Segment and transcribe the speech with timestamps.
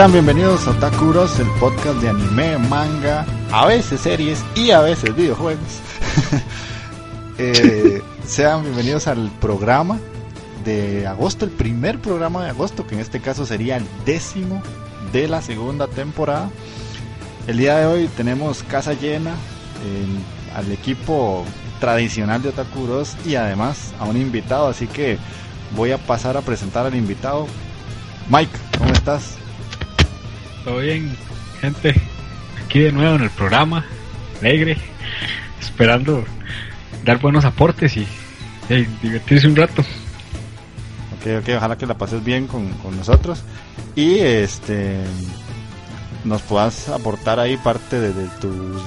[0.00, 5.14] Sean bienvenidos a Otakuros, el podcast de anime, manga, a veces series y a veces
[5.14, 5.60] videojuegos.
[7.36, 9.98] Eh, sean bienvenidos al programa
[10.64, 14.62] de agosto, el primer programa de agosto, que en este caso sería el décimo
[15.12, 16.50] de la segunda temporada.
[17.46, 19.34] El día de hoy tenemos casa llena
[20.56, 21.44] al equipo
[21.78, 25.18] tradicional de Otakuros y además a un invitado, así que
[25.76, 27.46] voy a pasar a presentar al invitado.
[28.30, 29.36] Mike, ¿cómo estás?
[30.70, 31.16] Todo bien,
[31.60, 32.00] gente.
[32.64, 33.84] Aquí de nuevo en el programa,
[34.38, 34.76] alegre,
[35.60, 36.24] esperando
[37.04, 38.06] dar buenos aportes y,
[39.02, 39.82] divertirse un rato.
[39.82, 43.42] Ok, ok, ojalá que la pases bien con, nosotros
[43.96, 44.98] y este
[46.22, 48.80] nos puedas aportar ahí parte de, tus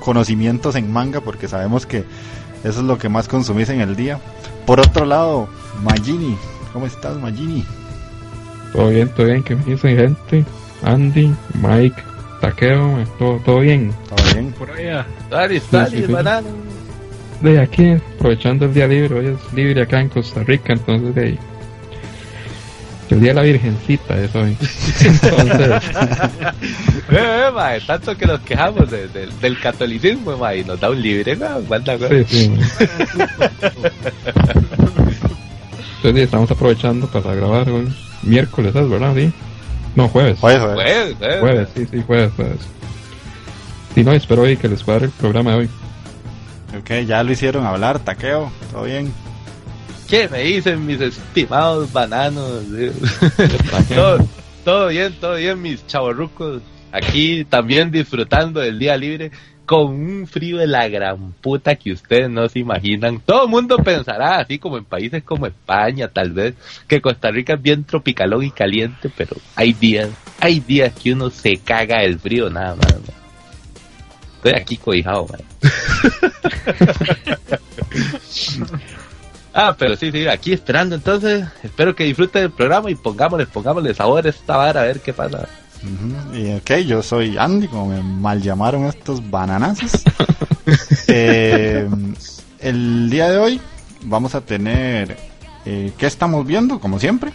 [0.00, 2.04] conocimientos en manga porque sabemos que
[2.62, 4.20] eso es lo que más consumís en el día.
[4.66, 5.48] Por otro lado,
[5.82, 6.36] Magini,
[6.74, 7.64] ¿cómo estás Magini?
[8.72, 10.44] Todo bien, todo bien, que me dicen gente.
[10.82, 12.02] Andy, Mike,
[12.40, 13.92] Taqueo, todo, todo bien.
[14.08, 14.52] Todo bien.
[14.52, 15.06] Por allá.
[15.30, 16.48] Dale, dale, banano.
[17.40, 21.22] De aquí, aprovechando el día libre, hoy es libre acá en Costa Rica, entonces de
[21.22, 21.38] ahí.
[23.10, 24.56] El día de la Virgencita es hoy.
[25.00, 25.70] Entonces.
[27.10, 31.00] eh, eh, tanto que nos quejamos de, de, del catolicismo, ma, y nos da un
[31.00, 31.60] libre, ¿no?
[31.60, 32.52] Sí, sí,
[35.96, 37.88] Entonces estamos aprovechando para grabar hoy
[38.22, 38.90] miércoles, ¿sabes?
[38.90, 39.14] ¿verdad?
[39.14, 39.32] Sí.
[39.94, 40.38] No, jueves.
[40.38, 41.16] Jueves, jueves.
[41.18, 42.58] Jueves, jueves sí, sí, jueves, jueves.
[43.94, 45.70] Sí, no, espero hoy que les cuadre el programa de hoy.
[46.78, 49.12] Ok, ya lo hicieron hablar, taqueo, todo bien.
[50.06, 52.62] ¿Qué me dicen mis estimados bananos?
[53.94, 54.18] todo,
[54.64, 56.62] todo bien, todo bien, mis chavorrucos.
[56.92, 59.30] Aquí también disfrutando del día libre
[59.68, 63.20] con un frío de la gran puta que ustedes no se imaginan.
[63.20, 66.54] Todo el mundo pensará, así como en países como España, tal vez,
[66.88, 70.08] que Costa Rica es bien tropicalón y caliente, pero hay días,
[70.40, 72.96] hay días que uno se caga el frío nada más.
[74.36, 75.42] Estoy aquí cobijado, man.
[79.52, 81.46] ah, pero sí, sí, aquí esperando entonces.
[81.62, 85.12] Espero que disfruten del programa y pongámosle, pongámosle sabor a esta vara a ver qué
[85.12, 85.46] pasa.
[86.34, 89.92] Y ok, yo soy Andy, como me mal llamaron estos bananazos.
[91.10, 91.88] Eh,
[92.58, 93.60] el día de hoy
[94.02, 95.16] vamos a tener
[95.70, 96.80] eh, ¿qué estamos viendo?
[96.80, 97.30] Como siempre.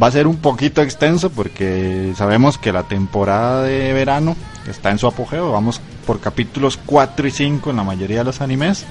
[0.00, 4.34] Va a ser un poquito extenso porque sabemos que la temporada de verano
[4.66, 5.52] está en su apogeo.
[5.52, 8.86] Vamos por capítulos 4 y 5 en la mayoría de los animes.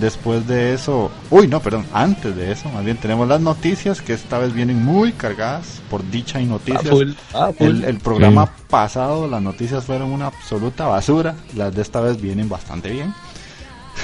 [0.00, 4.12] Después de eso, uy, no, perdón, antes de eso, más bien tenemos las noticias que
[4.12, 6.94] esta vez vienen muy cargadas por dicha y noticias.
[7.34, 12.48] Ah, el, programa pasado las noticias fueron una absoluta basura, las de esta vez vienen
[12.48, 13.14] bastante bien.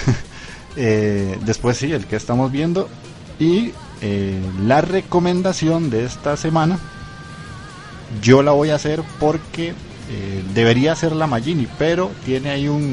[0.76, 2.88] Eh, después sí, el que estamos viendo
[3.38, 3.70] y
[4.00, 6.80] eh, la recomendación de esta semana,
[8.20, 9.72] yo la voy a hacer porque
[10.10, 12.92] eh, debería ser la Magini, pero tiene ahí un,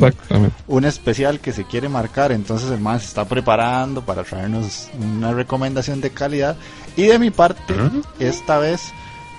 [0.67, 5.33] un especial que se quiere marcar, entonces el man se está preparando para traernos una
[5.33, 6.55] recomendación de calidad.
[6.95, 7.75] Y de mi parte,
[8.19, 8.93] esta vez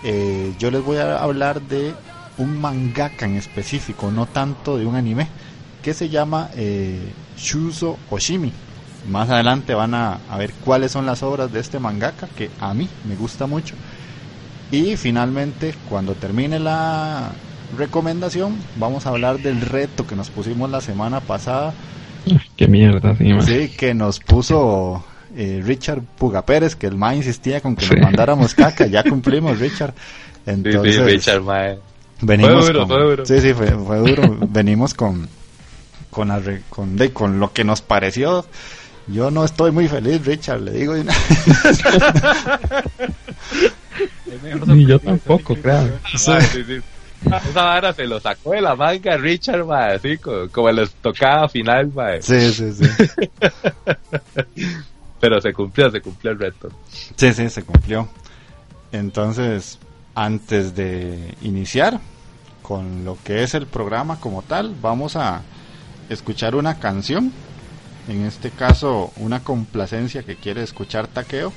[0.05, 1.95] eh, yo les voy a hablar de
[2.39, 5.29] un mangaka en específico, no tanto de un anime,
[5.83, 8.53] que se llama eh, Shuzo Oshimi.
[9.09, 12.75] Más adelante van a, a ver cuáles son las obras de este mangaka, que a
[12.75, 13.75] mí me gusta mucho.
[14.71, 17.33] Y finalmente, cuando termine la,
[17.77, 21.73] recomendación, vamos a hablar del reto que nos pusimos la semana pasada.
[22.57, 25.05] Qué mierda, sí, que nos puso
[25.37, 27.95] eh, Richard Puga Pérez, que el ma insistía con que Sí.
[27.95, 28.87] nos mandáramos caca.
[28.87, 29.95] Ya cumplimos, Richard.
[30.47, 31.79] Entonces, sí, sí, Richard, mae.
[32.21, 33.27] venimos Fue duro, con, fue duro.
[33.27, 34.37] Sí, sí, fue, fue duro.
[34.51, 35.29] venimos con,
[36.11, 38.45] con, la con, de- con lo que nos pareció.
[39.09, 40.95] Yo no estoy muy feliz, Richard, le digo.
[44.67, 45.93] Ni yo tampoco, claro.
[46.17, 46.33] Sí,
[46.67, 46.81] sí.
[47.49, 50.87] Esa vara se lo sacó de la manga Richard, mae, así como, como en la
[51.01, 52.21] tocada final, mae.
[52.23, 52.85] Sí, sí, sí.
[55.21, 56.69] Pero se cumplió, se cumplió el reto.
[57.17, 58.09] Sí, sí, se cumplió.
[58.91, 59.79] Entonces,
[60.15, 62.01] antes de iniciar
[62.63, 65.43] con lo que es el programa como tal, vamos a
[66.09, 67.33] escuchar una canción.
[68.09, 71.53] En este caso, una complacencia que quiere escuchar Taqueo.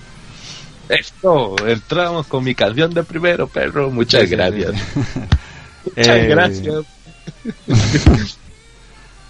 [0.88, 3.89] Esto, entramos con mi canción de primero, perro.
[3.89, 4.73] Muchas Sí, sí, gracias.
[4.94, 5.00] sí.
[5.85, 6.85] Muchas Eh, gracias.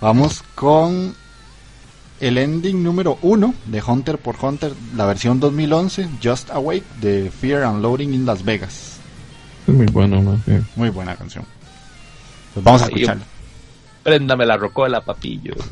[0.02, 1.16] Vamos con
[2.20, 7.64] el ending número uno de Hunter por Hunter, la versión 2011, Just Awake, de Fear
[7.64, 8.98] and Loading in Las Vegas.
[9.68, 10.66] Es muy bueno, bien.
[10.76, 11.46] Muy buena canción.
[12.54, 13.24] Pues vamos a escucharla.
[14.04, 15.56] Préndame la rocola, papillo.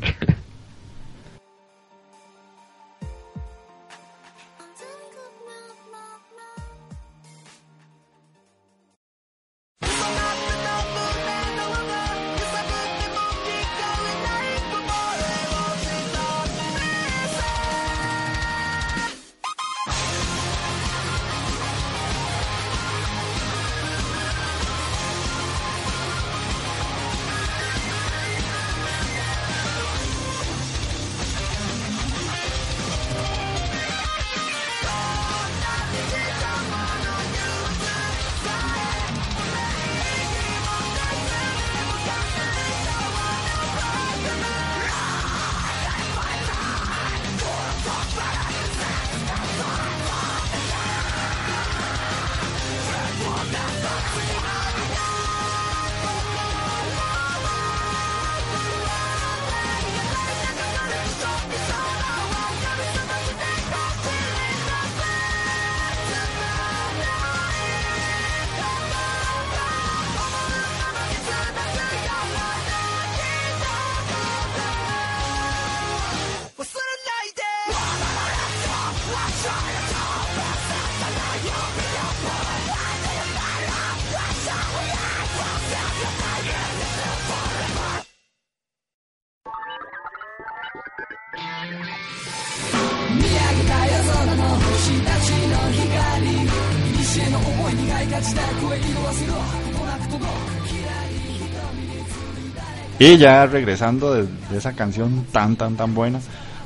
[103.04, 106.20] Y ya regresando de, esa canción tan, tan, tan buena,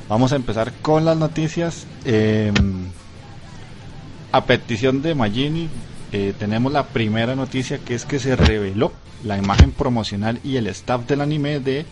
[0.07, 1.85] vamos a empezar con las noticias.
[2.05, 2.53] Eh,
[4.31, 5.67] a petición de Magini,
[6.13, 8.93] eh, tenemos la primera noticia que es que se reveló
[9.25, 11.85] la imagen promocional y el staff del anime de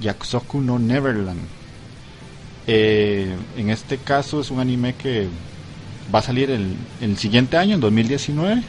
[0.00, 1.42] Yakusoku no Neverland.
[2.66, 5.28] Eh, en este caso es un anime que
[6.14, 8.62] va a salir el, el siguiente año, en 2019.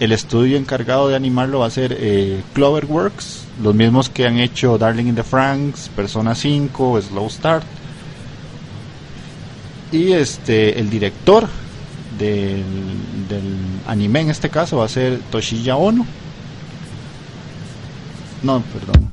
[0.00, 4.76] El estudio encargado de animarlo va a ser eh, Cloverworks, los mismos que han hecho
[4.76, 7.64] Darling in the Franks, Persona 5, Slow Start.
[9.92, 11.46] Y este el director
[12.18, 12.64] del,
[13.86, 16.04] anime en este caso va a ser Toshiya Ono.
[18.42, 19.10] No, perdón.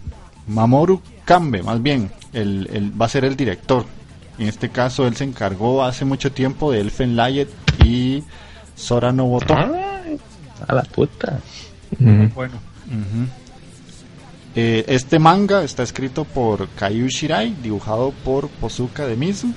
[0.48, 3.86] Mamoru Kambe, más bien, el, va a ser el director.
[4.40, 7.50] En este caso él se encargó hace mucho tiempo de Elfen Light
[7.84, 8.24] y
[8.76, 9.56] Sora no Boto.
[10.68, 11.40] A la puta.
[12.00, 12.54] Bueno.
[14.56, 19.54] Eh, este manga está escrito por Kaiju Shirai, dibujado por Pozuka de Mizu.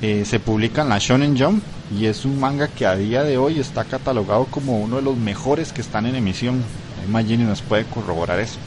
[0.00, 1.62] Eh, se publica en la Shonen Jump
[1.96, 5.16] y es un manga que a día de hoy está catalogado como uno de los
[5.16, 6.62] mejores que están en emisión.
[7.00, 8.58] Ahí Magini nos puede corroborar eso.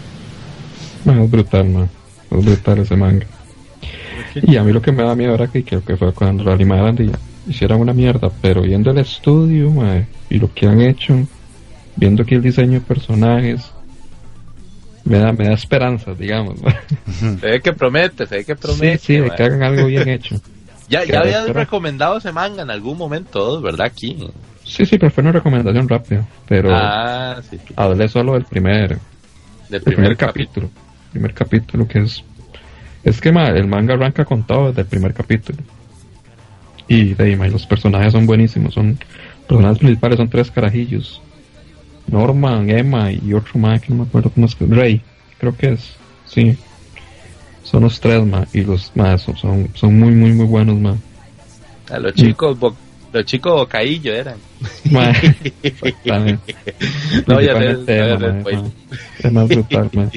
[1.03, 1.89] Man, es brutal, man.
[2.31, 3.25] Es brutal ese manga.
[4.35, 6.51] Y a mí lo que me da miedo era que creo que fue cuando lo
[6.51, 7.11] animaran y
[7.47, 11.15] hicieran una mierda, pero viendo el estudio mae, y lo que han hecho,
[11.95, 13.71] viendo aquí el diseño de personajes,
[15.03, 16.61] me da, me da esperanzas, digamos.
[16.61, 16.75] mae.
[17.39, 18.97] Se ve que promete, se ve que promete.
[18.97, 19.37] sí, sí, de mae.
[19.37, 20.35] que hagan algo bien hecho.
[20.87, 23.87] Ya, ya habías recomendado ese manga en algún momento, ¿verdad?
[23.87, 24.29] Aquí.
[24.63, 27.57] Sí, sí, pero fue una recomendación rápida, pero Ah, sí.
[27.57, 27.73] sí.
[27.75, 28.99] hablé solo del primer, Del
[29.79, 30.69] el primer capítulo.
[31.11, 32.23] Primer capítulo que es.
[33.03, 35.57] Es que ma, el manga arranca con todo desde el primer capítulo.
[36.87, 38.73] Y de ahí, los personajes son buenísimos.
[38.73, 41.21] Son los personajes principales son tres carajillos:
[42.07, 44.55] Norman, Emma y otro más que no me acuerdo cómo es.
[44.55, 45.01] que- Rey,
[45.39, 45.95] creo que es.
[46.25, 46.57] Sí.
[47.63, 50.97] son los tres, ma, y los más son, son, muy, muy, muy buenos.
[51.89, 52.57] A los chicos,
[53.11, 54.35] los chicos bocaillo eran.
[54.91, 55.11] Ma,
[57.27, 60.09] no, ya es más brutal, ma.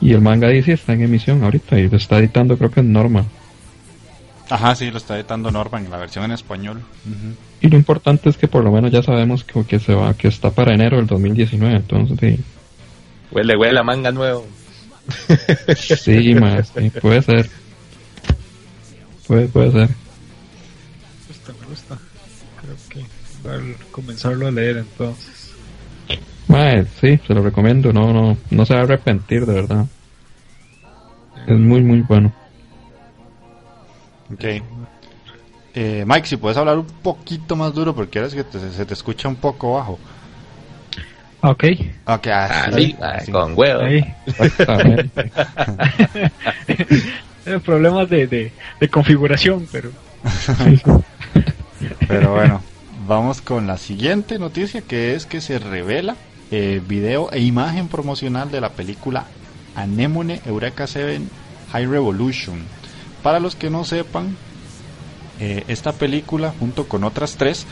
[0.00, 2.92] Y el manga dice está en emisión ahorita y lo está editando creo que en
[2.92, 3.24] Norma.
[4.52, 6.82] Ajá, sí, lo está editando Norma en la versión en español.
[7.62, 10.28] Y lo importante es que por lo menos ya sabemos que, que se va, que
[10.28, 12.38] está para enero del 2019, entonces sí.
[13.30, 14.46] Huele, huele a manga nuevo.
[15.74, 17.48] Sí, más, puede ser.
[19.26, 19.88] Puede, puede ser.
[19.88, 21.98] Me gusta, me gusta.
[22.60, 23.06] Creo que
[23.42, 25.54] voy a comenzarlo a leer entonces.
[26.46, 29.86] Mae, sí, se lo recomiendo, no, no, no se va a arrepentir, de verdad.
[31.46, 32.34] Es muy, muy bueno.
[34.32, 34.44] Ok.
[35.74, 38.94] Eh, Mike, si puedes hablar un poquito más duro porque ahora es que se te
[38.94, 39.98] escucha un poco bajo.
[41.42, 41.64] Ok.
[42.06, 43.82] Ok, así, ah, así, con huevo.
[47.64, 49.90] problemas de, de, de, configuración, pero...
[52.06, 52.62] pero bueno,
[53.08, 56.14] vamos con la siguiente noticia que es que se revela
[56.52, 59.24] eh, video e imagen promocional de la película
[59.74, 61.20] Anemone Eureka 7
[61.72, 62.60] High Revolution.
[63.22, 64.36] Para los que no sepan,
[65.40, 67.66] eh, esta película junto con otras tres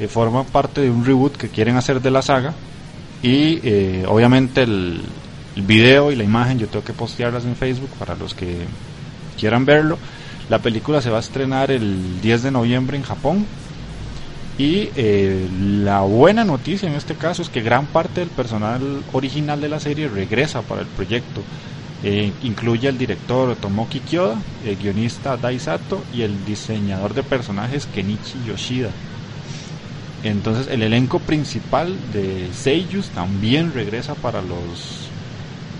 [0.00, 2.54] eh, forma parte de un reboot que quieren hacer de la saga
[3.24, 5.00] y eh, obviamente el,
[5.56, 8.58] video y la imagen yo tengo que postearlas en Facebook para los que
[9.38, 9.98] quieran verlo.
[10.50, 13.46] La película se va a estrenar el 10 de noviembre en Japón.
[14.58, 15.48] Y eh,
[15.84, 19.80] la buena noticia en este caso es que gran parte del personal original de la
[19.80, 21.40] serie regresa para el proyecto.
[22.06, 27.86] Eh, incluye el director Tomoki Kyoda, el guionista Dai Sato y el diseñador de personajes
[27.86, 28.90] Kenichi Yoshida.
[30.22, 35.08] Entonces el elenco principal de Seiyus también regresa para los,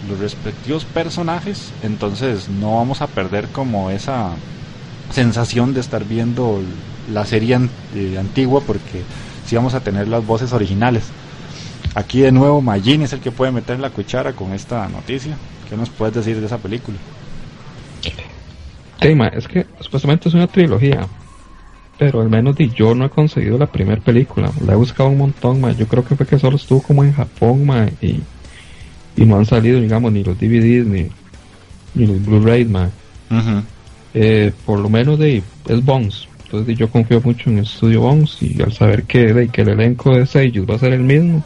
[0.09, 1.73] los respectivos personajes.
[1.83, 4.31] Entonces no vamos a perder como esa
[5.13, 6.59] sensación de estar viendo
[7.13, 7.59] la serie
[7.95, 9.03] eh, antigua porque
[9.47, 11.05] sí vamos a tener las voces originales.
[11.95, 15.37] Aquí de nuevo Majin es el que puede meter la cuchara con esta noticia.
[15.69, 16.99] ¿Qué nos puedes decir de esa película?
[19.01, 21.07] Tema, es que supuestamente es una trilogía
[21.99, 24.51] pero al menos di, yo no he conseguido la primera película.
[24.67, 25.73] La he buscado un montón, ma.
[25.73, 28.21] Yo creo que fue que solo estuvo como en Japón, ma, y,
[29.17, 31.09] y no han salido, digamos, ni los DVDs ni,
[31.95, 32.69] ni los Blu-rays,
[34.17, 36.29] eh, por lo menos de es Bones.
[36.45, 39.71] Entonces yo confío mucho en el estudio Bones y al saber que, de, que el
[39.71, 41.43] elenco de Seiyus va a ser el mismo,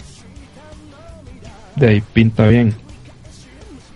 [1.76, 2.74] de ahí pinta bien.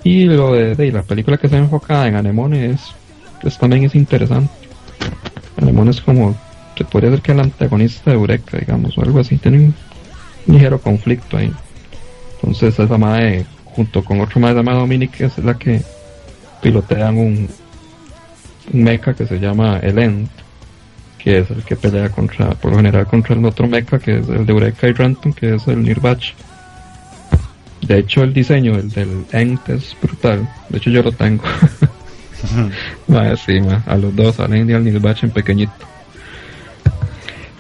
[0.04, 2.80] Y lo de, de la película que está enfocada en Anemone es,
[3.40, 4.62] pues también es interesante
[5.62, 6.36] Anemone es como,
[6.76, 9.36] se podría decir que el antagonista de Eureka, digamos, o algo así.
[9.36, 9.74] Tiene un
[10.46, 11.52] ligero conflicto ahí.
[12.34, 15.82] Entonces esa madre, junto con otro más llamado Dominic, es la que
[16.60, 17.48] pilotean un,
[18.72, 20.28] un mecha que se llama el End,
[21.18, 24.28] que es el que pelea contra, por lo general contra el otro mecha que es
[24.28, 26.34] el de Eureka y Ranton, que es el Nirbach.
[27.82, 31.42] De hecho el diseño el del End es brutal, de hecho yo lo tengo.
[33.08, 35.72] más sí, a los dos, al Indy y al Nilbach en pequeñito.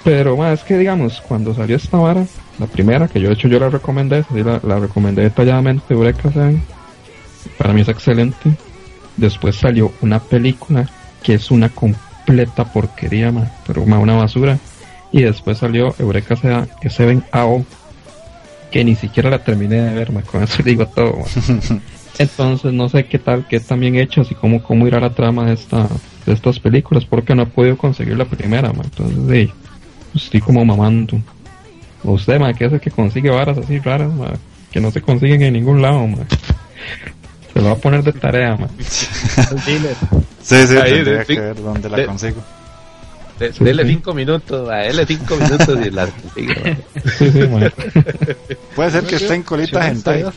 [0.04, 2.24] Pero más es que digamos, cuando salió esta vara,
[2.58, 6.30] la primera, que yo de hecho yo la recomendé, la, recomendé detalladamente, Eureka
[7.58, 8.56] para mí es excelente.
[9.16, 10.88] Después salió una película
[11.22, 13.32] que es una completa porquería,
[13.66, 14.58] pero una basura.
[15.12, 16.36] Y después salió Eureka
[16.88, 17.64] Seven AO,
[18.72, 21.18] que ni siquiera la terminé de ver, con eso digo todo.
[22.18, 25.46] Entonces no sé qué tal, qué tan bien hecho, así como cómo irá la trama
[25.46, 25.88] de esta
[26.26, 29.52] de estas películas, porque no he podido conseguir la primera, entonces sí,
[30.14, 31.20] estoy como mamando.
[32.04, 34.10] Usted, ma, que es el que consigue varas así raras,
[34.70, 36.08] que no se consiguen en ningún lado,
[37.52, 38.68] Se lo va a poner de tarea, ma.
[38.78, 39.78] sí,
[40.42, 42.42] sí, Ahí, tendría que ver dónde la consigo.
[43.50, 46.06] Dele cinco minutos, ma, dele cinco minutos y la
[47.18, 47.30] sí,
[48.74, 50.32] Puede ser que esté en colitas en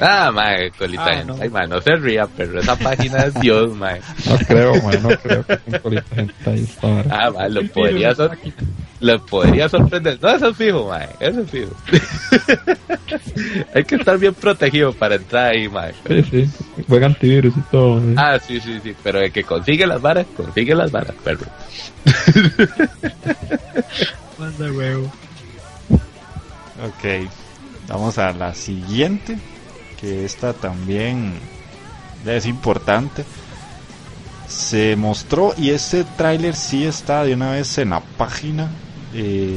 [0.00, 1.36] Ah, mae, colita ah, no.
[1.40, 4.00] Ay, mae, no se ría, pero esa página es Dios, mae.
[4.28, 8.36] No creo, mae, no creo que con colita hentai está Ah, mae, lo podría, sor
[9.00, 10.18] lo podría sorprender.
[10.20, 11.74] No, eso es fijo, mae, eso es fijo.
[13.74, 15.94] Hay que estar bien protegido para entrar ahí, mae.
[16.06, 16.50] Sí, sí,
[16.88, 18.02] buen antivirus y todo.
[18.16, 21.46] Ah, sí, sí, sí, pero el que consigue las varas, consigue las varas, perro.
[24.38, 25.10] Manda huevo.
[26.84, 27.30] Ok,
[27.88, 29.38] vamos a la siguiente
[30.00, 31.34] que esta también
[32.24, 33.24] es importante.
[34.48, 38.70] Se mostró y este tráiler sí está de una vez en la página.
[39.14, 39.56] Eh,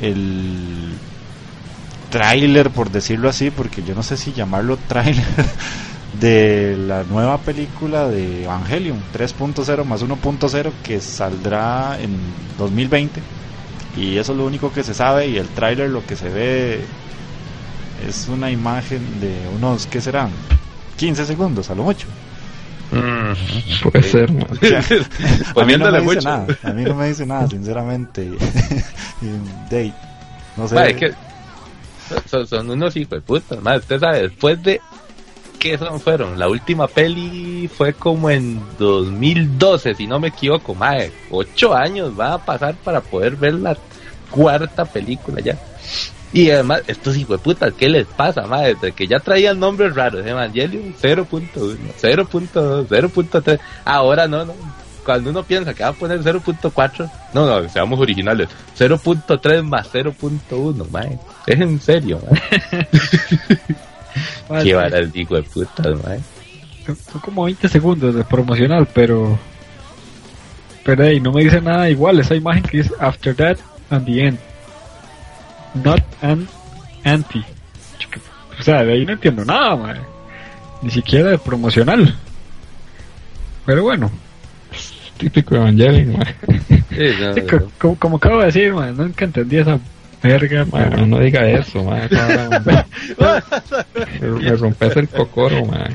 [0.00, 0.94] el
[2.10, 5.24] tráiler, por decirlo así, porque yo no sé si llamarlo tráiler,
[6.20, 12.16] de la nueva película de Evangelion 3.0 más 1.0 que saldrá en
[12.58, 13.20] 2020
[13.96, 16.80] y eso es lo único que se sabe y el tráiler lo que se ve
[18.06, 20.30] es una imagen de unos ¿qué serán?
[20.96, 22.06] 15 segundos a lo mucho
[23.82, 24.46] Puede ser, man.
[25.56, 28.30] a, mí no me dice nada, a mí no me dice nada sinceramente
[29.70, 29.92] de,
[30.56, 31.12] no sé Ma, es que
[32.26, 33.76] son, son unos hijos de puta, ma.
[33.76, 34.80] Usted sabe, después de
[35.58, 36.38] ¿qué son fueron?
[36.38, 41.12] La última peli fue como en 2012, si no me equivoco, mae.
[41.30, 43.76] Ocho años va a pasar para poder ver la
[44.30, 45.58] cuarta película ya.
[46.32, 48.74] Y además, estos hijos de putas, ¿qué les pasa, mae?
[48.74, 51.48] Desde que ya traían nombres raros, Evangelion 0.1,
[52.00, 54.54] 0.2, 0.3, ahora no, no.
[55.04, 60.90] Cuando uno piensa que va a poner 0.4, no, no, seamos originales, 0.3 más 0.1,
[60.90, 61.18] mae.
[61.46, 62.20] Es en serio.
[64.50, 66.20] Mae, Qué vara el hijo de putas, mae.
[66.84, 69.38] son, son como 20 segundos de promocional, pero.
[70.84, 72.20] Pero hey, no me dice nada igual.
[72.20, 73.56] Esa imagen que dice After that
[73.90, 74.38] and the end.
[75.74, 76.48] Not an
[77.04, 77.44] anti.
[78.58, 80.00] O sea, de ahí no entiendo nada, mae.
[80.82, 82.14] Ni siquiera de promocional.
[83.64, 84.10] Pero bueno,
[85.18, 86.26] Típico Evangelion, man.
[86.88, 89.78] Sí, no, como, como acabo de decir, mae, nunca entendí esa
[90.22, 92.08] verga, Man, pero- no diga eso, man.
[92.10, 92.84] Man.
[94.40, 95.94] Me, rompes el cocoro, man.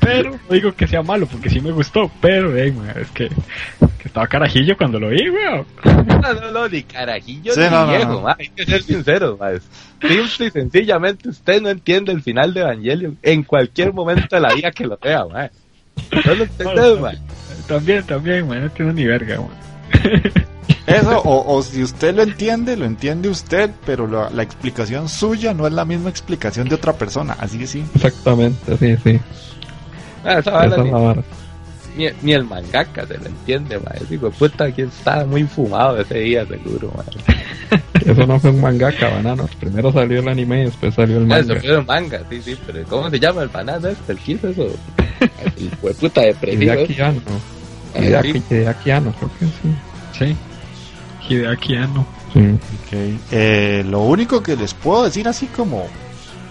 [0.00, 2.10] Pero no digo que sea malo, porque sí me gustó.
[2.20, 5.66] Pero, hey, es que, que estaba carajillo cuando lo vi, weón.
[6.20, 9.50] No, no, no, ni carajillo Sí, ni no, viejo, hay que ser sincero, ma.
[10.00, 14.54] Simple y sencillamente usted no entiende el final de Evangelion en cualquier momento de la
[14.54, 15.50] vida que lo vea, ma.
[16.26, 17.12] No lo entendés, ma.
[17.66, 20.32] También, también, mae, no entiendo ni verga, mae.
[20.86, 25.54] Eso, o, o si usted lo entiende, lo entiende usted, pero la, la explicación suya
[25.54, 27.84] no es la misma explicación de otra persona, así que sí.
[27.94, 29.20] Exactamente, sí, sí.
[30.24, 31.22] Ah, esa vara es ni, vara.
[31.96, 33.90] ni, ni el mangaka se lo entiende, ma.
[34.00, 37.04] Ese hijo de puta aquí estaba muy fumado ese día, seguro, ma.
[38.04, 39.48] Eso no fue un mangaka, banano.
[39.60, 41.60] Primero salió el anime y después salió el Eso manga.
[41.60, 44.12] fue un manga, sí, sí, pero ¿cómo se llama el banano este?
[44.12, 44.66] ¿El qué es eso?
[45.56, 46.62] El hijo de puta depresivo.
[46.62, 47.20] Hideaki Anno.
[47.94, 48.42] Hideaki, sí.
[48.50, 49.74] Hideaki Anno, creo que sí.
[50.18, 50.36] Sí.
[51.36, 52.06] Anno.
[52.32, 52.40] Sí.
[52.40, 52.92] Ok.
[53.32, 55.86] Eh, lo único que les puedo decir así como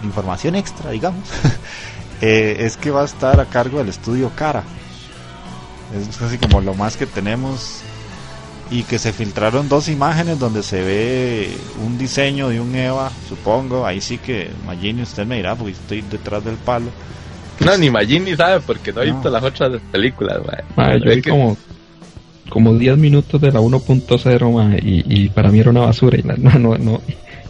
[0.04, 1.24] información extra, digamos,
[2.22, 4.64] eh, es que va a estar a cargo del estudio Cara.
[5.96, 7.82] Es así como lo más que tenemos.
[8.72, 13.84] Y que se filtraron dos imágenes donde se ve un diseño de un Eva, supongo.
[13.84, 16.92] Ahí sí que, Magini, usted me dirá, porque estoy detrás del palo.
[17.62, 19.14] No, ni Majin ni sabe porque no he No.
[19.16, 20.54] visto las otras películas, ma.
[20.76, 21.58] Ma, yo Es vi que- como,
[22.50, 26.24] como 10 minutos de la 1.0 ma, y, y para mí era una basura y,
[26.24, 27.02] la- no, no, no,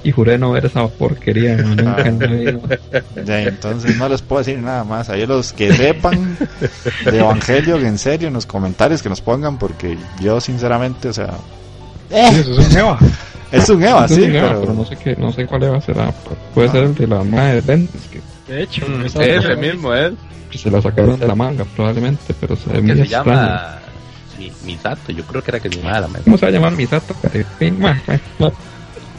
[0.03, 1.57] y juré no ver esa porquería.
[1.57, 2.05] nunca.
[3.25, 5.09] Ya, entonces no les puedo decir nada más.
[5.09, 6.37] Ahí los que sepan
[7.05, 11.33] de Evangelio, en serio, en los comentarios que nos pongan, porque yo sinceramente, o sea,
[12.09, 12.97] Sí, eso es un Eva.
[13.51, 15.63] es un Eva, Es un sí, Eva, pero, pero no sé qué, no sé cuál
[15.63, 16.11] Eva será.
[16.55, 20.13] Puede ser el de la madre de lentes, que, De hecho, Mm, Ese mismo es.
[20.49, 23.25] que se la sacaron de la manga probablemente, pero se ve muy se extraño.
[23.41, 23.78] llama
[24.39, 26.23] Mi- Misato, yo creo que era que se llamaba la madre.
[26.23, 27.13] ¿Cómo se va a llamar Misato?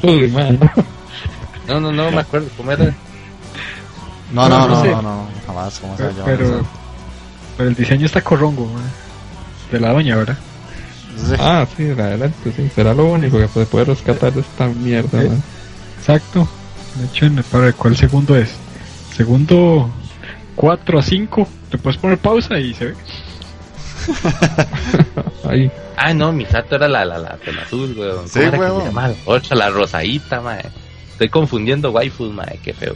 [0.02, 1.80] Uy, ma, no.
[1.80, 2.86] No, no, me acuerdo cómo era.
[4.32, 4.88] no, no, No, no, no no, sé.
[4.90, 6.66] no, jamás, ¿cómo se va a llamar pero,
[7.56, 8.68] pero el diseño está corrongo.
[9.70, 10.38] De la doña, ¿verdad?
[11.16, 11.34] Sí.
[11.38, 12.68] Ah, sí, la de lentes, sí.
[12.74, 15.30] Será lo único que se puede rescatar de esta mierda, Eh.
[15.98, 16.48] Exacto.
[16.96, 18.50] De hecho, en el, para ¿cuál segundo es?
[19.14, 19.90] Segundo
[20.56, 21.46] 4 a 5.
[21.70, 22.94] Le puedes poner pausa y se ve.
[25.48, 25.70] Ahí.
[25.96, 28.28] Ah, no, Misato era la, la, la, la azul, weón.
[28.28, 28.80] Sí, ¿Cómo era que huevón.
[28.82, 30.64] se llamaba la otra, la rosadita, mae.
[31.12, 32.94] Estoy confundiendo waifus, mae, qué feo.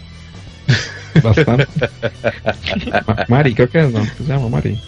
[1.22, 1.66] Bastante.
[3.06, 4.00] Ma- Mari, creo que es, ¿no?
[4.02, 4.80] ¿Qué se llama Mari?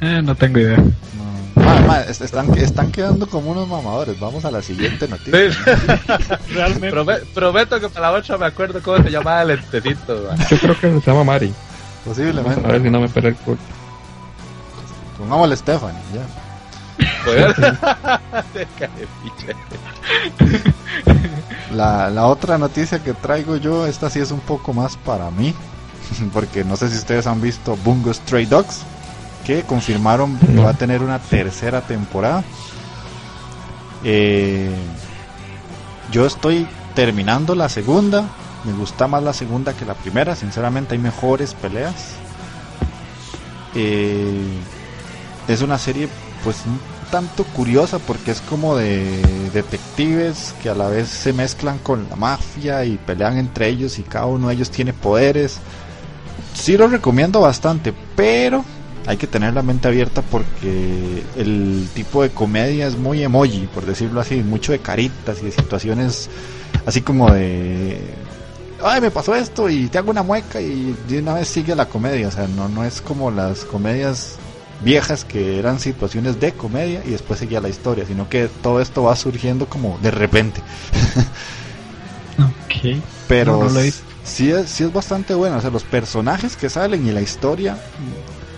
[0.00, 0.76] Eh, no tengo idea.
[0.78, 1.62] No.
[1.62, 4.18] Ma, ma, est- están, están quedando como unos mamadores.
[4.18, 5.38] Vamos a la siguiente noticia.
[6.52, 6.90] Realmente.
[6.90, 10.28] Prome- prometo que para la otra me acuerdo cómo se llamaba el lentecito.
[10.50, 11.52] Yo creo que se llama Mari.
[12.04, 12.82] Vamos a ver Posiblemente.
[12.82, 13.58] si no me perdí el culo.
[15.22, 16.22] Pongámosle Stephanie, ya.
[17.24, 17.54] Joder.
[18.54, 19.54] Deja de piche.
[21.70, 25.54] La, la otra noticia que traigo yo, esta sí es un poco más para mí,
[26.34, 28.82] porque no sé si ustedes han visto Bungo Stray Dogs,
[29.46, 32.44] que confirmaron que va a tener una tercera temporada.
[34.04, 34.74] Eh,
[36.10, 38.24] yo estoy terminando la segunda,
[38.64, 42.16] me gusta más la segunda que la primera, sinceramente hay mejores peleas.
[43.74, 44.58] Eh,
[45.48, 46.08] es una serie
[46.44, 51.78] pues un tanto curiosa porque es como de detectives que a la vez se mezclan
[51.78, 55.58] con la mafia y pelean entre ellos y cada uno de ellos tiene poderes.
[56.54, 58.64] sí lo recomiendo bastante, pero
[59.06, 63.84] hay que tener la mente abierta porque el tipo de comedia es muy emoji, por
[63.84, 66.30] decirlo así, mucho de caritas y de situaciones
[66.86, 68.00] así como de
[68.82, 71.88] ay me pasó esto y te hago una mueca y de una vez sigue la
[71.88, 74.38] comedia, o sea, no, no es como las comedias
[74.84, 79.04] viejas que eran situaciones de comedia y después seguía la historia, sino que todo esto
[79.04, 80.60] va surgiendo como de repente.
[82.38, 83.02] ok.
[83.28, 83.68] Pero
[84.24, 87.78] sí, es, sí es bastante bueno, o sea, los personajes que salen y la historia,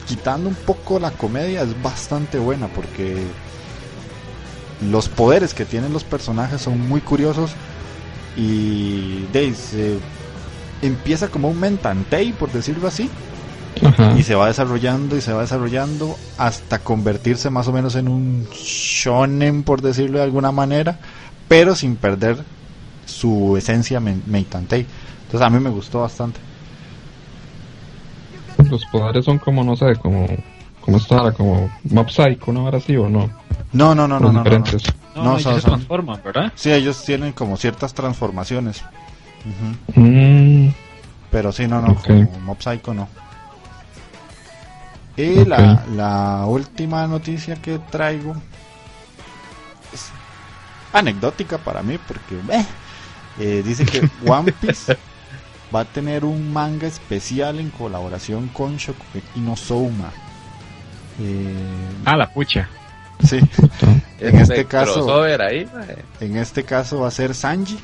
[0.06, 3.22] quitando un poco la comedia, es bastante buena porque
[4.90, 7.52] los poderes que tienen los personajes son muy curiosos
[8.36, 9.74] y Days
[10.82, 13.08] empieza como un mentantei, por decirlo así,
[14.16, 18.46] y se va desarrollando y se va desarrollando hasta convertirse más o menos en un
[18.52, 20.98] shonen, por decirlo de alguna manera,
[21.48, 22.38] pero sin perder
[23.06, 24.86] su esencia Meitantei.
[25.24, 26.40] Entonces a mí me gustó bastante.
[28.70, 30.26] Los poderes son como, no sé, como,
[30.80, 32.60] como está, como Mob Psycho, ¿no?
[32.60, 33.28] Ahora sí o no.
[33.72, 34.58] No, no, no, no, no, no,
[35.16, 35.38] no.
[35.38, 36.52] se transforman, ¿verdad?
[36.54, 38.82] Sí, ellos tienen como ciertas transformaciones.
[39.94, 40.68] Mm.
[41.30, 43.08] Pero sí, no, no, como Mob Psycho no.
[45.16, 48.34] Y la, la última noticia que traigo
[49.92, 50.10] es
[50.92, 52.66] anecdótica para mí porque eh,
[53.38, 54.96] eh, dice que One Piece
[55.74, 60.10] va a tener un manga especial en colaboración con Shokugeki no Souma.
[61.20, 62.68] Eh, ah, la pucha.
[63.24, 63.38] Sí.
[64.20, 67.78] en este caso, en este caso va a ser Sanji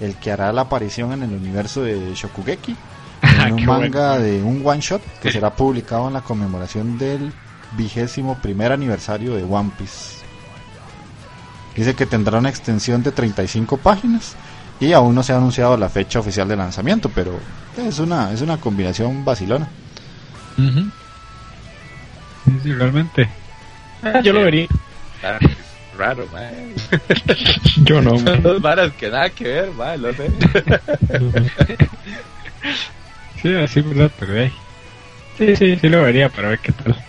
[0.00, 2.76] el que hará la aparición en el universo de Shokugeki
[3.46, 7.32] en un manga de un one shot que será publicado en la conmemoración del
[7.76, 10.22] vigésimo primer aniversario de One Piece.
[11.74, 14.36] Dice que tendrá una extensión de 35 páginas
[14.78, 17.38] y aún no se ha anunciado la fecha oficial de lanzamiento, pero
[17.76, 19.68] es una, es una combinación vacilona.
[22.62, 23.28] Sí, realmente.
[24.22, 24.66] Yo lo vería.
[25.96, 26.50] Raro, man.
[27.84, 28.18] Yo no.
[28.18, 30.30] Son dos varas que nada que ver, man, lo sé.
[33.42, 34.10] Sí, así, ¿verdad?
[34.18, 34.52] Pero ahí.
[35.36, 36.96] Sí, sí, sí lo vería para ver qué tal.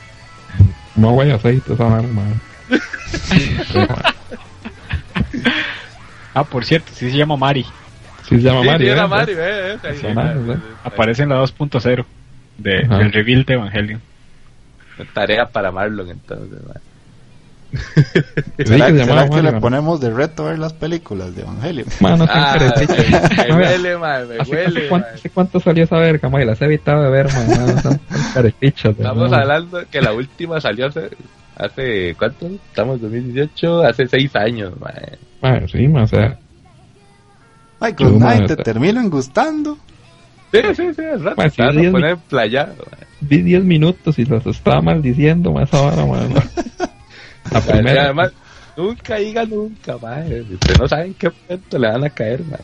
[0.96, 2.24] No voy a aceite esa arma.
[6.36, 7.66] ah, por cierto, sí se llama Mari.
[8.22, 8.86] Sí se llama Mari.
[8.86, 9.08] Sí, ¿eh?
[9.08, 12.06] Mari, eh, eh, Aparece en la 2.0
[12.60, 14.02] de, del reveal de Evangelion.
[15.14, 16.78] Tarea para Marlon entonces, man.
[18.58, 21.86] ¿Será, que, ¿será que le ponemos de reto a ver las películas de Evangelio?
[22.00, 22.56] Mano, ah,
[23.48, 24.90] me huele, man, me huele.
[25.14, 26.46] ¿Hace cuánto, salió esa verga, man?
[26.46, 27.90] Las he evitado de ver, man.
[28.62, 31.10] Estamos hablando que la última salió hace,
[31.56, 32.48] hace ¿cuánto?
[32.48, 34.94] Estamos en 2018, hace seis años, man.
[35.42, 36.38] Man, sí, man, o sea.
[37.80, 39.78] Ay, con Night te terminan gustando.
[40.52, 41.38] Sí, sí, sí, el rato.
[41.38, 42.76] Man, si vi poner playado,
[43.22, 46.30] Vi 10 minutos y los estaba maldiciendo más ahora, man.
[47.52, 48.04] La primera.
[48.06, 48.32] Además,
[48.78, 50.42] nunca diga nunca, madre.
[50.42, 52.64] Ustedes no saben qué momento le van a caer, madre.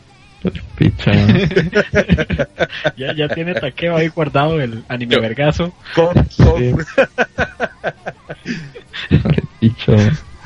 [0.78, 1.12] Picha,
[2.98, 5.74] ya, ya tiene taqueo ahí guardado el anime Yo, vergazo.
[9.60, 9.92] Picha.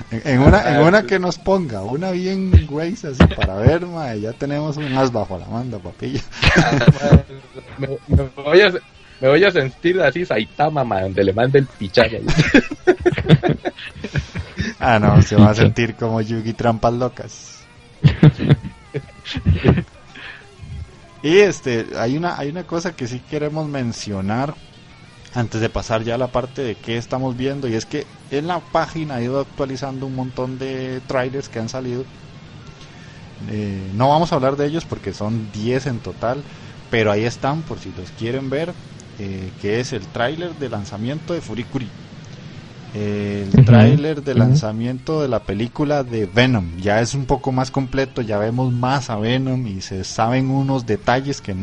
[0.10, 4.34] En, una, en una que nos ponga, una bien güey así para ver, madre, ya
[4.34, 6.22] tenemos un as bajo la manda, papilla.
[7.78, 8.74] me, me, voy a,
[9.20, 12.22] me voy a sentir así Saitama, man, donde le mande el pichaje.
[14.80, 17.64] ah, no, se va a sentir como Yugi Trampas Locas.
[21.24, 24.56] y este, hay una, hay una cosa que sí queremos mencionar
[25.34, 28.48] antes de pasar ya a la parte de qué estamos viendo y es que en
[28.48, 32.04] la página ha ido actualizando un montón de trailers que han salido.
[33.50, 36.44] Eh, no vamos a hablar de ellos porque son 10 en total,
[36.92, 38.74] pero ahí están por si los quieren ver,
[39.20, 41.88] eh, que es el tráiler de lanzamiento de Furikuri
[42.94, 46.78] el tráiler de lanzamiento de la película de Venom.
[46.78, 50.86] Ya es un poco más completo, ya vemos más a Venom y se saben unos
[50.86, 51.56] detalles que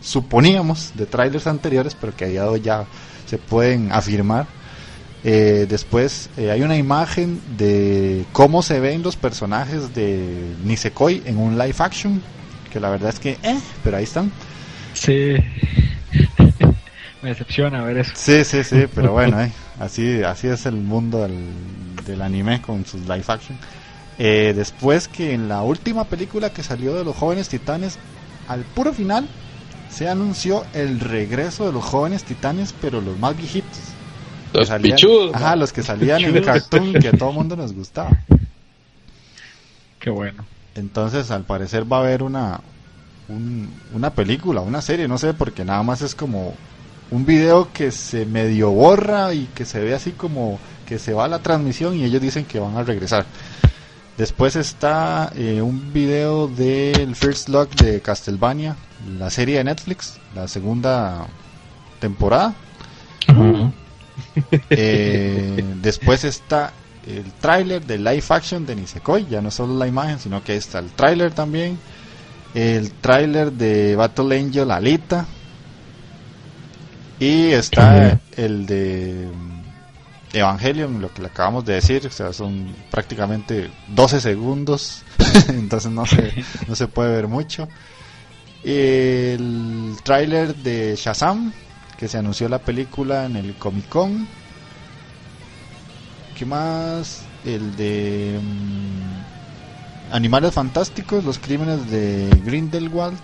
[0.00, 2.84] suponíamos de trailers anteriores, pero que a día de hoy ya
[3.26, 4.46] se pueden afirmar.
[5.24, 11.38] Eh, después eh, hay una imagen de cómo se ven los personajes de Nisekoi en
[11.38, 12.20] un live action,
[12.72, 14.32] que la verdad es que, eh, pero ahí están.
[14.94, 15.36] Sí,
[17.22, 18.12] me decepciona ver eso.
[18.14, 19.52] Sí, sí, sí, pero bueno, eh.
[19.78, 23.58] Así, así es el mundo del, anime con sus live action.
[24.18, 27.98] Eh, después que en la última película que salió de los jóvenes titanes,
[28.48, 29.26] al puro final,
[29.90, 33.80] se anunció el regreso de los jóvenes titanes, pero los más viejitos.
[34.52, 34.98] Los salían,
[35.32, 38.10] Ajá, los que salían en el cartoon que a todo mundo nos gustaba.
[39.98, 40.44] Qué bueno.
[40.74, 42.60] Entonces, al parecer va a haber una
[43.94, 46.54] una película, una serie, no sé, porque nada más es como
[47.12, 51.26] un video que se medio borra y que se ve así como que se va
[51.26, 53.26] a la transmisión y ellos dicen que van a regresar.
[54.16, 58.76] Después está eh, un video del First Look de Castlevania,
[59.18, 61.26] la serie de Netflix, la segunda
[62.00, 62.54] temporada.
[64.70, 66.72] Eh, después está
[67.06, 70.78] el tráiler de live action de Nisekoi, ya no solo la imagen, sino que está
[70.78, 71.78] el tráiler también.
[72.54, 75.26] El tráiler de Battle Angel Alita.
[77.22, 79.28] Y está el de
[80.32, 85.04] Evangelion, lo que le acabamos de decir, o sea, son prácticamente 12 segundos,
[85.48, 86.34] entonces no se,
[86.66, 87.68] no se puede ver mucho.
[88.64, 91.52] El tráiler de Shazam,
[91.96, 94.26] que se anunció la película en el Comic Con.
[96.36, 97.22] ¿Qué más?
[97.44, 103.16] El de mm, Animales Fantásticos, los crímenes de Grindelwald.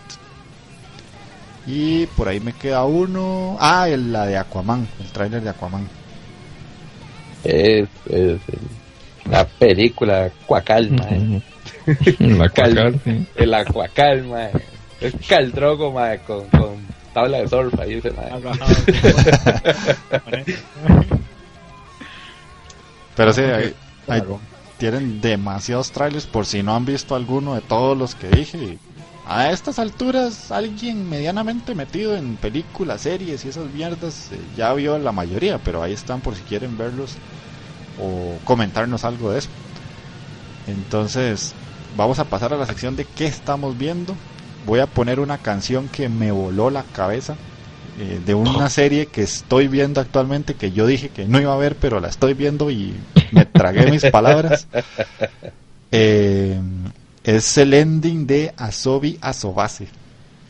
[1.71, 3.59] Y por ahí me queda uno.
[3.61, 5.87] Ah, el, la de Aquaman, el tráiler de Aquaman.
[7.45, 8.39] Es, es
[9.31, 11.05] la película Acuacalma.
[11.11, 11.43] eh.
[12.21, 13.27] La Cal- cuacal, sí.
[13.37, 14.49] El Acuacalma.
[15.01, 16.77] Es Caldrogo, mae, con, con
[17.13, 18.31] tabla de surf ahí ese mae.
[23.17, 23.75] Pero sí, ahí-
[24.09, 24.23] ahí
[24.79, 28.59] tienen demasiados trailers por si no han visto alguno de todos los que dije.
[28.59, 28.79] y
[29.31, 34.99] A estas alturas, alguien medianamente metido en películas, series y esas mierdas eh, ya vio
[34.99, 37.19] la mayoría, pero ahí están por si quieren verlos
[37.99, 39.51] o comentarnos algo de eso.
[40.67, 41.55] Entonces,
[41.95, 44.17] vamos a pasar a la sección de qué estamos viendo.
[44.65, 47.37] Voy a poner una canción que me voló la cabeza
[47.99, 51.59] eh, de una serie que estoy viendo actualmente que yo dije que no iba a
[51.59, 52.95] ver, pero la estoy viendo y
[53.33, 54.67] me tragué mis palabras.
[55.91, 56.61] Eh,
[57.29, 59.87] es el ending de Asobi Asobase.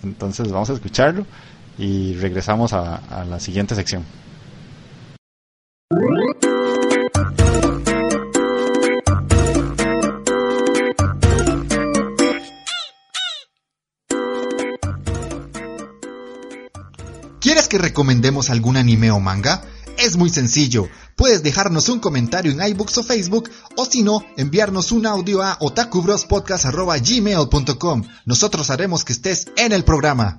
[0.05, 1.27] Entonces vamos a escucharlo
[1.77, 4.05] y regresamos a, la siguiente sección.
[17.41, 19.65] ¿Quieres que recomendemos algún anime o manga?
[19.99, 20.87] Es muy sencillo.
[21.19, 25.57] Puedes dejarnos un comentario en iBooks o Facebook o si no, enviarnos un audio a
[25.59, 28.05] otakubrospodcast.gmail.com.
[28.25, 30.39] Nosotros haremos que estés en el programa.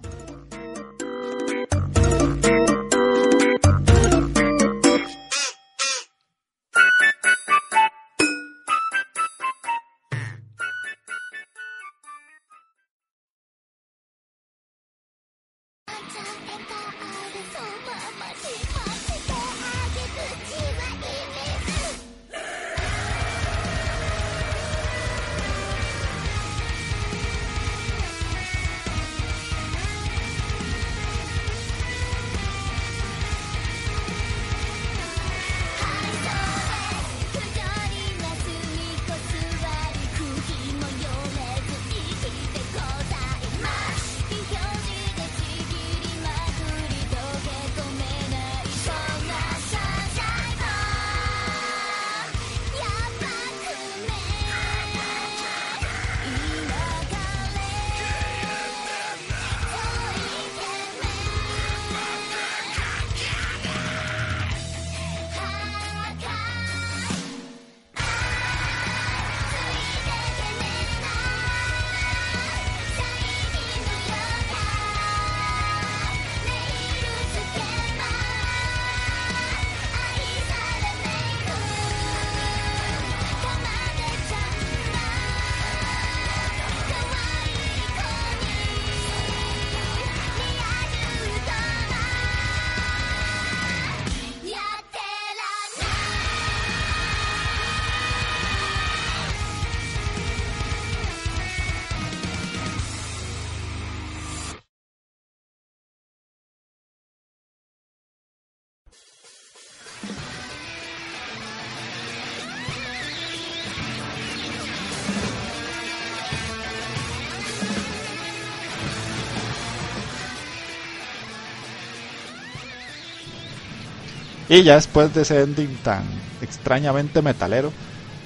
[124.49, 126.03] Y ya después de ese ending tan
[126.41, 127.71] extrañamente metalero,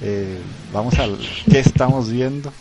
[0.01, 1.17] eh, vamos al
[1.49, 2.51] qué estamos viendo.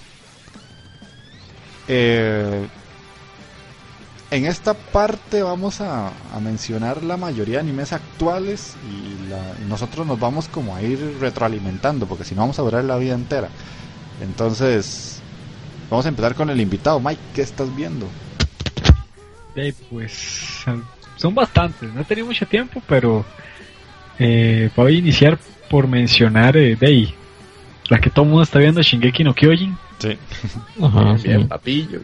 [1.88, 2.68] Eh,
[4.30, 9.64] en esta parte vamos a, a mencionar la mayoría de animes actuales y, la- y
[9.68, 13.14] nosotros nos vamos como a ir retroalimentando porque si no vamos a durar la vida
[13.14, 13.50] entera.
[14.20, 15.22] Entonces,
[15.90, 17.00] vamos a empezar con el invitado.
[17.00, 18.06] Mike, ¿qué estás viendo?
[19.50, 19.58] Ok,
[19.90, 20.64] pues
[21.16, 21.92] son bastantes.
[21.92, 23.24] No he tenido mucho tiempo, pero
[24.18, 25.38] eh, voy a iniciar
[25.70, 27.14] por mencionar eh, Day,
[27.88, 29.76] la que todo el mundo está viendo, Shingeki no Kyojin.
[29.98, 30.18] Sí.
[30.82, 31.28] Ajá, sí.
[31.48, 32.00] Papillo.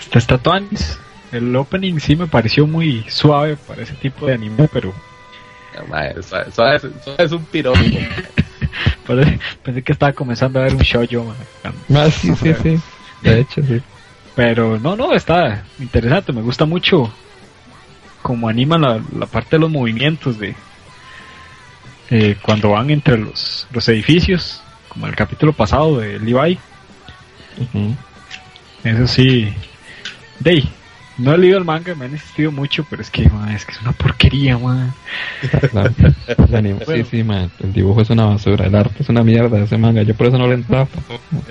[0.00, 0.98] Está, está Tuanis.
[1.32, 4.92] El opening sí me pareció muy suave para ese tipo de anime, pero
[5.78, 7.78] No, mae, eso, eso es, eso es un piropo.
[9.06, 11.24] parece- pensé que estaba comenzando a ver un show yo,
[11.88, 12.78] Más, sí, sí, sí.
[13.22, 13.80] De hecho, sí.
[14.34, 16.32] Pero no, no, está interesante.
[16.32, 17.12] Me gusta mucho
[18.22, 20.54] cómo animan la, la parte de los movimientos de
[22.14, 26.58] eh, cuando van entre los, los edificios, como el capítulo pasado de Levi.
[28.84, 29.50] Eso sí,
[30.38, 30.68] Dey.
[31.22, 33.72] No he leído el manga, me han insistido mucho, pero es que, ma, es que
[33.72, 34.92] es una porquería, man.
[35.72, 35.92] La-
[36.48, 37.50] el anime, sí, sí, man.
[37.62, 40.02] El dibujo es una basura, el arte es una mierda ese manga.
[40.02, 40.88] Yo por eso no le entraba.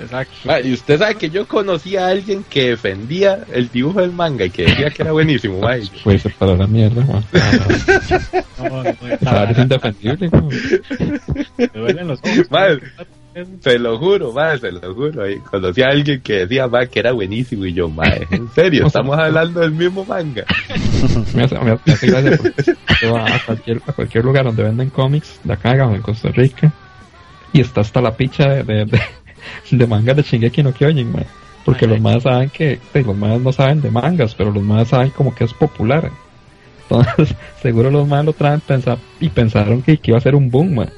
[0.00, 0.34] Exacto.
[0.44, 4.44] Mae, y usted sabe que yo conocí a alguien que defendía el dibujo del manga
[4.44, 5.82] y que decía que era buenísimo, mae.
[6.04, 7.24] Pues para la mierda, man.
[8.58, 10.48] No, no, no, vara es indefendible, man.
[11.58, 12.50] me duelen los ojos.
[12.50, 12.80] Madre.
[13.60, 15.24] Se lo juro, mae, se lo juro.
[15.24, 18.86] ahí Conocí a alguien que decía, mae, que era buenísimo y yo, mae, en serio,
[18.86, 20.44] estamos hablando del mismo manga.
[21.34, 25.40] Me hace, me hace gracia porque yo a cualquier, a cualquier lugar donde venden cómics,
[25.42, 26.72] de acá o en Costa Rica,
[27.52, 29.00] y está hasta la picha de, de, de,
[29.70, 31.24] de mangas de Shingeki no Kyojin, man.
[31.64, 34.88] Porque los más saben que, sí, los más no saben de mangas, pero los más
[34.88, 36.10] saben como que es popular.
[36.82, 40.50] Entonces, seguro los más lo traen pensar, y pensaron que, que iba a ser un
[40.50, 40.90] boom, man.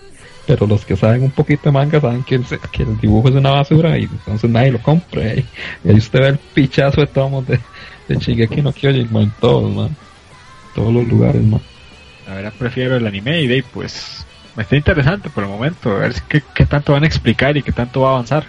[0.46, 3.34] Pero los que saben un poquito de manga saben que el, que el dibujo es
[3.34, 5.34] una basura y entonces nadie lo compra.
[5.34, 5.46] Y,
[5.84, 7.58] y ahí usted ve el pichazo de tomos de,
[8.08, 9.96] de Shingeki no Kyojin, en todos, man.
[10.74, 11.60] Todos los lugares, man.
[12.26, 14.26] La prefiero el anime y pues
[14.56, 17.62] me está interesante por el momento, a ver qué, qué tanto van a explicar y
[17.62, 18.46] qué tanto va a avanzar.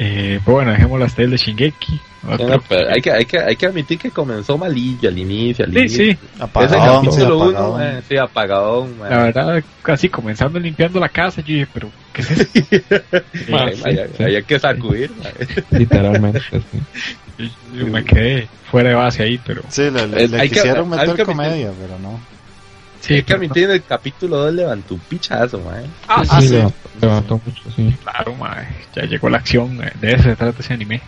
[0.00, 2.00] Eh, pues bueno, dejémoslo hasta el de Shingeki.
[2.28, 5.64] Otro- Bueno, pero hay, que, hay, que, hay que admitir que comenzó malillo al inicio,
[5.64, 6.04] al sí, inicio.
[6.04, 7.78] sí, Ese sí, capítulo uno, apagadón.
[7.80, 9.10] mae, sí, apagadón, mae.
[9.10, 13.02] la verdad, casi comenzando limpiando la casa, yo dije, pero ¿qué es esto?
[13.50, 14.22] Mae, sí, hay, sí.
[14.24, 15.10] hay que sacudir.
[15.70, 16.58] Literalmente, sí.
[17.38, 20.48] Yo, yo me quedé fuera de base ahí, pero Sí, le, le- Eh, le hay
[20.48, 22.20] que- quisieron hay meter que- comedia, pero no.
[23.16, 25.84] Sí, que admitir en el capítulo 2 levantó un pichazo, mae.
[26.08, 26.54] Ah, Ah, sí, sí.
[26.54, 27.94] levantó, levantó mucho, sí.
[28.02, 31.00] claro, mae, ya llegó la acción, eh, de eso se trata ese anime.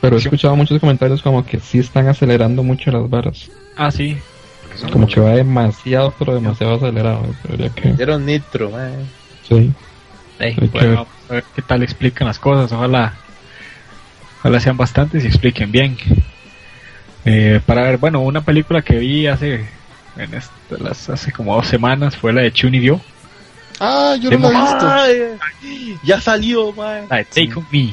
[0.00, 3.48] Pero he escuchado muchos comentarios como que sí están acelerando mucho las varas.
[3.76, 4.16] Ah, sí,
[4.90, 7.24] Como que va demasiado, pero demasiado acelerado.
[7.46, 9.04] Pero que, nitro, mae.
[9.48, 9.72] sí.
[10.40, 10.94] Ey, Hay que bueno, ver.
[10.96, 12.72] vamos a ver qué tal explican las cosas.
[12.72, 13.14] Ojalá,
[14.40, 15.96] ojalá sean bastantes y expliquen bien.
[17.24, 19.64] Eh, para ver, bueno, una película que vi hace,
[20.16, 23.00] en este- las, hace como dos semanas fue la de Chunibyo,
[23.80, 24.88] Ah, yo no lo he visto.
[24.88, 27.06] Ay, ya salió, mae.
[27.08, 27.92] la de Take On Me.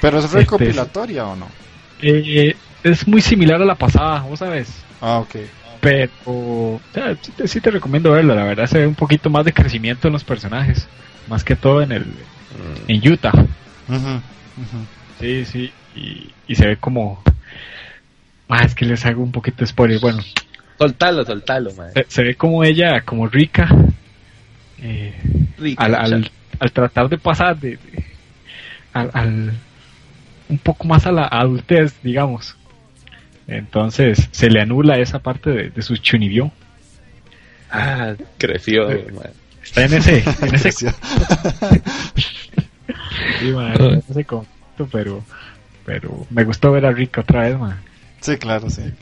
[0.00, 1.46] Pero es Este- recopilatoria o no?
[2.02, 4.68] Eh, es muy similar a la pasada, vos sabes.
[5.00, 5.36] Ah, ok.
[5.80, 9.30] Pero o sea, sí, te, sí te recomiendo verla, la verdad se ve un poquito
[9.30, 10.88] más de crecimiento en los personajes,
[11.28, 12.06] más que todo en el
[12.88, 13.32] en Utah.
[13.88, 14.20] Ujú.
[15.20, 17.22] Sí, sí, y, y se ve como...
[18.48, 20.00] Ah, es que les hago un poquito de spoiler.
[20.00, 20.18] Bueno,
[20.80, 21.92] Soltalo, soltalo, mae.
[21.92, 23.68] se, se ve como ella, como rica,
[24.80, 25.14] eh,
[25.58, 28.04] Rica, al, al, al tratar de pasar de, de-
[28.94, 29.52] al, al-
[30.48, 32.56] un poco más a la adultez, digamos.
[33.46, 36.50] Entonces se le anula esa parte de, de su chunibyo.
[37.70, 39.30] Ah, creció, mae.
[39.62, 40.86] Está en ese, en ese, sí,
[43.52, 45.22] man, en ese concepto, pero,
[45.84, 47.78] pero me gustó ver a Rica otra vez, man.
[48.20, 48.82] Sí, claro, sí.
[48.82, 48.92] Sí,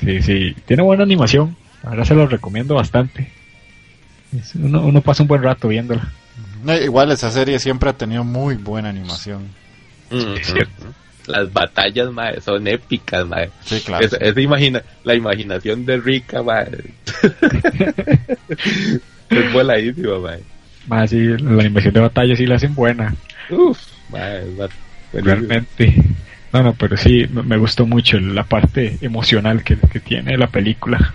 [0.00, 1.56] sí, tiene buena animación.
[1.82, 3.30] Ahora se lo recomiendo bastante.
[4.54, 6.12] Uno, uno pasa un buen rato viéndola.
[6.62, 9.48] No, igual esa serie siempre ha tenido muy buena animación.
[10.10, 10.84] Mm, es cierto.
[10.84, 11.30] mm.
[11.30, 13.50] Las batallas, mae, son épicas, mae.
[13.64, 14.04] Sí, claro.
[14.04, 16.68] Es, es imagina, la imaginación de Rica, mae.
[19.30, 20.40] es voladísima, mae.
[20.86, 23.14] Más sí, la animación de batalla sí la hacen buena,
[23.50, 24.68] Uf, buenísimo.
[25.12, 25.94] realmente.
[26.52, 31.14] No, no, pero sí, me gustó mucho la parte emocional que, que tiene la película.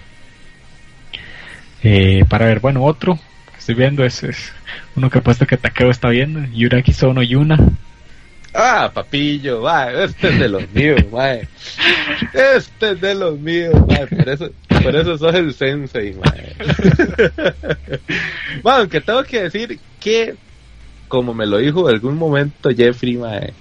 [1.83, 3.19] Eh, para ver, bueno, otro
[3.51, 4.53] que estoy viendo es, es
[4.95, 7.57] uno que apuesto que Takeo está viendo, Yuraki Sono Yuna.
[8.53, 11.47] Ah, papillo, mae, este es de los míos, mae.
[12.33, 14.07] Este es de los míos, mae.
[14.07, 14.49] Por eso,
[14.81, 16.55] por eso sos el sensei, mae.
[18.63, 20.35] Bueno, aunque tengo que decir que,
[21.09, 23.53] como me lo dijo en algún momento Jeffrey, mae,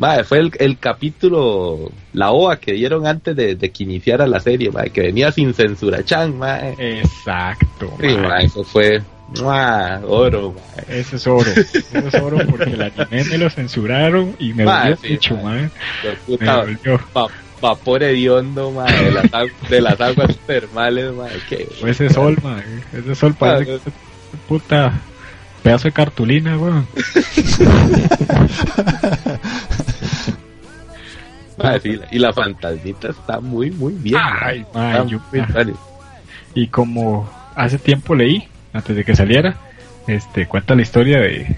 [0.00, 4.40] mae, fue el, el capítulo, la OA que dieron antes de, de que iniciara la
[4.40, 6.40] serie, mae, que venía sin censura, chan.
[6.78, 7.92] Exacto.
[8.00, 9.02] Sí, eso fue,
[9.40, 10.00] ¡mua!
[10.06, 10.56] oro.
[10.88, 11.50] Ese es oro.
[11.50, 15.38] Ese es oro porque el anime me lo censuraron y me dolió sí, mucho,
[17.60, 22.64] vapor hediondo, de, las, de las aguas termales, ma, que O ese sol, mae.
[22.94, 23.92] Ese sol parece que
[24.48, 24.98] puta
[25.62, 26.86] pedazo de cartulina, weón.
[31.82, 34.20] sí, la- y la fantasmita está muy, muy bien.
[34.22, 35.74] Ay, Está yo- muy.
[36.54, 39.56] Y como hace tiempo leí, antes de que saliera,
[40.06, 41.56] este cuenta la historia de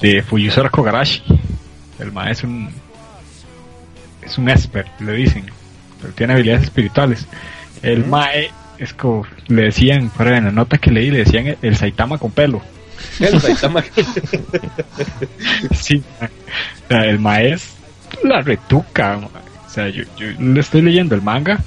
[0.00, 1.22] de Fuyusora Kogarashi.
[1.98, 2.68] El mae es un
[4.22, 5.46] es un expert, le dicen,
[6.00, 7.26] pero tiene habilidades espirituales.
[7.82, 11.58] El mae es como le decían, fuera en la nota que leí, le decían el,
[11.62, 12.62] el Saitama con pelo.
[13.20, 13.84] El Saitama
[15.72, 16.28] Sí, mae.
[16.28, 17.74] o sea, el mae es
[18.22, 19.18] la retuca.
[19.66, 21.58] O sea, yo, yo le estoy leyendo el manga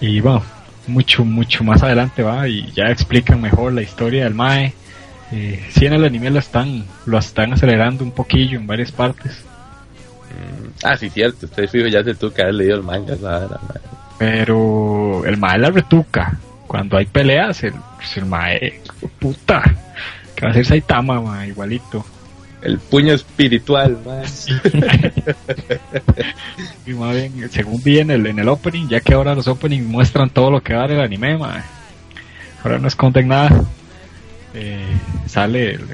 [0.00, 0.42] y bueno,
[0.86, 4.74] mucho, mucho más adelante va y ya explican mejor la historia del mae.
[5.32, 9.44] Eh, sí, en el anime lo están, lo están acelerando un poquillo en varias partes,
[10.82, 11.46] Ah, sí, cierto.
[11.46, 13.16] Usted fijo, ya se tuvo que haber leído el manga.
[14.20, 16.36] Pero el mae la retuca.
[16.66, 18.82] Cuando hay peleas, el, pues el mae,
[19.18, 19.62] puta,
[20.36, 22.04] que va a ser Saitama, mae, igualito.
[22.60, 24.20] El puño espiritual, ma.
[26.86, 29.86] Y más bien, según vi en el, en el opening, ya que ahora los openings
[29.86, 31.62] muestran todo lo que va a dar el anime, mae.
[32.62, 33.64] ahora no esconden nada.
[34.52, 34.98] Eh,
[35.28, 35.86] sale el,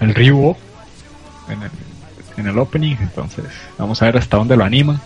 [0.00, 0.16] el en
[1.62, 1.70] el,
[2.38, 3.44] en el opening, entonces
[3.78, 5.00] vamos a ver hasta dónde lo animan.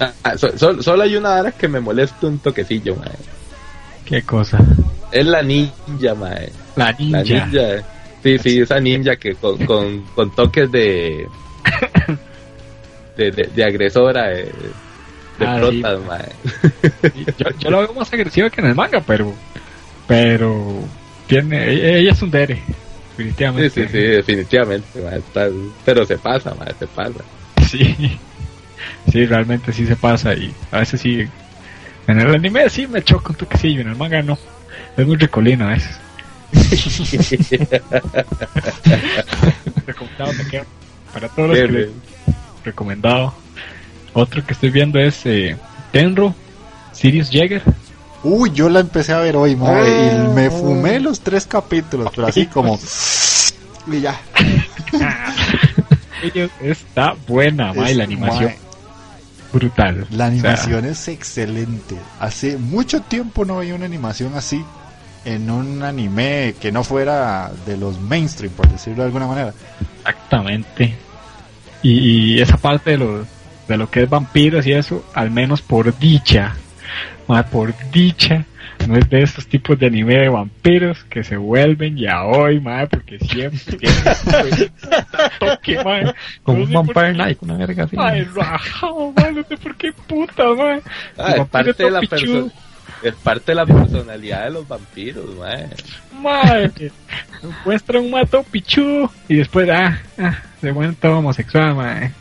[0.00, 3.04] Ah, so- so- solo hay una hora que me molesta un toquecillo, ma.
[4.04, 4.58] Qué cosa.
[5.12, 6.30] Es la ninja, ma.
[6.76, 7.22] La La ninja.
[7.46, 7.84] ninja.
[8.22, 11.26] Sí, sí, esa ninja que con, con, con toques de,
[13.16, 16.18] de, de, de agresora, de, de Ah, protas, ma.
[17.38, 19.32] Yo, yo la veo más agresiva que en el manga, pero.
[20.06, 20.82] Pero.
[21.26, 21.70] Tiene.
[21.72, 22.56] Ella, ella es un dere.
[22.56, 23.70] Sí, Definitivamente.
[23.70, 25.10] sí, sí, definitivamente, ma.
[25.16, 25.48] Está-
[25.84, 27.20] pero se pasa, ma, se pasa.
[27.70, 28.18] Sí.
[29.10, 31.26] Sí, realmente sí se pasa y a veces sí.
[32.06, 34.38] En el anime sí me choca un toquecillo, en el manga no.
[34.96, 35.96] Es muy ricolino a veces.
[39.86, 40.64] Recomendado me quedo.
[41.12, 41.88] Para todos los que les
[42.64, 43.34] recomendado.
[44.12, 45.56] Otro que estoy viendo es eh,
[45.92, 46.34] Tenro,
[46.92, 47.62] Sirius Jäger.
[48.22, 49.56] Uy, yo la empecé a ver hoy, y
[50.34, 52.78] me fumé los tres capítulos, pero así como...
[53.90, 54.20] Y ya.
[56.60, 58.44] Está buena, mae, Es- la animación.
[58.44, 58.58] mae,
[59.52, 59.98] Brutal.
[59.98, 61.96] La O sea, animación es excelente.
[62.18, 64.64] Hace mucho tiempo no veía una animación así
[65.24, 69.54] en un anime que no fuera de los mainstream, por decirlo de alguna manera.
[69.98, 70.94] Exactamente.
[71.82, 73.26] Y, y esa parte de lo,
[73.68, 76.54] de lo que es vampiros y eso, al menos por dicha,
[77.50, 78.44] por dicha,
[78.86, 82.88] no es de esos tipos de anime de vampiros que se vuelven ya hoy, madre,
[82.88, 84.70] porque siempre tienen
[85.38, 86.14] toque, mae.
[86.42, 87.12] Como un Vampire.
[87.14, 87.96] Night, una verga así.
[87.98, 90.80] Ay, rajado, mae, no sé por qué puta, mae.
[91.18, 92.46] Ah, es Vampiro parte de la topichudo.
[92.48, 92.52] perso-
[93.02, 95.66] es parte de la personalidad de los vampiros, mae.
[96.20, 96.92] Madre,
[97.64, 102.12] muestra un mato pichu y después, ah, ah, se vuelve todo homosexual, madre.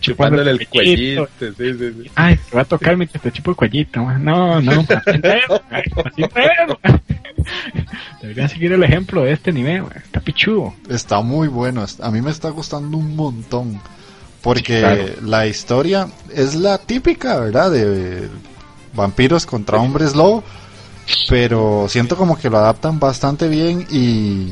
[0.00, 2.10] Chupándole el cuellito, sí, sí, sí.
[2.14, 4.18] Ay, te va a tocar mientras te chupo el cuellito, mae.
[4.18, 6.24] No, no, así.
[8.22, 9.98] Deberían seguir el ejemplo de este nivel, mae.
[9.98, 10.74] Está pichudo.
[10.88, 13.80] Está muy bueno, a mí me está gustando un montón.
[14.42, 15.04] Porque Claro.
[15.22, 17.70] la historia es la típica, ¿verdad?
[17.72, 18.28] De
[18.94, 20.44] vampiros contra hombres lobo.
[21.28, 24.50] Pero siento como que lo adaptan bastante bien y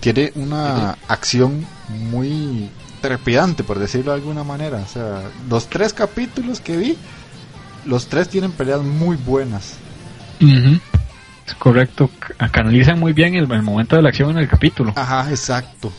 [0.00, 2.68] tiene una acción muy
[3.00, 4.78] trepidante, por decirlo de alguna manera.
[4.78, 6.98] O sea, los tres capítulos que vi,
[7.84, 9.76] los tres tienen peleas muy buenas.
[10.40, 12.10] Es correcto.
[12.50, 14.92] Canalizan muy bien el, el momento de la acción en el capítulo.
[14.96, 15.92] Ajá, exacto.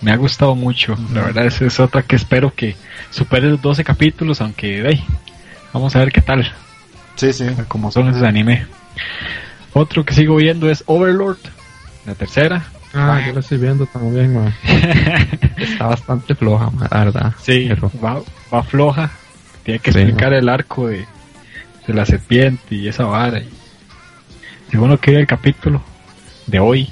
[0.00, 0.96] Me ha gustado mucho.
[1.12, 2.76] La verdad, esa es otra que espero que
[3.10, 5.04] supere los 12 capítulos, aunque, hey,
[5.72, 6.52] vamos a ver qué tal.
[7.16, 7.46] Sí, sí.
[7.66, 8.66] como son esos anime.
[9.72, 11.38] Otro que sigo viendo es Overlord,
[12.06, 12.66] la tercera.
[12.94, 14.54] Ah, yo lo estoy viendo también, man.
[15.58, 17.34] Está bastante floja, man, la verdad.
[17.40, 18.20] Sí, Pero, va,
[18.52, 19.10] va floja.
[19.62, 21.04] Tiene que Sí, explicar el arco de,
[21.86, 23.40] de la serpiente y esa vara.
[23.40, 23.48] Y,
[24.70, 25.82] según lo que vi el capítulo
[26.46, 26.90] de hoy,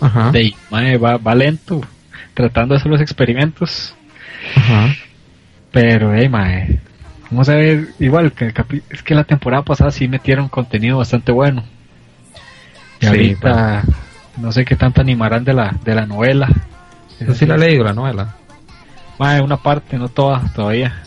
[0.00, 1.80] ajá, de, mae, va, va lento,
[2.34, 3.94] tratando de hacer los experimentos.
[4.54, 4.94] ajá.
[5.72, 6.80] Pero, hey, mae,
[7.30, 10.98] vamos a ver, igual que el capi- es que la temporada pasada sí metieron contenido
[10.98, 11.64] bastante bueno.
[13.00, 13.84] Y Sí, ahorita
[14.36, 16.48] no sé qué tanto animarán de la, de la novela.
[17.20, 18.34] Yo sí la he leído, la novela.
[19.18, 21.02] Mae, una parte, no toda todavía.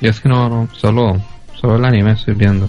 [0.00, 1.20] Y es que no, no, solo,
[1.60, 2.68] solo el anime estoy viendo.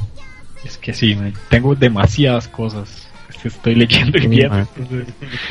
[0.63, 3.07] Es que sí, mae, tengo demasiadas cosas.
[3.43, 4.67] estoy leyendo y viendo.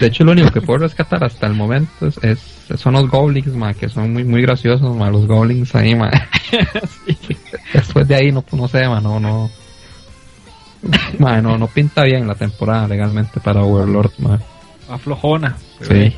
[0.00, 3.54] De hecho, lo único que puedo rescatar hasta el momento es, es- son los goblins,
[3.54, 6.10] ma, que son muy muy graciosos, ma, los goblins ahí, ma.
[7.72, 9.50] Después de ahí no, no sé, ma, no, no.
[11.18, 14.38] Ma, no, no pinta bien la temporada legalmente para Overlord, ma.
[14.90, 15.56] Va flojona.
[15.78, 16.16] pero Sí,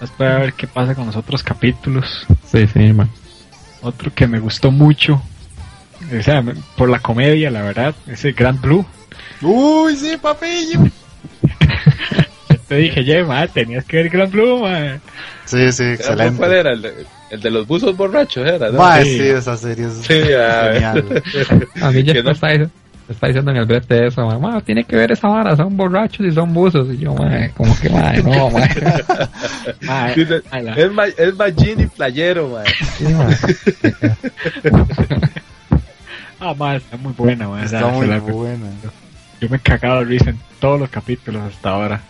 [0.00, 2.26] Después a ver qué pasa con los otros capítulos.
[2.50, 3.08] sí, sí, ma.
[3.82, 5.22] Otro que me gustó mucho.
[6.18, 6.42] O sea,
[6.76, 7.94] por la comedia, la verdad.
[8.06, 8.84] Ese Grand Blue.
[9.40, 10.80] Uy, sí, papillo.
[12.50, 15.00] Yo te dije, ya, madre, tenías que ver Grand Blue, madre.
[15.44, 16.58] Sí, sí, ¿Cuál excelente.
[16.60, 16.72] era?
[16.72, 18.96] El de, el de los buzos borrachos, era, ¿no?
[19.02, 19.18] Sí.
[19.18, 21.22] sí, esa serie es Sí, genial.
[21.82, 22.48] A mí ya Que no- está,
[23.08, 26.26] está diciendo en el brete eso, ma, ma, tiene que ver esa vara, son borrachos
[26.26, 26.88] y son buzos.
[26.94, 28.60] Y yo, ma, como que, ma, no, ma.
[29.82, 32.64] Mae, Dice, mae, la- es, ma, es Magini playero, man.
[32.98, 33.28] Sí, ma.
[36.44, 38.66] Ah, madre, está muy buena, sea, Está muy la- buena.
[39.40, 42.00] Yo me he cagado de risa en todos los capítulos hasta ahora.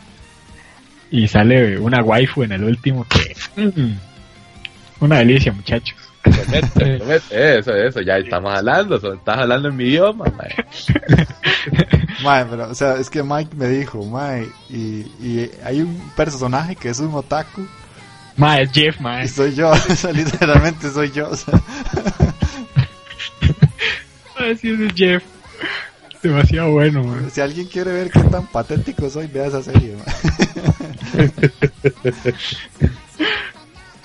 [1.10, 3.34] Y sale una waifu en el último que...
[3.62, 3.94] mm,
[5.00, 5.96] una delicia, muchachos.
[7.30, 10.48] Eso, eso, ya estamos hablando, estás hablando en mi idioma, man.
[12.22, 16.76] Mae, pero, o sea, es que Mike me dijo, Mae, y, y hay un personaje
[16.76, 17.66] que es un otaku,
[18.36, 19.24] Mae, es Jeff, mae.
[19.24, 21.54] y soy yo, o sea, literalmente soy yo, o sea,
[24.38, 25.22] Mae, sí, ese es Jeff.
[26.22, 27.30] Demasiado bueno, mae.
[27.30, 30.06] si alguien quiere ver qué tan patético soy, vea esa serie, mae.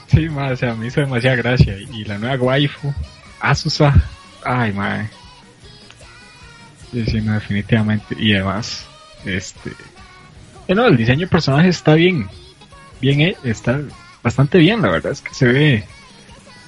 [0.08, 1.78] Sí, mae, o sea, me hizo demasiada gracia.
[1.78, 2.94] Y la nueva waifu,
[3.40, 3.94] Asusa.
[4.44, 5.10] Ay, mae.
[6.92, 8.16] Sí, sí, no, definitivamente.
[8.18, 8.86] Y además,
[9.26, 9.72] este...
[10.68, 12.30] eh, no, el diseño de personajes está bien.
[13.02, 13.82] Bien, eh, está
[14.24, 15.84] bastante bien, la verdad es que se ve...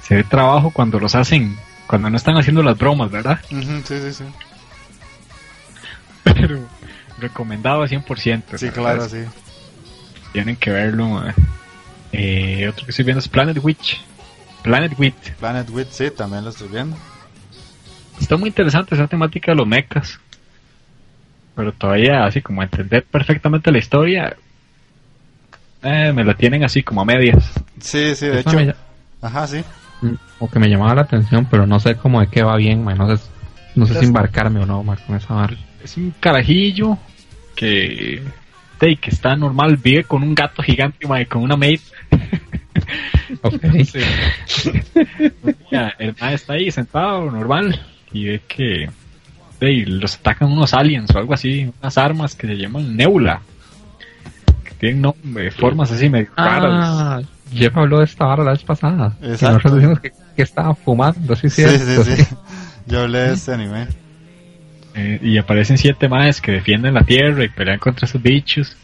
[0.04, 1.58] Se ve trabajo cuando los hacen...
[1.88, 3.40] Cuando no están haciendo las bromas, ¿verdad?
[3.50, 4.24] Ujú, sí, sí, sí.
[6.24, 6.68] Pero
[7.18, 8.58] recomendado a 100%.
[8.58, 9.24] Sí, claro, sí.
[10.34, 11.08] Tienen que verlo.
[11.08, 11.34] mae.
[12.12, 14.02] Eh, otro que estoy viendo es Planet Witch.
[14.64, 15.32] Planet Witch.
[15.40, 16.98] Planet Witch, sí, también lo estoy viendo.
[18.20, 20.20] Está muy interesante esa temática de los mechas.
[21.56, 24.36] Pero todavía así como entender perfectamente la historia.
[25.84, 27.54] eh, me la tienen así como a medias.
[27.80, 28.76] Sí, sí, de Eso hecho, me
[29.22, 29.64] ajá, sí.
[30.40, 33.18] o que me llamaba la atención, pero no sé cómo de qué va bien, no
[33.18, 33.24] sé,
[33.76, 35.56] no sé si embarcarme o no, ma, con esa vara.
[35.84, 36.98] Es un carajillo
[37.56, 38.22] que,
[38.80, 41.80] de, que está normal, vive con un gato gigante mae, con una maid.
[43.44, 43.62] Ok.
[45.72, 47.80] Ya, el mae está ahí sentado, normal,
[48.12, 48.90] y ve que
[49.60, 53.42] de, los atacan unos aliens o algo así, unas armas que se llaman Nebula,
[54.64, 56.72] que tienen nombre, formas así medio raras.
[56.74, 57.22] Ah,
[57.54, 59.16] Jeff habló de esta vara la vez pasada.
[59.22, 59.54] Y Exacto.
[59.54, 62.36] nosotros decimos que, que estaba fumando, sí, Sí, cierto, sí, sí.
[62.88, 63.88] Yo hablé de este anime.
[65.00, 68.76] Eh, y aparecen siete maes que defienden la tierra y pelean contra esos bichos.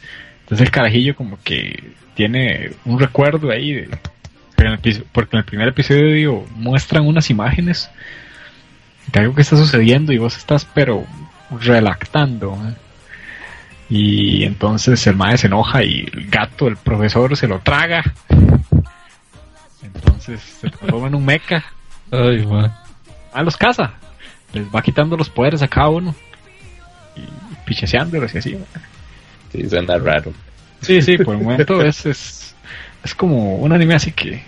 [0.41, 3.89] Entonces el carajillo como que tiene un recuerdo ahí de,
[4.57, 7.89] en el episo- porque en el primer episodio muestran unas imágenes
[9.11, 11.05] de algo que está sucediendo y vos estás pero
[11.61, 12.53] relactando.
[12.53, 12.73] ¿eh?
[13.89, 18.03] Y entonces el mae se enoja y el gato, el profesor, se lo traga.
[19.83, 21.63] Entonces se transforma en un mecha.
[22.11, 22.81] Ay, ma.
[23.33, 23.93] Ah, los caza.
[24.55, 26.15] Les va quitando los poderes a cada uno.
[27.15, 27.21] Y
[27.65, 28.57] picheseándolos y así.
[29.51, 30.33] Sí, suena raro.
[30.81, 32.55] Sí, sí, por el momento es, es,
[33.03, 34.41] es como un anime así que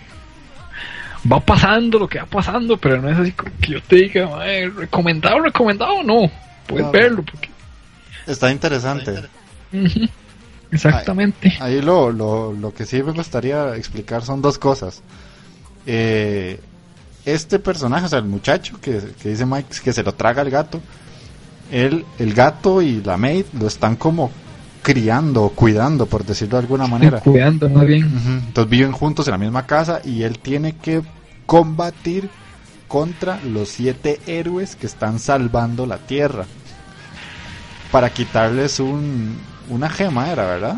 [1.30, 4.28] va pasando lo que va pasando, pero no es así como que yo te diga,
[4.28, 6.30] "Mae, recomendado, recomendado, no.
[6.66, 7.22] Puedes verlo.
[7.22, 7.48] Porque...
[8.26, 9.22] Está interesante.
[10.70, 11.56] Exactamente.
[11.60, 15.02] Ahí lo, lo, lo que sí me gustaría explicar son dos cosas.
[15.86, 16.60] Eh,
[17.34, 20.50] este personaje, o sea, el muchacho que, que dice Mike que se lo traga el
[20.50, 20.80] gato,
[21.70, 24.30] él, el gato y la maid lo están como
[24.82, 27.20] criando o cuidando, por decirlo de alguna manera.
[27.24, 28.10] Cuidando más bien.
[28.46, 31.02] Entonces viven juntos en la misma casa y él tiene que
[31.46, 32.30] combatir
[32.86, 36.46] contra los siete héroes que están salvando la tierra.
[37.90, 39.36] Para quitarles un,
[39.68, 40.76] una gema, era, ¿verdad?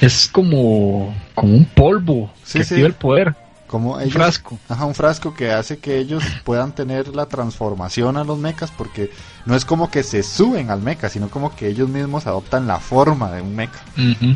[0.00, 2.74] Es como, como un polvo Sí, que sí.
[2.74, 3.36] activa el poder.
[3.74, 4.56] Como ellos, frasco.
[4.68, 9.10] Ajá, un frasco que hace que ellos puedan tener la transformación a los mechas porque
[9.46, 12.78] no es como que se suben al mecha, sino como que ellos mismos adoptan la
[12.78, 13.80] forma de un mecha.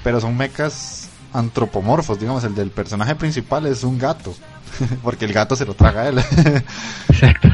[0.03, 4.34] Pero son mechas antropomorfos, digamos, el del personaje principal es un gato,
[5.05, 6.18] porque el gato se lo traga a él.
[7.09, 7.49] Exacto.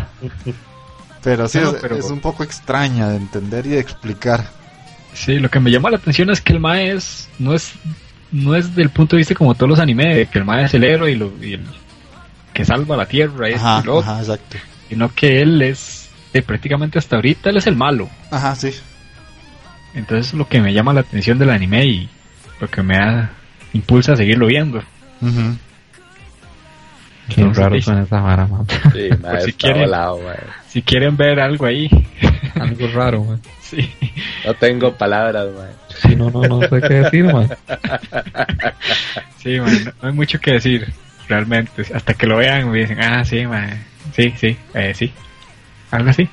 [1.23, 4.49] pero sí, No, es, pero- es un poco extraña de entender y de explicar.
[5.13, 7.73] Sí, lo que me llama la atención es que el Mae es, no es,
[8.35, 10.75] no es del punto de vista como todos los animes, de que el Mae es
[10.75, 11.65] el héroe y, lo, y el
[12.53, 14.57] que salva la tierra, Ajá, y lo otro, ajá, exacto.
[14.89, 18.09] sino que él es, de prácticamente hasta ahorita, él es el malo.
[18.31, 18.73] Ajá, sí.
[19.95, 22.09] Entonces es lo que me llama la atención del anime y
[22.61, 23.31] lo que me da,
[23.73, 24.83] impulsa a seguirlo viendo.
[27.29, 27.83] Qué Entonces, raro sí.
[27.83, 28.67] suena esa vara, man.
[28.93, 29.09] Sí,
[29.47, 29.83] si quieren.
[29.83, 30.21] volado.
[30.69, 31.89] Si quieren ver algo ahí,
[32.61, 33.41] Algo raro, man.
[33.61, 33.91] sí.
[34.45, 35.47] No tengo palabras.
[36.03, 37.49] Sí, no, no, no sé qué decir, man.
[39.39, 40.91] Sí, man, no, hay mucho que decir,
[41.29, 41.85] realmente.
[41.95, 43.85] Hasta que lo vean me dicen, ah, sí, man,
[44.15, 45.13] sí, sí, eh, sí.
[45.91, 46.29] Algo así.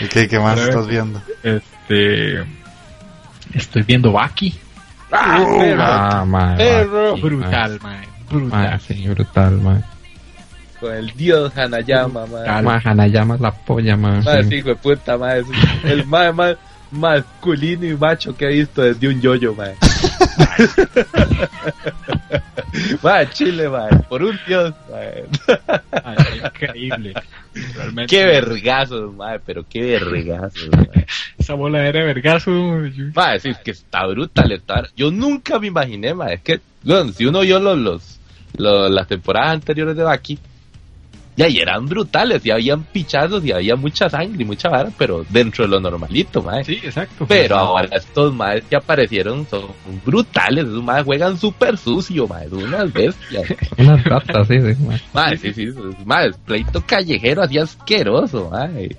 [0.00, 1.22] ¿Y qué, qué más Pero- estás viendo?
[1.42, 2.40] Este.
[3.54, 4.58] Estoy viendo Baki.
[5.12, 5.82] ¡Ah, perro!
[5.82, 6.56] Ah, man.
[6.56, 7.16] Perro.
[7.16, 7.92] sí, Brutal, man.
[7.92, 8.04] man.
[8.28, 8.48] Brutal.
[8.50, 9.84] Man, sí, brutal, man.
[10.78, 12.26] Con el dios Hanayama.
[12.26, 14.22] Man, Hanayama es la polla, man.
[14.24, 14.56] Mae, sí.
[14.56, 15.16] hijo de puta.
[15.36, 15.46] Es
[15.84, 16.56] el mae más
[16.90, 19.74] masculino y macho que he visto desde un yoyo, mae.
[23.02, 23.90] mae, chile, mae.
[24.08, 25.24] Por un dios, mae.
[26.04, 27.14] Ay, increíble.
[27.74, 28.16] Realmente.
[28.16, 31.06] Qué vergazos, mae, pero qué vergazos, mae.
[31.38, 32.50] Esa bola era vergazo.
[32.86, 34.52] yo- Mae, sí, es que está brutal.
[34.52, 34.86] Está...
[34.96, 36.34] Yo nunca me imaginé, mae.
[36.34, 38.20] Es que, bueno, si uno vio los, los,
[38.56, 40.38] los- las temporadas anteriores de Baki,
[41.40, 45.24] ya y eran brutales, y habían pichazos, y había mucha sangre y mucha vara, pero
[45.30, 46.62] dentro de lo normalito, mae.
[46.64, 47.24] Sí, exacto.
[47.26, 49.68] Pero ahora estos maes que aparecieron son
[50.04, 53.44] brutales, esos maes juegan súper sucio, maes, unas bestias.
[53.78, 54.98] Unas ratas, sí, sí.
[55.14, 55.68] Maes, sí, sí,
[56.04, 58.96] maes, pleito callejero así asqueroso, maes.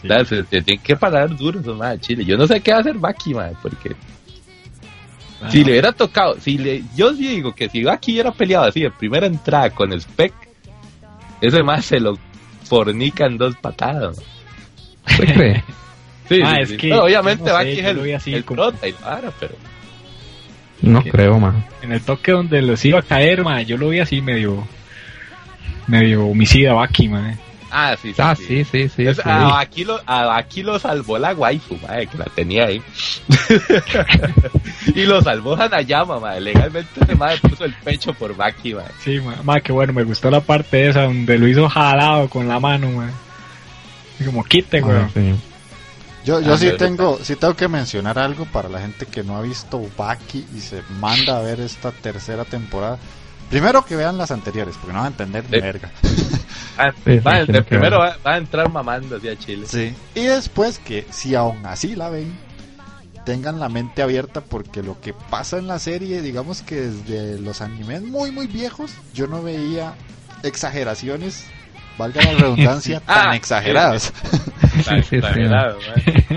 [0.00, 0.06] Sí.
[0.06, 2.24] O sea, se, se tienen que parar duros esos maes, chile.
[2.24, 3.94] Yo no sé qué va a hacer Baki, maes, porque
[5.42, 8.66] Ah, si le hubiera tocado, si le, yo sí digo que si Baki hubiera peleado
[8.66, 10.32] así de primera entrada con Spec,
[11.42, 12.18] ese más se lo
[12.64, 14.18] fornica en dos patadas.
[15.10, 15.64] ¿Usted cree?
[16.28, 16.76] Sí, Ah, sí, es sí.
[16.78, 18.88] que, Pero obviamente no sé, Baki yo es el, lo vi así el como- prota
[18.88, 19.54] y para, pero
[20.80, 21.10] No ¿Qué?
[21.10, 21.66] creo, man.
[21.82, 24.66] En el toque donde los iba a caer, man, yo lo vi así medio.
[25.88, 27.38] medio homicida Baki, man.
[27.74, 28.22] Ah, sí, sí.
[28.22, 28.44] Ah, sí.
[28.44, 29.06] sí, sí, sí.
[29.06, 29.22] Es- sí.
[29.24, 32.82] a, aquí lo, a aquí lo salvó la waifu, madre, que la tenía ahí.
[34.94, 36.40] y lo salvó Hanayama, madre.
[36.42, 38.92] Legalmente ese madre puso el pecho por Baki, madre.
[39.02, 42.60] Sí, man, que bueno, me gustó la parte esa donde lo hizo jalado con la
[42.60, 43.10] mano, man.
[44.20, 45.34] Y Como quite, Ah, sí.
[46.24, 49.36] Yo, yo Ah, sí tengo, sí tengo que mencionar algo para la gente que no
[49.36, 52.98] ha visto Baki y se manda a ver esta tercera temporada.
[53.52, 55.60] Primero que vean las anteriores, porque no van a entender ni Sí.
[55.62, 55.90] verga.
[56.78, 59.66] Ah, Sí, va, primero va, va a entrar mamando hacia Chile.
[59.68, 59.94] Sí.
[60.14, 62.32] Y después que si aún así la ven,
[63.26, 67.60] tengan la mente abierta porque lo que pasa en la serie, digamos que desde los
[67.60, 69.92] animes muy muy viejos, yo no veía
[70.42, 71.44] exageraciones,
[71.98, 74.12] valga la redundancia, tan Ah, exageradas.
[74.78, 75.78] Está exagerado.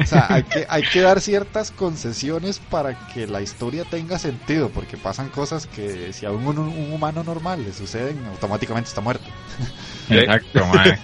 [0.02, 4.70] O sea, hay que, hay que dar ciertas concesiones para que la historia tenga sentido,
[4.70, 9.26] porque pasan cosas que si a un, un humano normal le suceden, automáticamente está muerto.
[10.10, 11.00] Exacto, man.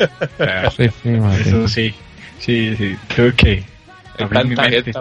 [0.75, 1.41] Sí, sí, man.
[1.41, 1.93] Eso sí.
[2.39, 2.97] Sí, sí.
[3.15, 3.63] Creo que.
[4.17, 4.91] Tanta gente.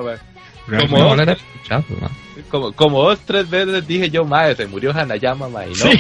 [0.78, 2.10] Como- No, no era escuchado, man.
[2.48, 5.68] Como, como dos, tres veces dije yo, madre, se murió Hanayama, madre.
[5.68, 5.98] Y no, Sí.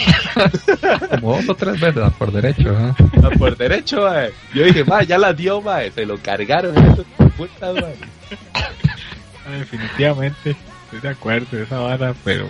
[1.20, 2.94] Como dos o tres veces a por derecho, ¿ah?
[3.22, 4.32] Ah, por derecho, madre.
[4.54, 5.92] Yo dije, madre, ya la dio, madre.
[5.92, 6.74] Se lo cargaron
[7.36, 7.94] putas, madre.
[9.46, 10.56] Ah, Definitivamente.
[10.84, 12.46] Estoy de acuerdo de esa vara, pero.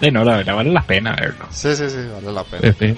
[0.00, 1.46] De no, la verdad vale la pena verlo.
[1.50, 2.72] Sí, sí, sí, vale la pena.
[2.78, 2.96] Sí, sí.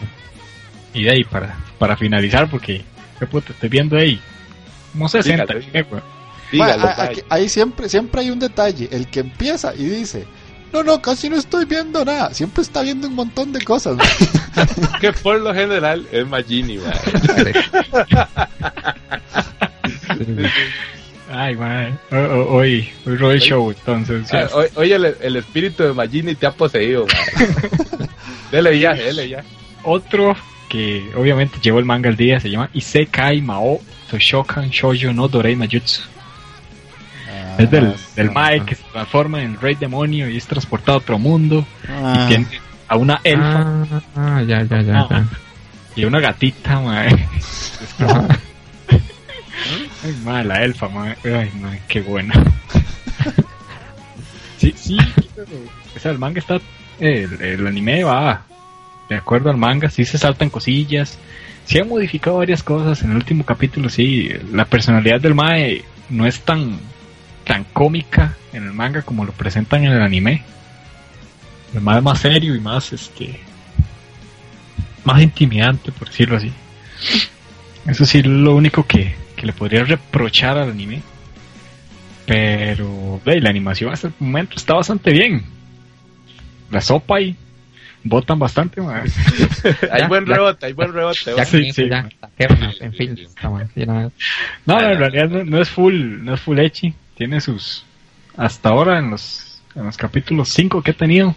[0.95, 2.83] Y de ahí, para, para finalizar, porque.
[3.19, 3.53] ¿Qué puta?
[3.53, 4.21] Estoy viendo ahí.
[4.93, 5.55] Como 60.
[5.55, 6.03] Dígalo.
[6.53, 10.27] Dígalo, a- aquí- ahí siempre, siempre hay un detalle, el que empieza y dice,
[10.73, 13.97] no, no, casi no estoy viendo nada, siempre está viendo un montón de cosas.
[15.01, 16.85] Que por lo general es Magini, sí.
[21.31, 21.99] Ay, man.
[22.11, 24.33] Hoy, hoy, el show, entonces.
[24.33, 28.09] Ah, hoy- Hoy el, el espíritu de Magini te ha poseído, madre.
[28.53, 29.45] dele ya, dele ya.
[29.83, 30.37] Otro
[30.69, 33.81] que obviamente llevó el manga al día se llama Isekai Mao
[34.11, 36.03] Toshokan Shoujo no Dorei Majutsu.
[37.59, 41.01] Ah, es del, del Mae que se transforma en rey demonio y es transportado a
[41.01, 42.47] otro mundo Ah, y tiene
[42.89, 45.25] a una elfa Ah, ah, ya, ya, ya, ya.
[45.97, 47.09] y a una gatita, mae.
[50.05, 51.17] Ay, mae, la elfa, mae.
[51.25, 52.35] Ay, mae, qué buena.
[54.59, 54.97] sí, sí,
[55.97, 56.59] o sea, el manga está,
[57.01, 58.43] el, el anime va
[59.09, 61.19] de acuerdo al manga, sí se saltan cosillas,
[61.65, 66.27] sí han modificado varias cosas en el último capítulo, sí, la personalidad del mae no
[66.27, 66.79] es tan,
[67.47, 70.43] tan cómica en el manga como lo presentan en el anime.
[71.75, 73.39] El más serio y más, este,
[75.05, 76.53] más intimidante, por decirlo así.
[77.87, 81.03] Eso sí es lo único que, que le podría reprochar al anime.
[82.27, 85.45] Pero ve, la animación hasta el momento está bastante bien.
[86.71, 87.37] La sopa y
[88.03, 89.03] botan bastante, man.
[89.93, 90.35] Hay Ya, buen ya.
[90.35, 91.45] rebote, hay buen rebote.
[91.45, 91.89] Sí, sí.
[92.81, 93.17] en fin.
[94.65, 96.93] no, en realidad no, no es full, no es full echi.
[97.17, 97.85] Tiene sus.
[98.37, 101.35] Hasta ahora en los, en los capítulos 5 que he tenido.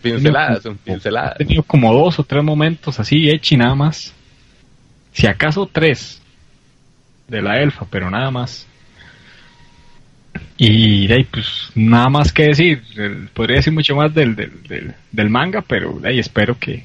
[0.00, 1.36] Pinceladas, son He pinceladas.
[1.38, 4.12] tenido como dos o tres momentos así, echi nada más.
[5.12, 6.22] Si acaso tres
[7.28, 8.66] de la elfa, pero nada más.
[10.56, 12.82] Y de ahí, pues nada más que decir.
[12.96, 16.84] El- podría decir mucho más del, del, del, del manga, pero de ahí espero que,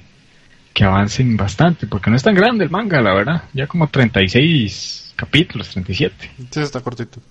[0.73, 3.43] que avancen bastante, porque no es tan grande el manga, la verdad.
[3.53, 6.32] Ya como 36 capítulos, 37.
[6.51, 7.21] Sí, está cortito.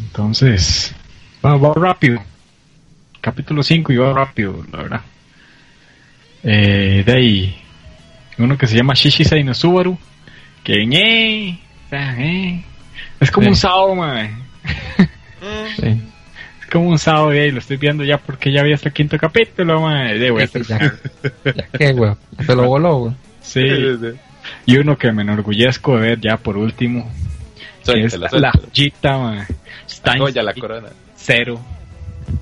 [0.00, 0.94] Entonces,
[1.44, 2.22] va, va rápido.
[3.20, 5.00] Capítulo 5 y va rápido, la verdad.
[6.42, 7.56] Eh, de ahí,
[8.38, 9.98] uno que se llama Shishisei no Subaru,
[10.64, 10.82] que
[11.92, 12.64] eh,
[13.20, 13.48] es como Sí.
[13.50, 14.30] un Sao, mae.
[15.76, 16.00] Sí.
[16.60, 19.18] Es como un Sao, y lo estoy viendo ya porque ya vi hasta el quinto
[19.18, 20.18] capítulo, mae.
[20.18, 20.46] De a
[21.78, 22.16] Ya, weón.
[22.38, 23.16] Ya Se lo voló, weón.
[23.42, 23.62] Sí,
[24.66, 27.10] y uno que me enorgullezco de ver ya por último,
[27.80, 28.52] es Suéltela, la suéltela.
[28.74, 29.46] joyita, mae.
[29.88, 30.88] Steins Joya la corona.
[31.16, 31.60] Cero.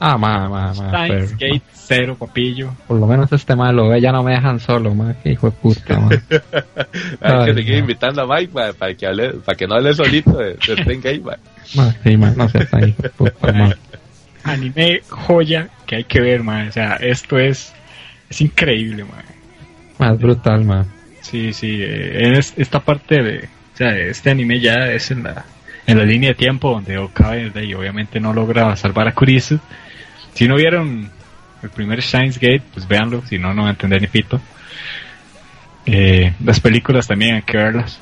[0.00, 1.06] Ah, ma, ma, ma.
[1.08, 2.70] Pero- Gate Cero, papillo.
[2.86, 5.14] Por lo menos este malo, ya no me dejan solo, ma.
[5.22, 6.10] Qué hijo de puta, ma.
[7.20, 10.32] Hay que seguir invitando a Mike ma, para que hable, para que no hable solito
[10.36, 11.36] de, de Stein Gate, ma.
[11.74, 13.74] Ma, sí, ma, no seas tan hijo de puta, ma.
[14.44, 16.68] anime joya que hay que ver, man.
[16.68, 17.72] O sea, esto es,
[18.28, 19.24] es increíble, man.
[19.98, 20.84] Ma, es brutal, ma.
[21.22, 21.78] Sí, sí.
[21.82, 23.48] eh, es, esta parte de,
[23.78, 25.44] sea, este anime ya es en la,
[25.86, 29.58] en la línea de tiempo donde Okabe ahí, obviamente no logra salvar a Kurisu.
[30.34, 31.10] Si no vieron
[31.62, 34.40] el primer Shines Gate, pues véanlo, si no, no van a entender ni pito.
[35.86, 38.00] Eh, las películas también hay que verlas.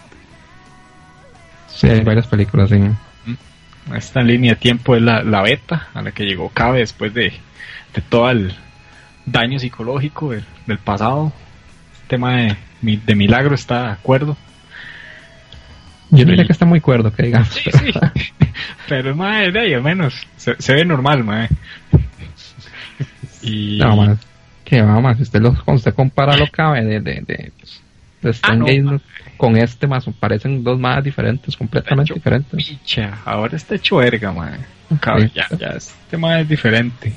[1.69, 2.81] Sí, hay varias películas, sí.
[3.95, 7.33] Esta línea de tiempo es la, la beta a la que llegó Cabe después de,
[7.95, 8.55] de todo el
[9.27, 11.33] daño psicológico del, del pasado.
[12.03, 14.37] El tema de, de milagro está de acuerdo.
[16.19, 17.49] Yo no diría que está muy cuerdo, que digamos.
[17.49, 17.79] Sí, pero-
[18.15, 18.23] sí.
[18.89, 21.49] Pero mae, de ahí al menos se, se ve normal, mae.
[23.43, 24.17] Y No, ma.
[24.65, 25.15] Que va, ma.
[25.15, 27.53] Si usted, lo, cuando usted compara lo cabe de, de, de,
[28.23, 29.01] de Steins no,
[29.37, 32.57] con este, más parecen dos más diferentes, completamente diferentes.
[32.57, 34.59] picha, ahora está hecho verga, mae.
[35.01, 35.33] Cabe, Sí.
[35.35, 37.13] ya, ya, este mae es diferente.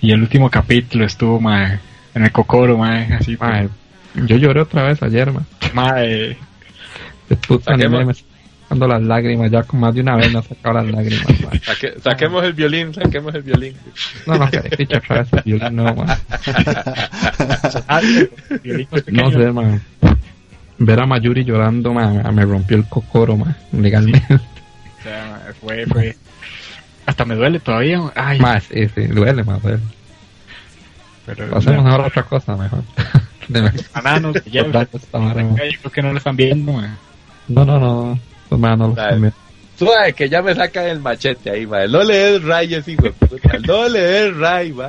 [0.00, 1.78] Y el último capítulo estuvo, mae,
[2.14, 3.66] en el cocoro, mae, así, Ma,
[4.14, 5.42] yo lloré otra vez ayer, ma.
[5.74, 6.36] mae,
[7.28, 8.24] De puta Saquemos-
[8.62, 11.50] sacando las lágrimas, ya más de una vez me ha sacado las lágrimas, ma.
[11.52, 13.74] Saque- saquemos el violín, saquemos el violín.
[14.26, 16.18] No, no, que picha otra vez el violín, no, ma.
[18.62, 19.80] Violinos No sé, ma.
[20.80, 24.34] Ver a Mayuri llorando, ma, me rompió el cocoro, ma, legalmente.
[24.34, 26.16] O sea, fue, fue.
[27.06, 28.00] Hasta me duele todavía.
[28.14, 29.80] Ay, Más, sí, sí, duele, más duele.
[31.26, 31.56] pero.
[31.56, 32.82] Hacemos ahora otra cosa mejor.
[33.48, 33.62] De.
[33.62, 34.62] Yo
[35.80, 36.96] creo que no lo están viendo, man.
[37.48, 38.18] No, no, no.
[38.50, 39.32] No están viendo.
[39.78, 41.86] Suave, que ya me saca el machete ahí, ma.
[41.86, 43.58] No le des ray ese hijo de puta.
[43.66, 44.88] No le des ray, ma.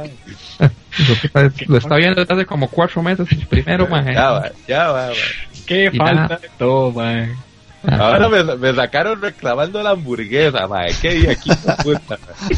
[1.68, 4.04] Lo, está, viendo desde hace como cuatro meses primero, ma.
[4.12, 5.10] Ya va, ya va.
[5.68, 6.38] Qué Y falta nada.
[6.42, 7.32] de todo, man.
[7.88, 10.82] Ahora me, me sacaron reclamando la hamburguesa, ma.
[11.02, 11.50] ¿Qué día aquí,
[11.84, 12.18] puta?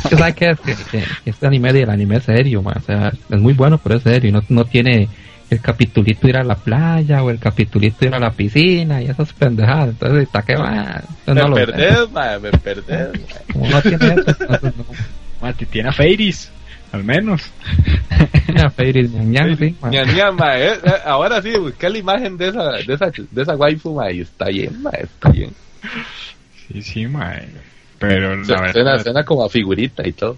[0.10, 0.60] ¿sabes qué es?
[0.62, 0.84] Que, que-
[1.24, 2.74] que este anime, el anime es serio, ma.
[2.78, 4.32] O sea, es muy bueno, pero es serio.
[4.32, 5.10] No, no tiene
[5.52, 9.32] el capitulito ir a la playa o el capitulito ir a la piscina y esas
[9.34, 9.90] pendejadas.
[9.90, 11.02] Entonces, ¿está qué va?
[11.26, 12.40] Entonces, Me no lo perdés, ma.
[12.40, 13.54] Me perdés, ma.
[13.54, 14.86] Como no tiene eso, entonces no.
[15.42, 16.50] Mati, tiene a Feiris,
[16.92, 17.42] al menos.
[18.48, 19.90] Mira, Fairy, ñan, ñan, sí, ma.
[19.90, 23.42] Ña, ña, ma, eh, eh, ahora sí, busqué la imagen de esa, de esa, de
[23.42, 25.52] esa waifu, ma, y está bien, ma, está bien.
[26.68, 27.42] Sí, sí, man.
[28.00, 29.04] Pero la Suena, verdad.
[29.04, 30.38] suena como a figurita y todo.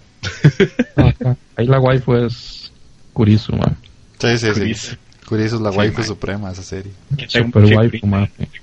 [0.96, 2.72] Acá- Ahí la waifu es
[3.12, 3.72] Kurisu, ma.
[4.18, 4.96] Sí, sí, sí.
[5.26, 6.06] Kurisu es la Sí, waifu man.
[6.06, 6.92] suprema esa serie.
[7.28, 8.06] Super waifu,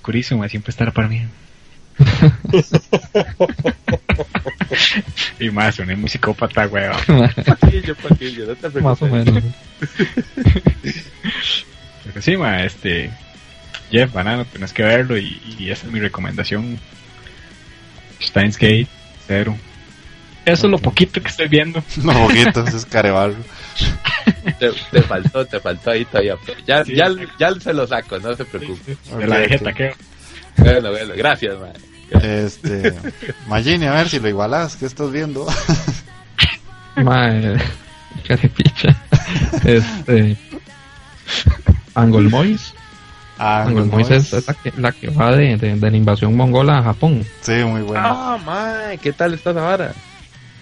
[0.02, 1.26] Kurisu, man, siempre estará para mí.
[5.40, 6.96] y más, un muy psicópata, weón.
[7.46, 8.84] Paquillo, paquillo, no te preocupes.
[8.84, 9.44] Más o menos.
[12.06, 13.10] Pero sí, ma, este.
[13.92, 16.80] Jeff, banano, tienes que verlo y, y esa es mi recomendación.
[18.22, 18.88] Steins Gate,
[19.28, 19.58] cero.
[20.46, 21.84] Eso es lo poquito que estoy viendo.
[22.04, 23.36] No, poquito, es carebarro.
[24.60, 26.36] Te, te faltó, te faltó ahí todavía.
[26.46, 27.16] pero Ya, Sí, ya, sí.
[27.40, 28.98] ya se lo saco, no se preocupe.
[29.18, 29.76] De la Ok, vegeta ok.
[29.76, 29.94] que.
[30.58, 31.68] Bueno, bueno, gracias, ma.
[32.22, 32.94] Este.
[33.48, 34.76] Magini, a ver si lo igualas.
[34.76, 35.48] ¿Qué estás viendo?
[36.98, 37.58] Mae,
[38.28, 38.96] qué de picha.
[39.64, 40.38] Este.
[41.96, 42.74] Angol Mois.
[43.38, 46.36] Ah, Angol Mois es, es la, que, la que va de, de, de la invasión
[46.36, 47.26] mongola a Japón.
[47.42, 48.04] Sí, muy bueno.
[48.06, 49.94] Ah, ma, ¿qué tal estás ahora?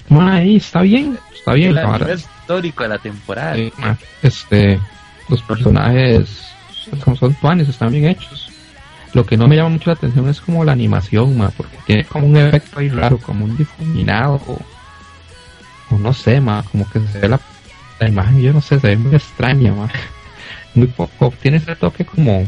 [0.09, 1.17] Mae, está bien.
[1.33, 3.55] Está bien, El anime histórico de la temporada.
[3.55, 3.71] Sí,
[4.23, 4.79] Este.
[5.29, 6.47] Los personajes.
[7.03, 8.51] Como son tuanes, están bien hechos.
[9.13, 12.03] Lo que no me llama mucho la atención es como la animación, ma, porque tiene
[12.05, 14.59] como un efecto ahí raro, como un difuminado, o,
[15.89, 17.39] o no sé, ma, como que se ve la,
[17.99, 19.89] la imagen, yo no sé, se ve muy extraña, ma.
[20.75, 22.47] Muy poco, tiene ese toque como...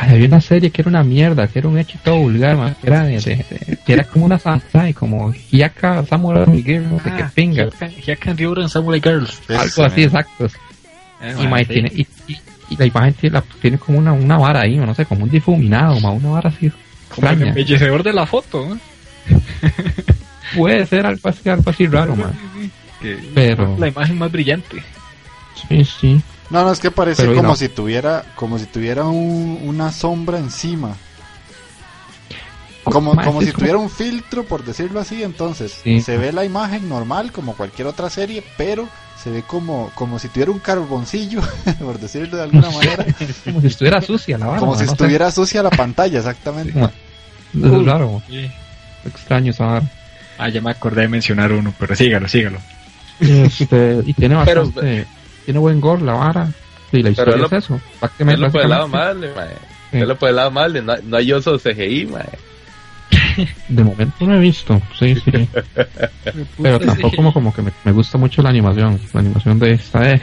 [0.00, 2.74] Ay, había una serie que era una mierda, que era un hecho todo vulgar, ma,
[2.74, 7.24] que era, de, que era como una Sansai, como Hyaka Samurai Miguel, no sé qué
[7.34, 7.68] pinga,
[8.04, 9.40] Hyakan Ryuran Samurai Girls.
[9.48, 10.46] algo así, exacto.
[11.42, 12.38] y, ma, y tiene, y, y-
[12.70, 15.30] y la imagen tiene, la- tiene como una, una vara ahí, no sé, como un
[15.30, 16.70] difuminado, ma, una vara así
[17.08, 18.78] Como el embellecedor de la foto, ¿no?
[20.56, 22.32] Puede ser algo así, algo así raro, man.
[23.34, 24.76] Pero- La imagen más brillante.
[25.68, 26.20] Sí, sí.
[26.50, 27.56] No, no, es que parece Pero como no.
[27.56, 30.94] si tuviera como si tuviera un- una sombra encima.
[32.84, 36.00] Como, como si como- tuviera un filtro, por decirlo así, entonces Sí.
[36.00, 38.88] se ve la imagen normal como cualquier otra serie, pero
[39.22, 41.40] se ve como, como si tuviera un carboncillo,
[41.80, 43.04] por decirlo de alguna manera,
[43.44, 44.60] Como si estuviera sucia la vara.
[44.60, 44.92] como si no sé.
[44.92, 46.72] estuviera sucia la pantalla, exactamente.
[46.72, 47.60] Sí.
[47.62, 48.22] Es raro,
[49.04, 49.82] extraño esa.
[50.38, 52.58] Ah, ya me acordé de mencionar uno, pero sígalo, sígalo.
[53.20, 55.06] Este, y tiene Pero- bastante,
[55.48, 56.52] tiene buen gore la vara.
[56.92, 57.80] Y la historia Pero es eso.
[57.98, 59.32] Prácticamente, por el lado mal.
[59.90, 59.96] Sí.
[59.96, 63.48] El lado mal, no, no hay oso CGI, mae.
[63.68, 65.48] de momento no he visto, sí, sí.
[66.62, 69.00] Pero tampoco como, como que me, me gusta mucho la animación.
[69.14, 70.20] La animación de esta vez.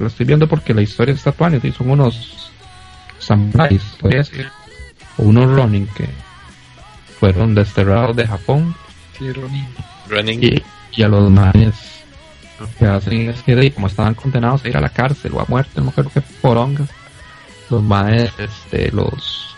[0.00, 2.50] Lo estoy viendo porque la historia está tuanes y son unos
[3.20, 4.48] samuráis, podría decir.
[5.18, 6.08] O unos Ronin que
[7.20, 8.74] fueron desterrados de Japón
[9.16, 9.68] Sí, Ronin.
[10.08, 10.42] Running.
[10.42, 10.62] y,
[10.96, 11.93] y a los manes lo
[12.78, 15.80] que hacen es que como estaban condenados a ir a la cárcel o a muerte,
[15.80, 16.86] no creo que poronga,
[17.70, 19.54] los manes este, los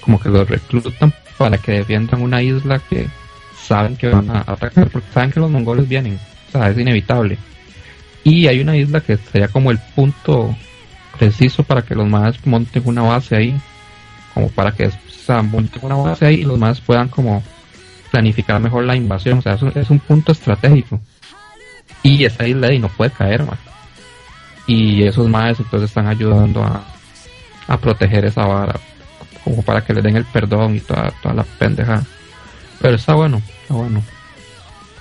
[0.00, 3.08] como que los reclutan para que defiendan una isla que
[3.56, 6.18] saben que van a atacar porque saben que los mongoles vienen,
[6.48, 7.38] o sea, es inevitable.
[8.22, 10.54] Y hay una isla que sería como el punto
[11.18, 13.60] preciso para que los manes monten una base ahí,
[14.32, 17.42] como para que o monten una base ahí y los manes puedan como
[18.10, 21.00] planificar mejor la invasión, o sea, es es un punto estratégico.
[22.04, 23.58] Y esa isla ahí no puede caer, man.
[24.66, 26.84] Y esos maes entonces están ayudando a,
[27.66, 28.78] a proteger esa vara,
[29.42, 32.04] como para que le den el perdón y toda, toda la pendeja.
[32.80, 34.02] Pero está bueno, está bueno.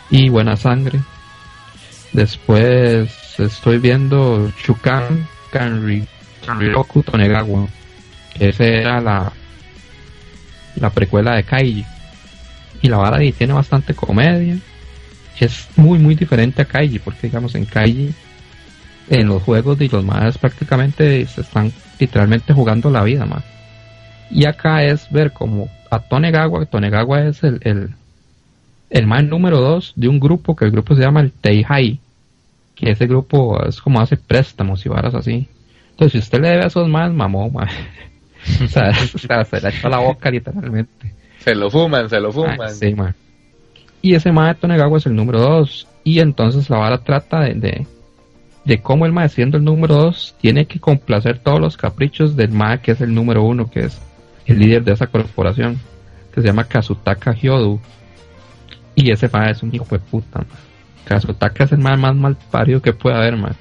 [0.10, 1.00] Y buena sangre.
[2.14, 6.08] Después estoy viendo Shukan Kanri,
[6.46, 7.68] Kanriroku Tonegawa.
[8.40, 9.32] Esa era la,
[10.76, 11.86] la precuela de Kaiji.
[12.82, 14.58] Y la vara ahí tiene bastante comedia.
[15.40, 18.14] Es muy, muy diferente a Kaiji, porque digamos en Kaiji,
[19.10, 23.44] en los juegos de los más prácticamente se están literalmente jugando la vida más.
[24.30, 27.90] Y acá es ver como a Tonegawa, Tonegawa es el, el,
[28.90, 32.00] el man número 2 de un grupo que el grupo se llama el Teihai,
[32.76, 35.48] que ese grupo es como hace préstamos y varas así.
[35.92, 37.68] Entonces si usted le debe a esos más, mamó, ma.
[38.64, 41.14] o sea, o sea, se le echa la boca literalmente.
[41.40, 42.58] Se lo fuman, se lo fuman.
[42.62, 43.14] Ah, sí, ma.
[44.06, 45.88] Y ese mae de Tonegawa es el número 2.
[46.04, 47.88] Y entonces la vara trata de,
[48.66, 52.52] de, cómo el mae siendo el número 2 tiene que complacer todos los caprichos del
[52.52, 54.02] mae que es el número 1, que es
[54.46, 55.80] el líder de esa corporación,
[56.34, 57.80] que se llama Kazutaka Hyodu.
[58.94, 60.58] Y ese mae es un hijo de puta, ma.
[61.06, 63.54] Kazutaka es el mae más mal parido que puede haber, mae.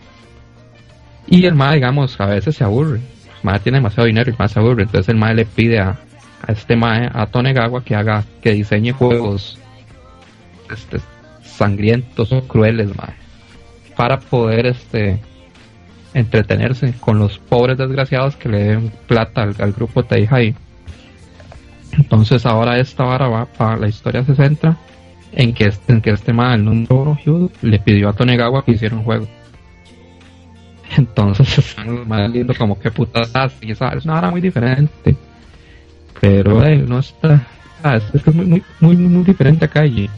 [1.28, 2.98] Y el mae, digamos, a veces se aburre.
[2.98, 4.82] El mae tiene demasiado dinero y el mae se aburre.
[4.82, 6.00] Entonces el mae le pide a,
[6.44, 9.61] a este mae, a Tonegawa, que haga, que diseñe juegos
[10.70, 11.00] este,
[11.42, 12.90] sangrientos o crueles,
[13.96, 15.20] para poder este
[16.14, 20.54] entretenerse con los pobres desgraciados que le den plata al, al grupo Teihai.
[21.92, 24.76] Entonces ahora esta vara va la historia se centra
[25.32, 29.26] en que este, en que este el le pidió a Tonegawa que hiciera un juego.
[30.96, 35.16] Entonces están los maes viendo como que putas y es una vara muy diferente.
[36.20, 37.46] Pero eh, no está.
[37.82, 40.08] ah, es, es muy, muy, muy, muy diferente a Kaiji.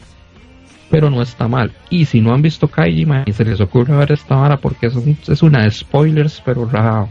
[0.89, 1.71] Pero no está mal.
[1.89, 4.87] Y si no han visto Kaiji, man, y se les ocurre ver esta vara porque
[4.87, 7.09] es, un- es una de spoilers, pero raro.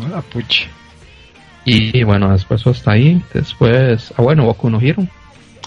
[0.00, 0.68] Hola, puche.
[1.64, 3.22] Y, bueno, después eso está ahí.
[3.34, 5.06] Después, ah, bueno, Boku no Hero.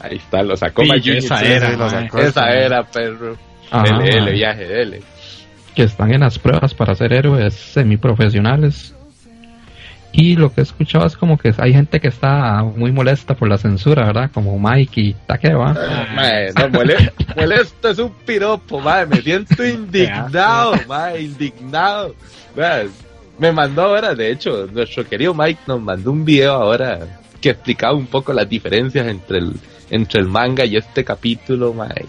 [0.02, 2.18] Ahí está, lo sacó esa era, lo sacó.
[2.20, 3.38] Esa era, perro.
[3.70, 5.02] Ajá, Dele, viaje, dele.
[5.76, 8.96] que están en las pruebas para ser héroes semiprofesionales.
[10.14, 13.48] Y lo que he escuchado es como que hay gente que está muy molesta por
[13.48, 14.30] la censura, ¿verdad?
[14.34, 15.74] Como Mike y Takeba.
[16.16, 22.14] Mae, no, mole- molesto es un piropo, mae, me siento indignado, mae, indignado.
[23.40, 27.00] Me mandó ahora, de hecho, nuestro querido Mike nos mandó un video ahora
[27.40, 29.54] que explicaba un poco las diferencias entre el,
[29.90, 32.04] entre el manga y este capítulo, mae.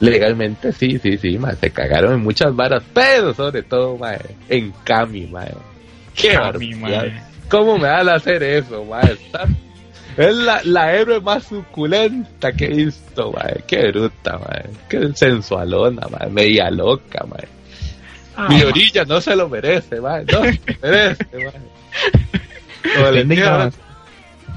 [0.00, 4.18] Legalmente sí, sí, sí, mae, se cagaron en muchas varas, pero sobre todo, mae,
[4.48, 5.52] en Kami, mae.
[6.20, 7.22] Qué mae.
[7.48, 9.12] ¿Cómo me van a hacer eso, mae?
[9.12, 9.48] Está-
[10.16, 13.62] Es la, la héroe más suculenta que he visto, mae.
[13.66, 14.64] Qué bruta, mae.
[14.88, 16.28] Qué sensualona, mae.
[16.30, 17.48] Media loca, mae.
[18.36, 20.24] Ah, Mi orilla no se lo merece, mae.
[20.24, 23.20] No se lo merece, mae.
[23.22, 23.70] Indignado.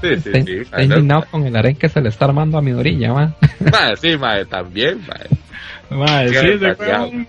[0.00, 0.52] Sí, sí, Está, sí.
[0.58, 3.34] está mae, indignado con el aren que se le está armando a mi orilla, man.
[3.72, 5.98] mae, sí, mae, también, mae.
[5.98, 7.08] Mae, sí, desgraciado.
[7.08, 7.26] weón,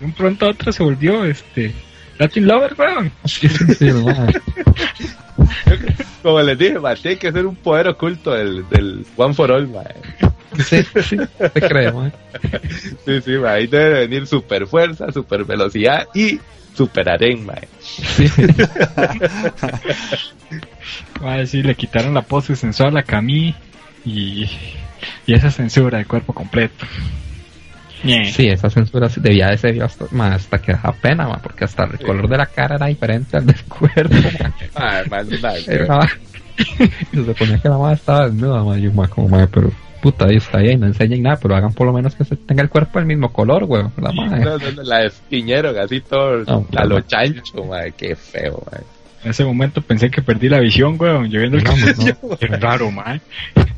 [0.00, 1.74] de un pronto a otro se volvió este
[2.18, 3.12] Latin Lover, weón.
[4.04, 4.32] Man.
[6.22, 9.68] Como les dije, mae, tiene que ser un poder oculto del, del One for All,
[9.68, 9.94] mae.
[10.64, 11.16] Sí, sí,
[11.52, 12.12] te creo, man.
[13.04, 13.58] Sí, sí, mae.
[13.58, 16.40] Ahí debe venir super fuerza, super velocidad y
[16.74, 17.68] super aren, mae.
[17.80, 18.26] Sí.
[21.20, 23.54] Mae, sí, le quitaron la pose sensual a Camille
[24.04, 24.48] y,
[25.26, 26.86] y esa censura de cuerpo completo.
[28.04, 28.26] Ñe.
[28.32, 31.84] Sí, esa censura debía de ser hasta, ma, hasta que daba pena, ma, porque hasta
[31.84, 34.14] el color de la cara era diferente al del cuerpo.
[35.88, 36.06] ma.
[37.12, 39.70] Y se suponía que la madre estaba desnuda, ma, yo, ma, como, ma, pero
[40.00, 42.62] puta, ahí está bien, no enseñen nada, pero hagan por lo menos que se tenga
[42.62, 44.44] el cuerpo del mismo color, weón, la madre.
[44.44, 47.92] No, no, no, la despiñeron así todo No, a lo chancho, mae.
[47.92, 48.62] Qué feo.
[49.24, 51.28] En ese momento pensé que perdí la visión, weón.
[51.30, 51.64] Yo viendo el.
[52.38, 53.20] Qué raro, mae.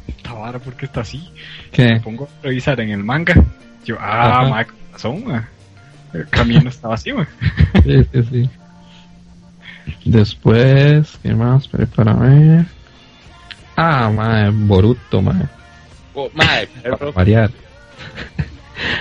[0.09, 1.31] Esta vara, ¿por qué está así?
[1.73, 1.95] ¿Qué?
[1.95, 3.35] Me pongo a revisar en el manga.
[3.85, 4.49] Yo, ah, Ajá.
[4.51, 5.43] mae, con razón, mae.
[6.12, 7.26] El camino estaba así, mae.
[7.85, 8.51] Sí, sí, sí.
[10.05, 11.62] Después, ¿qué más?
[11.64, 12.64] Espere para ver.
[13.76, 15.49] Ah, madre, Boruto, madre.
[16.14, 17.51] Oh, mae, Para variar.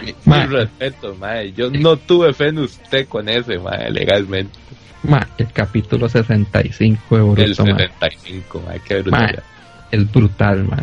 [0.03, 0.13] mi,
[0.47, 1.51] respeto, mae.
[1.53, 4.57] Yo no tuve fe en usted con ese, mae, legalmente.
[5.03, 8.79] Ma, el capítulo 65 de El Boruto, ma, 75, mae.
[8.81, 9.43] Qué ma, brutal.
[9.91, 10.77] es brutal, ma.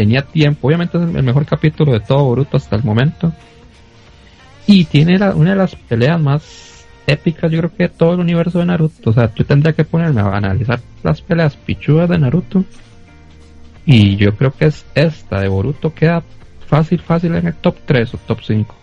[0.00, 3.34] Tenía tiempo, obviamente es el mejor capítulo de todo Boruto hasta el momento.
[4.66, 8.20] Y tiene la- una de las peleas más épicas, yo creo que de todo el
[8.20, 9.10] universo de Naruto.
[9.10, 12.64] O sea, yo tendría que ponerme a analizar las peleas pichudas de Naruto.
[13.84, 16.22] Y yo creo que es esta de Boruto queda
[16.66, 18.74] fácil, fácil en el top 3 o top 5.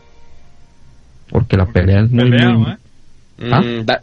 [1.32, 2.78] Porque la pelea es muy, Pelea, muy, mae.
[3.54, 3.62] ¿Ah?
[3.62, 4.02] Mm, da-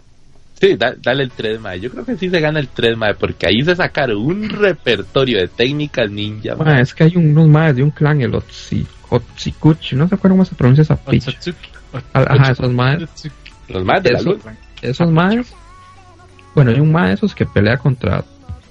[0.61, 1.81] sí, da- dale el 3, mae.
[1.81, 5.39] Yo creo que sí se gana el 3, mae, porque ahí se sacaron un repertorio
[5.39, 6.75] de técnicas ninja, mae.
[6.75, 10.45] Ma, es que hay unos más de un clan, el Otsi, Otsikuchi, no sé cómo
[10.45, 11.31] se pronuncia esa picha.
[12.13, 13.51] Ajá, esos más, Otsutsuki.
[13.69, 14.39] Los más de la luz.
[14.83, 15.55] esos más,
[16.55, 18.25] bueno, hay un más de esos que pelea contra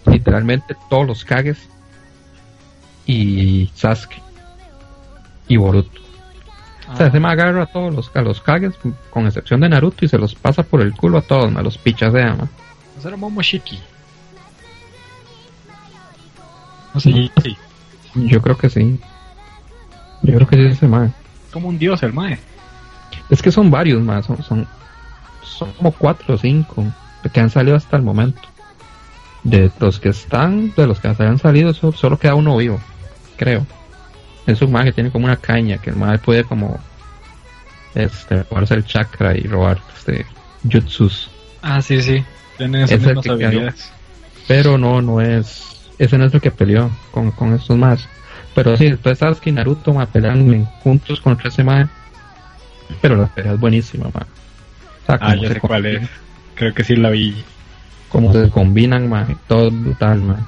[0.05, 1.57] literalmente todos los Kages
[3.05, 4.21] y Sasuke
[5.47, 6.01] y Boruto.
[6.94, 8.74] O sea, ese más agarra a todos los, a los Kages,
[9.10, 11.78] con excepción de Naruto, y se los pasa por el culo a todos, ma, los
[11.78, 12.48] pichas de ama.
[12.96, 13.80] ¿No será Momoshiki?
[16.94, 17.30] No sé, Mm.
[17.41, 17.58] sí.
[18.16, 19.00] Yo creo que sí.
[20.22, 21.12] Yo creo que sí es ese más.
[21.52, 22.38] Como un dios el mae.
[23.30, 24.68] Es que son varios más, son, son,
[25.44, 26.86] son como cuatro o cinco
[27.32, 28.41] que han salido hasta el momento.
[29.44, 32.80] De los que están, de los que han salido, so- solo queda uno vivo,
[33.38, 33.66] creo.
[34.46, 36.80] Es un mag que tiene como una caña, que el mag puede como
[37.96, 40.26] este robarse el chakra y robar este
[40.70, 41.30] jutsus.
[41.62, 42.24] Ah, sí, sí.
[42.58, 43.91] Tienen Ese esas mismas habilidades.
[44.48, 48.08] Pero no, no es, ese no es el que peleó con, con estos más.
[48.56, 51.88] Pero sí, después Sasuke y Naruto ma, pelean juntos contra ese mag.
[53.02, 54.22] Pero la pelea es buenísima, ma.
[54.22, 56.10] O sea, Ah, como ya sé cuál es.
[56.56, 57.36] Creo que sí la vi.
[58.10, 60.46] cómo se combinan, man, todo brutal, man.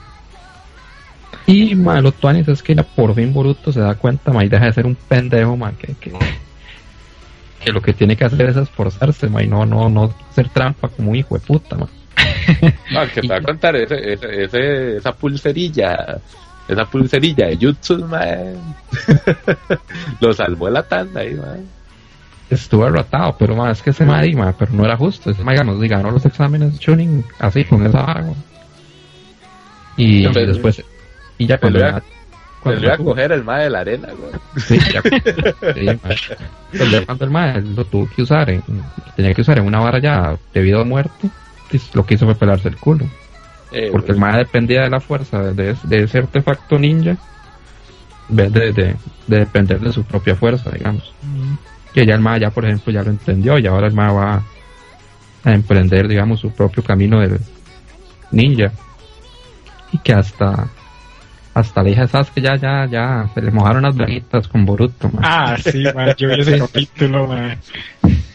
[1.47, 4.49] Y, man, lo tuanis es que ya por fin Boruto se da cuenta, man, y
[4.49, 6.11] deja de ser un pendejo, man, que, que,
[7.63, 10.87] que lo que tiene que hacer es esforzarse, man, y no, no, no hacer trampa
[10.89, 11.89] como un hijo de puta, man.
[12.91, 16.17] No, que te va a contar ese, ese, ese- esa pulserilla,
[16.67, 18.75] esa pulserilla de Jutsu, man.
[20.21, 21.65] Lo salvó la tanda ahí, man.
[22.49, 25.55] Estuvo arrotado, pero, man, es que ese ahí, man, pero no era justo, ese man
[25.55, 28.25] ganó, ganó los exámenes Chunin así, con esa vara.
[29.97, 30.83] Y, Pero- después,
[31.37, 32.01] y ya cuando ya
[32.93, 34.31] a coger el mae de la arena, güey.
[34.57, 35.01] Sí, ya,
[35.73, 37.05] sí, ma.
[37.05, 38.63] Cuando el mae lo tuvo que usar, en,
[39.15, 41.29] tenía que usar en una vara ya debido a muerte,
[41.93, 43.05] lo que hizo fue pelarse el culo.
[43.71, 47.17] Eh, Porque el mae dependía de la fuerza de, de ese artefacto ninja,
[48.29, 48.95] en vez de, de,
[49.27, 51.13] de depender de su propia fuerza, digamos.
[51.93, 54.43] Que ya el mae ya, por ejemplo, ya lo entendió y ahora el mae va
[55.43, 57.39] a emprender, digamos, su propio camino del
[58.31, 58.71] ninja.
[59.91, 60.67] Y que hasta
[61.55, 65.09] hasta la hija de Sasuke ya, ya, ya, se le mojaron las braguitas con Boruto,
[65.09, 65.23] mae.
[65.23, 66.13] Ah, sí, man.
[66.17, 67.57] Yo vi ese capítulo, man.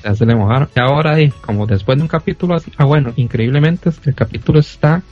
[0.03, 0.71] ya se le mojaron.
[0.75, 4.59] Y ahora, como después de un capítulo así, ah, bueno, increíblemente es que el capítulo
[4.59, 5.03] está,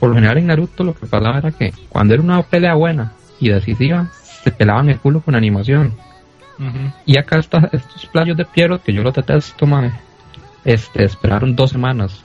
[0.00, 3.12] por lo general en Naruto lo que pasaba era que cuando era una pelea buena
[3.40, 4.10] y decisiva,
[4.42, 5.92] se pelaban el culo con animación.
[7.04, 9.92] Y acá está estos playos de Piero, que yo los detesto, man,
[10.64, 12.24] este, esperaron dos semanas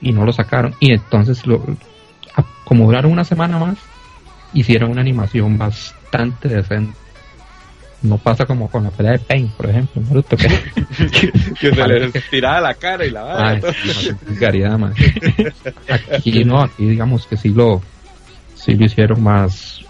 [0.00, 0.74] y no lo sacaron.
[0.80, 1.62] Y entonces, lo,
[2.64, 3.76] como duraron una semana más,
[4.52, 6.96] hicieron una animación bastante decente.
[8.02, 10.02] No pasa como con la pelea de Pain, por ejemplo.
[10.02, 10.48] Naruto, que,
[11.60, 13.60] que se le tiraba la cara y la vara.
[16.14, 17.82] Aquí no, aquí digamos que sí lo,
[18.54, 19.80] sí lo hicieron más,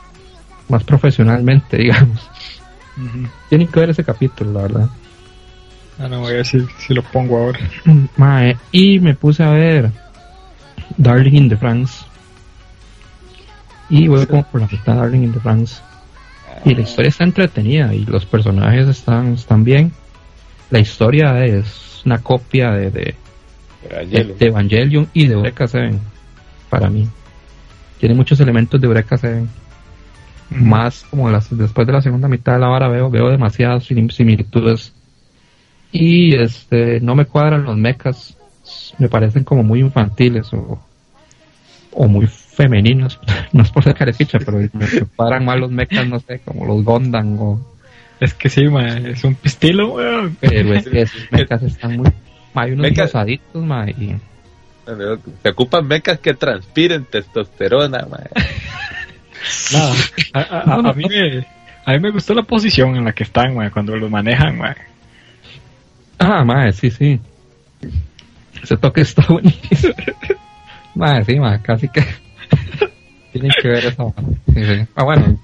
[0.69, 2.31] más profesionalmente, digamos.
[3.49, 4.91] Tienen que ver ese capítulo, la verdad.
[5.99, 6.59] Ah, no, voy a ver si,
[6.91, 7.59] lo pongo ahora.
[8.17, 9.91] Mae, y me puse a ver
[10.97, 12.05] Darling in the France.
[13.89, 15.81] Y voy como por la mitad Darling in the France.
[16.65, 19.93] Y la historia está entretenida y los personajes están, están bien.
[20.71, 23.15] La historia es una copia de, de,
[24.39, 25.97] de, Evangelion y de Eureka 7
[26.69, 27.09] para mí.
[27.99, 29.47] Tiene muchos elementos de Eureka 7.
[30.51, 34.93] Más como las, después de la segunda mitad de la vara veo, veo demasiadas similitudes.
[35.93, 38.37] Y este no me cuadran los mechas.
[38.99, 40.81] Me parecen como muy infantiles o,
[41.93, 42.27] o muy
[42.57, 43.21] femeninos.
[43.53, 46.83] no es por ser carepicha, pero me cuadran mal los mechas, no sé, como los
[46.83, 47.77] Gondang o.
[48.19, 48.65] Es que sí,
[49.05, 49.97] es un pistilo,
[50.41, 52.11] Pero es que esos mechas están muy.
[52.55, 54.17] Hay unos rosaditos, ma, y...
[55.43, 58.19] Se ocupan mechas que transpiren testosterona, ma.
[60.33, 61.47] a, mí me,
[61.85, 64.59] a mí me gustó la posición en la que están, cuando los manejan,
[66.19, 67.21] Ah, madre, sí, sí.
[68.63, 69.93] Ese toque está buenísimo.
[70.95, 72.03] madre, sí, madre, casi que
[73.33, 74.05] tienen que ver esa
[74.55, 74.87] sí, sí.
[74.95, 75.39] Ah, bueno,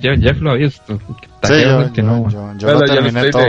[0.00, 0.98] Jeff, lo ha visto.
[1.42, 3.44] Sí, yo, que no, yo, yo, lo terminé todo.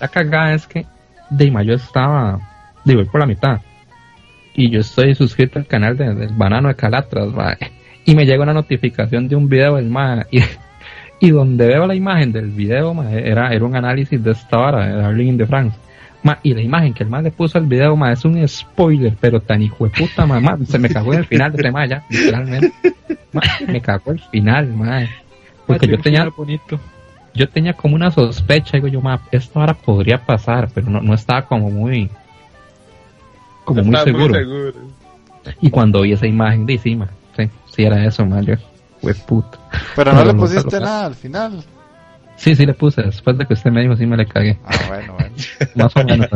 [0.00, 0.84] La cagada es que
[1.30, 2.38] Deima yo estaba,
[2.84, 3.60] digo, por la mitad.
[4.54, 7.28] Y yo estoy suscrito al canal del Banano de Calatras,
[8.04, 10.40] y me llega una notificación de un video del MAE y,
[11.20, 14.96] y donde veo la imagen del video era, era un análisis de esta hora de
[14.96, 15.76] Darling in the France
[16.42, 19.62] y la imagen que el MAE le puso al video es un spoiler pero tan
[19.62, 22.72] hijo de puta mamá se me cagó en el final de ese ya literalmente
[23.66, 25.08] me cagó el final mae.
[25.66, 26.28] porque yo tenía
[27.34, 31.14] yo tenía como una sospecha digo yo ma, esto ahora podría pasar pero no, no
[31.14, 32.10] estaba como muy
[33.64, 34.38] como muy seguro.
[35.60, 37.08] y cuando vi esa imagen de encima
[37.76, 38.58] si era eso, Mario.
[39.00, 39.58] Fue puto.
[39.94, 41.62] Pero no, le pusiste nada al final.
[42.36, 43.02] Sí, sí le puse.
[43.02, 44.58] Después de que usted me dijo, sí me le cagué.
[44.64, 45.34] Ah, bueno, bueno.
[45.74, 46.28] Más o menos.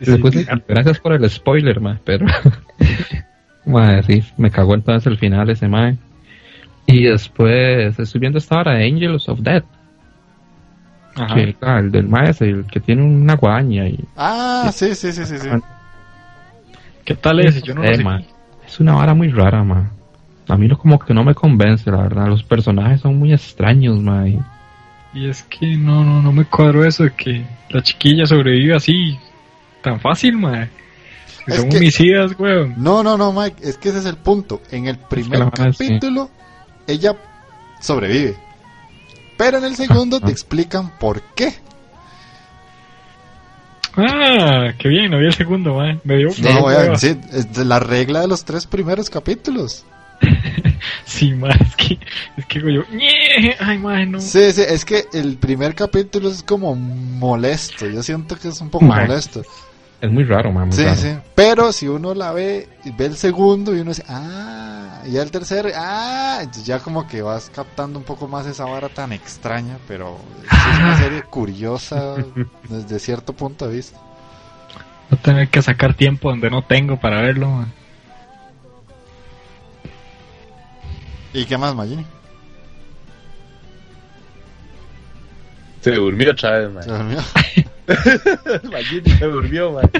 [0.00, 2.26] le puse, gracias por el spoiler, ma, pero...
[3.64, 5.96] Madre, sí, me cagó entonces el final ese mae.
[6.86, 9.64] Y después estoy viendo esta hora de Angels of Death.
[11.14, 11.34] Ajá.
[11.34, 14.02] Que, ah, el del mae el que tiene una guaña y...
[14.16, 15.48] Ah, sí, sí, sí, sí, sí.
[17.04, 17.62] ¿Qué tal es?
[17.62, 18.26] Yo no lo sé
[18.68, 19.90] es una vara muy rara, ma.
[20.48, 22.26] A mí no, como que no me convence, la verdad.
[22.26, 24.26] Los personajes son muy extraños, ma.
[24.26, 24.40] Y,
[25.28, 29.18] es que no, no, no me cuadro eso de que la chiquilla sobrevive así,
[29.82, 30.68] tan fácil, ma.
[31.46, 32.74] son homicidas, weón.
[32.78, 34.62] No, no, no, Mike, es que ese es el punto.
[34.70, 36.30] En el primer capítulo,
[36.86, 37.14] ella
[37.80, 38.36] sobrevive.
[39.36, 41.54] Pero en el segundo te explican por qué.
[43.96, 46.00] Ah, qué bien, no vi el segundo, man.
[46.04, 49.84] Me dio No, weón, sí, es la regla de los tres primeros capítulos.
[51.04, 51.98] sí, es que,
[52.36, 52.82] es que yo,
[53.60, 54.20] ay, no.
[54.20, 58.70] Sí, sí, es que el primer capítulo es como molesto, yo siento que es un
[58.70, 59.42] poco molesto.
[60.00, 60.72] Es muy raro, man.
[60.72, 61.16] sí, sí.
[61.34, 65.30] Pero si uno la ve, y ve el segundo y uno dice, ah, y el
[65.30, 70.16] tercer, ah, ya como que vas captando un poco más esa vara tan extraña, pero
[70.44, 72.14] es una serie curiosa
[72.68, 73.98] desde cierto punto de vista.
[75.10, 77.72] No tener que sacar tiempo donde no tengo para verlo, man.
[81.32, 82.06] ¿Y qué más, Magini?
[85.80, 86.82] Se durmió otra vez, man.
[86.82, 87.20] Se durmió.
[88.70, 89.90] Magini se durmió, man.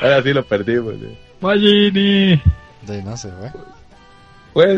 [0.00, 0.94] Ahora sí lo perdimos.
[0.94, 1.18] ¿eh?
[1.40, 2.40] Magini.
[2.86, 3.30] De no sé,
[4.52, 4.76] güey.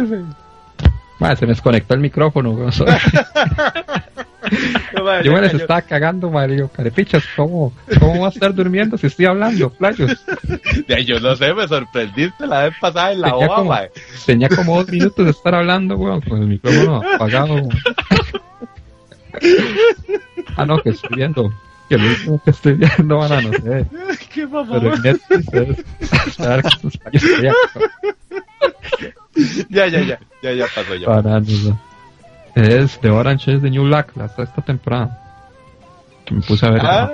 [1.22, 2.58] Pues, se me desconectó el micrófono.
[5.22, 6.68] yo me les estaba cagando, Mario.
[6.68, 10.20] Carepichas, ¿cómo, ¿cómo va a estar durmiendo si estoy hablando, playos?
[11.06, 13.76] yo no sé, me sorprendiste la vez pasada en la tenía como,
[14.26, 17.68] Tenía como dos minutos de estar hablando, weón, con el micrófono apagado.
[20.56, 21.54] ah, no, que estoy viendo.
[21.88, 23.86] Que lo último que estoy viendo, van a no sé.
[24.34, 24.80] ¿Qué mamá?
[24.80, 25.84] Pero en Netflix es.
[29.70, 31.06] ya, ya, ya, ya, ya pasó ya.
[31.06, 31.42] Para,
[32.54, 35.18] es The Orange is the New Black, hasta esta temporada.
[36.24, 36.82] Que me puse a ver.
[36.84, 37.10] Ah,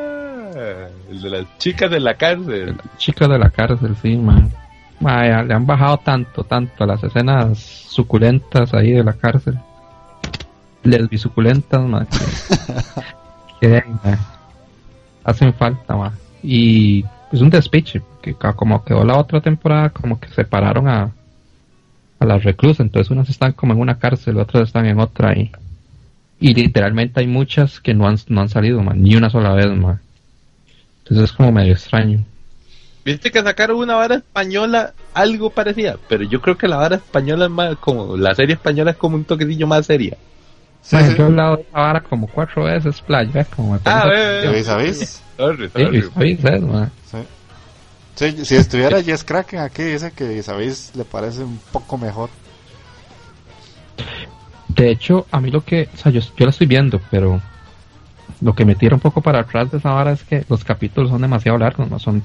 [1.11, 2.77] el de las chicas de la cárcel.
[2.97, 4.53] Chicas de la cárcel, sí, man.
[5.01, 9.59] man le han bajado tanto, tanto a las escenas suculentas ahí de la cárcel
[10.83, 12.07] lesbisuculentas, más
[13.61, 13.85] que,
[15.25, 16.15] hacen falta, más.
[16.43, 21.11] Y es un despiche, que como quedó la otra temporada, como que separaron a,
[22.19, 25.51] a las reclusas, entonces unas están como en una cárcel, otras están en otra y,
[26.41, 29.67] y literalmente hay muchas que no han, no han salido, man, ni una sola vez,
[29.67, 30.01] man.
[31.01, 32.25] Entonces es como medio extraño.
[33.05, 37.47] Viste que sacaron una vara española algo parecida, pero yo creo que la vara española
[37.47, 40.17] es más como, la serie española es como un toquecillo más seria.
[40.83, 41.17] Sí, Man, sí.
[41.17, 44.11] Yo he hablado de esa vara como cuatro veces, playa, como me Ah,
[44.53, 44.63] Sí,
[45.37, 46.03] sorry.
[46.03, 46.91] ¿sabéis, eh, man?
[48.19, 48.45] Sí.
[48.45, 52.31] Si estuviera Jess Kraken aquí, dice que sabéis le parece un poco mejor.
[54.67, 57.41] De hecho, a mí lo que, o sea, yo, yo la estoy viendo, pero
[58.41, 61.11] lo que me tira un poco para atrás de esa hora es que los capítulos
[61.11, 62.01] son demasiado largos, ¿no?
[62.01, 62.21] Son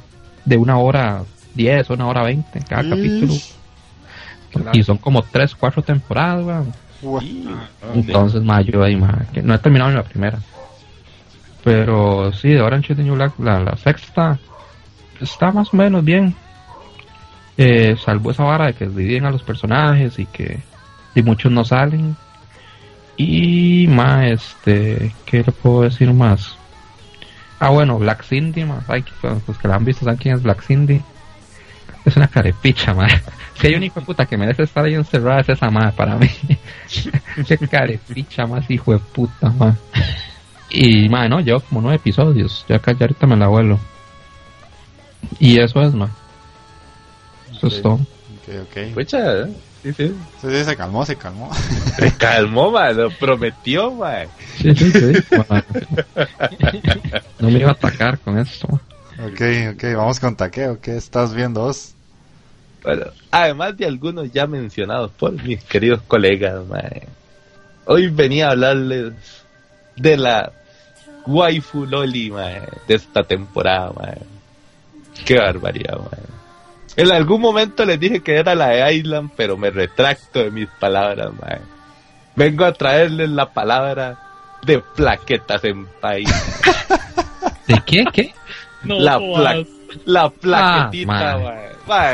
[0.45, 3.33] de una hora diez, una hora veinte cada capítulo.
[4.73, 6.43] Y son como tres, cuatro temporadas,
[7.03, 7.33] weón.
[7.93, 10.39] Entonces, ma, yo ahí, ma, que no he terminado ni la primera.
[11.63, 14.39] Pero sí, de Orange is the New Black, la, la sexta,
[15.21, 16.35] está más o menos bien.
[17.57, 20.59] Eh, salvo esa vara de que dividen a los personajes y que
[21.15, 22.15] y muchos no salen.
[23.15, 26.55] Y más, este, ¿qué le puedo decir más?
[27.59, 29.11] Ah, bueno, Black Cindy, más, ay, que-
[29.47, 30.99] los que la han visto saben quién es Black Cindy.
[32.05, 33.09] Es una carepicha, man.
[33.55, 36.15] Si hay un hijo de puta que merece estar ahí encerrada es esa madre para
[36.17, 36.27] mí.
[37.47, 39.77] Qué carepicha más hijo de puta, man.
[40.71, 42.65] Y, man, no, llevo como nueve episodios.
[42.67, 43.79] Ya acá ya ahorita me la vuelo.
[45.39, 46.11] Y eso es, man.
[47.51, 47.93] Eso es todo.
[47.93, 48.93] Ok, ok.
[48.93, 49.53] Pucha, ¿eh?
[49.83, 50.15] sí, sí.
[50.41, 51.51] Sí, se calmó, se calmó.
[51.97, 54.27] Se calmó, man, lo prometió, man.
[54.57, 55.13] Sí, sí, sí.
[55.49, 55.63] man.
[57.39, 58.67] No me iba a atacar con esto.
[58.67, 58.81] man.
[59.31, 60.79] ok, ok, vamos con taqueo.
[60.81, 61.93] ¿Qué estás viendo vos?
[62.83, 67.07] Bueno, además de algunos ya mencionados por mis queridos colegas, mae,
[67.85, 69.13] hoy venía a hablarles
[69.95, 70.51] de la
[71.25, 73.93] waifu loli mae, de esta temporada.
[73.95, 74.32] mae.
[75.25, 75.97] Qué barbaridad.
[75.97, 76.19] mae.
[76.95, 80.67] En algún momento les dije que era la de Island, pero me retracto de mis
[80.79, 81.31] palabras.
[81.41, 81.59] mae.
[82.35, 84.19] Vengo a traerles la palabra
[84.63, 86.29] de plaquetas en país.
[87.67, 88.03] ¿De qué?
[88.11, 88.33] ¿Qué?
[88.83, 89.63] No, la, pla-
[90.05, 91.37] la plaquetita,
[91.87, 92.13] Ah,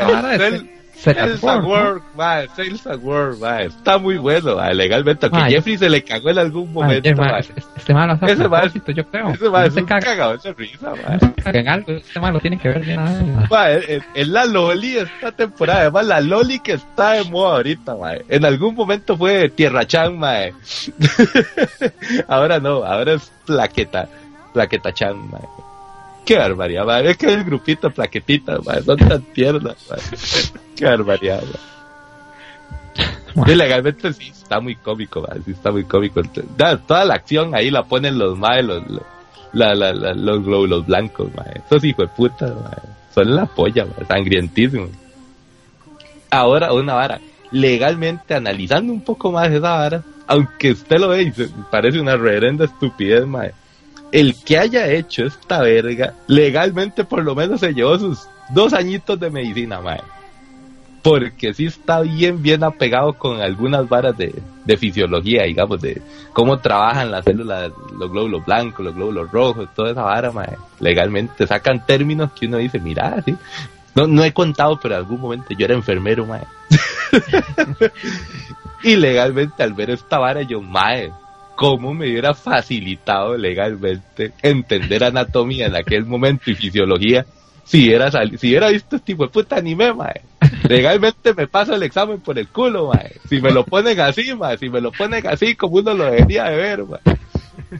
[1.00, 1.64] Sales- at.
[1.64, 3.66] Work, mae, Sales at Work, mae.
[3.66, 5.28] Está muy bueno, mae, legalmente.
[5.32, 5.50] Aunque.
[5.50, 7.40] Jeffrey se le cagó en algún Man, momento, man, mae.
[7.40, 9.28] este- Este man lo hace Ese man- propósito, yo creo.
[9.30, 10.92] Ese No es se un caga- cagado de risa,
[11.42, 11.92] caga en algo.
[11.92, 13.00] Este man lo tiene que ver bien.
[13.50, 17.96] Mae, en, en la Loli esta temporada, además la Loli que está de moda ahorita,
[17.96, 18.24] mae.
[18.28, 20.52] En algún momento fue Tierra Chan, mae.
[22.28, 24.08] ahora no, ahora es Plaqueta,
[24.52, 25.40] Plaqueta Chan, mae.
[26.24, 27.10] Qué barbaridad, mae.
[27.10, 29.98] Es que el grupito Plaquetitas, mae, son tan tiernas, mae.
[30.76, 31.42] Qué barbaridad.
[33.46, 36.20] Sí, legalmente sí, está muy cómico, mae, sí está muy cómico.
[36.56, 39.02] Da- toda la acción ahí la ponen los mae, los, los,
[39.52, 41.62] la, la, la- los glóbulos blancos, mae.
[41.66, 42.78] Esos hijos de puta, mae.
[43.14, 44.90] Son la polla, mae, sangrientísimos.
[46.30, 47.20] Ahora, una vara.
[47.52, 52.16] Legalmente, analizando un poco más esa vara, aunque usted lo ve y se- parece una
[52.16, 53.52] reverenda estupidez, mae.
[54.12, 59.18] El que haya hecho esta verga, legalmente por lo menos se llevó sus dos añitos
[59.20, 60.00] de medicina, mae
[61.02, 64.34] porque sí está bien, bien apegado con algunas varas de,
[64.64, 66.00] de fisiología, digamos, de
[66.32, 70.56] cómo trabajan las células, los glóbulos blancos, los glóbulos rojos, toda esa vara, mae.
[70.78, 73.36] Legalmente sacan términos que uno dice, mira, sí.
[73.94, 76.46] No, no he contado, pero en algún momento yo era enfermero, mae.
[78.84, 81.10] y legalmente al ver esta vara, yo, mae,
[81.60, 87.26] cómo me hubiera facilitado legalmente entender anatomía en aquel momento y fisiología
[87.64, 90.22] si hubiera, si hubiera visto este tipo de puta anime, mae.
[90.66, 93.20] Legalmente me paso el examen por el culo, mae.
[93.28, 94.56] Si me lo ponen así, mae.
[94.56, 97.00] Si me lo ponen así como uno lo debería de ver, mae.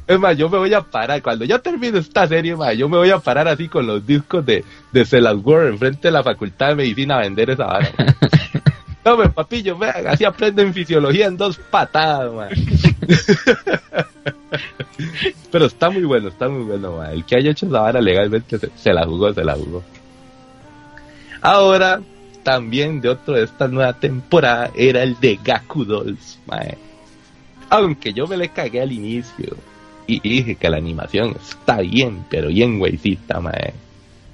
[0.06, 1.22] Es más, yo me voy a parar.
[1.22, 4.44] Cuando ya termine esta serie, mae, yo me voy a parar así con los discos
[4.44, 4.62] de,
[4.92, 7.90] de Celas World enfrente de la Facultad de Medicina a vender esa vara.
[9.10, 12.50] No, me papillo, vean, así aprenden fisiología en dos patadas, mae.
[15.50, 17.14] Pero está muy bueno, está muy bueno, mae.
[17.14, 19.82] El que haya hecho esa vara legalmente se, se la jugó, se la jugó.
[21.40, 22.00] Ahora,
[22.44, 26.78] también de otro de esta nueva temporada era el de Gaku Dolls, mae.
[27.68, 29.56] Aunque yo me le cagué al inicio
[30.06, 33.74] y dije que la animación está bien, pero bien güeycita, mae.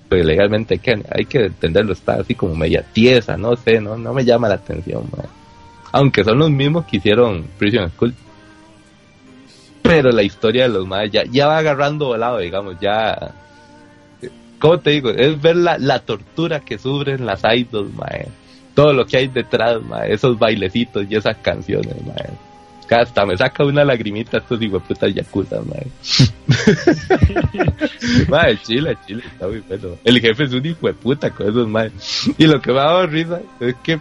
[0.09, 3.97] Pues legalmente hay que, hay que entenderlo, está así como media tiesa, no sé, no,
[3.97, 5.27] no me llama la atención, mae.
[5.93, 8.15] Aunque son los mismos que hicieron Prison School.
[9.83, 13.35] Pero la historia de los maes ya, ya va agarrando volado, digamos, ya
[14.59, 15.11] ¿cómo te digo?
[15.11, 18.29] Es ver la, la tortura que sufren las idols, mae.
[18.75, 20.13] Todo lo que hay detrás, mae.
[20.13, 22.31] Esos bailecitos y esas canciones, mae.
[22.95, 25.89] Hasta me saca una lagrimita estos putas yakuza, madre.
[28.29, 29.97] madre, chile, chile, está muy bueno.
[30.05, 31.93] El jefe es un hijo de puta con esos madre.
[32.39, 33.99] Y lo que me ha dado risa es que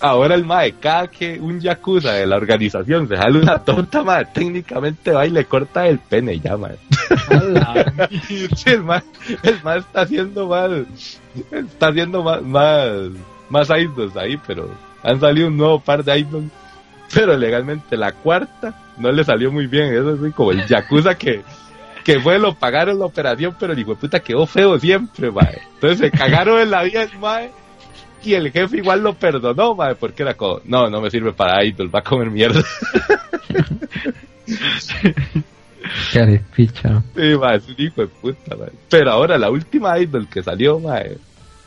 [0.00, 4.24] ahora el mae, cada que un yakuza de la organización se jale una tonta, mae,
[4.26, 6.76] técnicamente va y le corta el pene ya, mae.
[8.56, 9.02] sí, el mae,
[9.42, 10.86] el mae está haciendo mal,
[11.50, 12.90] está haciendo más, más,
[13.48, 14.70] más idols ahí, pero
[15.02, 16.50] han salido un nuevo par de idols.
[17.14, 21.42] Pero legalmente la cuarta no le salió muy bien, eso es como el yakuza que
[22.04, 25.62] que fue, lo pagaron la operación, pero el hijo de puta quedó feo siempre, mae.
[25.74, 27.50] Entonces se cagaron en la vida mae
[28.22, 31.64] y el jefe igual lo perdonó, madre, porque era como, no, no me sirve para
[31.64, 32.62] Idol, va a comer mierda.
[36.12, 37.02] Qué picha.
[37.14, 38.72] Sí, madre, es un hijo de puta, madre.
[38.88, 41.18] Pero ahora la última Idol que salió, madre,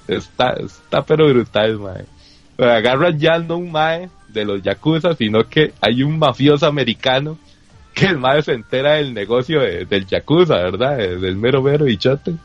[0.08, 2.06] está, está pero brutal, madre.
[2.58, 7.38] Agarran ya no un mae de los Yakuza, sino que hay un mafioso americano
[7.94, 10.98] que el mae se entera del negocio del Yakuza, ¿verdad?
[10.98, 12.36] Del mero mero y chote.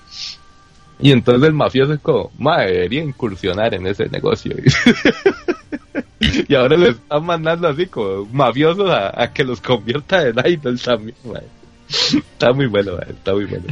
[0.98, 4.56] Y entonces el mafioso es como, madre, debería incursionar en ese negocio.
[6.48, 11.16] y ahora le están mandando así como mafiosos a, que los convierta en idol también,
[11.24, 11.48] madre.
[11.88, 13.66] Está muy bueno, madre, está muy bueno.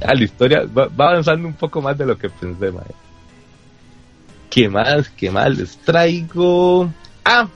[0.00, 2.94] A la historia va, avanzando un poco más de lo que pensé, madre.
[4.56, 5.10] ¿Qué más?
[5.10, 6.90] ¿Qué más les traigo?
[7.22, 7.46] Ah,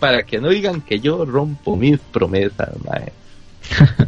[0.00, 3.12] para que no digan que yo rompo mis promesas, madre.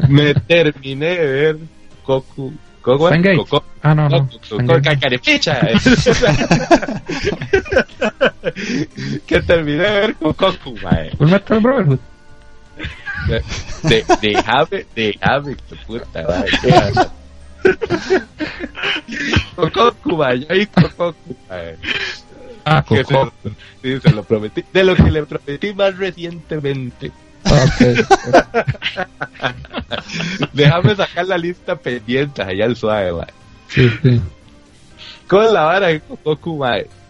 [0.09, 1.59] Me terminé de ver
[2.05, 4.29] Goku Coco, Coco, ah, no, no.
[4.49, 5.61] Coco, cacarepicha.
[9.25, 11.13] que terminé de ver con Coco, mae.
[11.21, 12.01] Un Metal Brotherhood.
[13.85, 14.05] De,
[14.93, 15.55] déjame,
[15.87, 16.49] puta, mae.
[19.57, 21.15] Yo ahí Coco,
[21.49, 21.77] mae.
[22.65, 23.33] Ah, Coco.
[23.83, 24.63] Sí, se lo prometí.
[24.73, 27.11] De lo que le prometí más recientemente.
[30.53, 33.13] Déjame sacar la lista pendiente allá al suave,
[35.27, 36.63] Con la vara de Goku,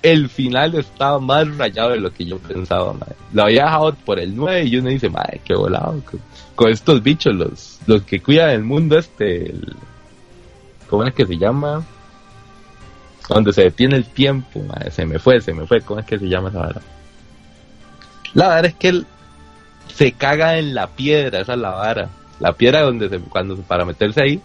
[0.02, 2.94] el final estaba más rayado de lo que yo pensaba,
[3.32, 6.00] Lo había dejado por el 9 y uno dice, madre, qué volado.
[6.54, 9.54] Con, estos bichos, los, los que cuidan el mundo, este,
[10.88, 11.84] ¿cómo es que se llama?
[13.28, 16.28] Donde se detiene el tiempo, se me fue, se me fue, ¿cómo es que se
[16.28, 16.80] llama esa vara?
[18.34, 19.06] La verdad es que el,
[19.94, 22.08] se caga en la piedra, esa es la vara.
[22.40, 24.40] La piedra donde se, cuando para meterse ahí,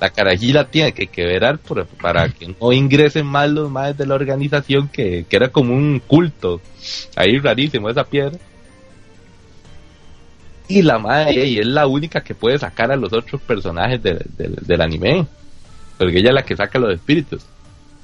[0.00, 1.58] la carajilla tiene que quebrar
[2.00, 6.60] para que no ingresen más los más de la organización que, era como un culto.
[7.14, 8.36] Ahí rarísimo esa piedra.
[10.66, 14.80] Y la madre y es la única que puede sacar a los otros personajes del
[14.80, 15.26] anime.
[15.98, 17.44] Porque ella es la que saca los espíritus.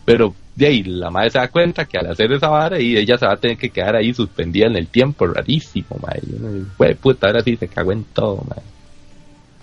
[0.05, 3.17] Pero de ahí la madre se da cuenta que al hacer esa vara y ella
[3.17, 6.95] se va a tener que quedar ahí suspendida en el tiempo, rarísimo, madre.
[6.95, 8.63] puta, ahora sí se cagó en todo, madre.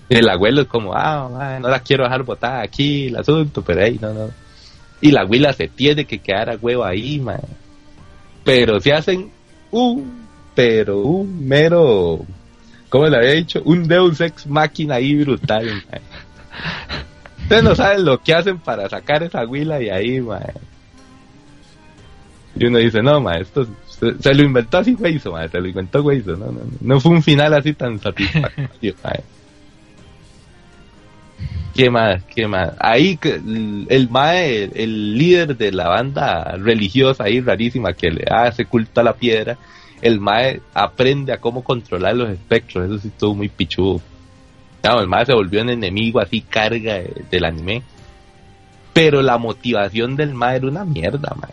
[0.08, 3.98] El abuelo es como, ah, no la quiero dejar botada aquí, el asunto, pero ahí
[4.00, 4.30] no, no.
[5.02, 7.48] Y la abuela se tiene que quedar a huevo ahí, madre.
[8.44, 9.32] Pero se hacen
[9.72, 12.24] un, pero un mero,
[12.90, 13.62] ¿cómo le había dicho?
[13.66, 16.02] Un Deus Ex Máquina ahí brutal, madre.
[17.46, 20.52] Ustedes no saben lo que hacen para sacar esa huila y ahí, mae.
[22.56, 23.68] Y uno dice, no, mae, esto
[24.20, 27.22] se, lo inventó así Weiso, mae, se lo inventó Weiso, no, no, no, fue un
[27.22, 29.24] final así tan satisfactorio, mae.
[31.76, 32.24] ¿Qué más?
[32.24, 32.72] ¿Qué más?
[32.80, 39.02] Ahí el, mae, el, líder de la banda religiosa ahí rarísima que le hace culto
[39.02, 39.56] a la piedra,
[40.02, 44.02] el mae aprende a cómo controlar los espectros, eso sí estuvo muy pichudo
[44.94, 47.84] el mae se volvió un enemigo así carga del anime.
[48.94, 51.52] Pero la motivación del mae era una mierda, mae.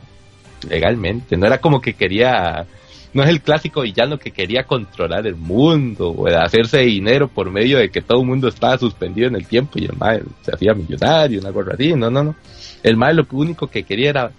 [0.68, 1.36] Legalmente.
[1.36, 2.66] No era como que quería.
[3.12, 7.78] No es el clásico villano que quería controlar el mundo o hacerse dinero por medio
[7.78, 10.72] de que todo el mundo estaba suspendido en el tiempo y el mae se hacía
[10.72, 11.92] millonario, una cosa así.
[11.94, 12.34] No, no, no.
[12.82, 14.30] El mae lo único que quería era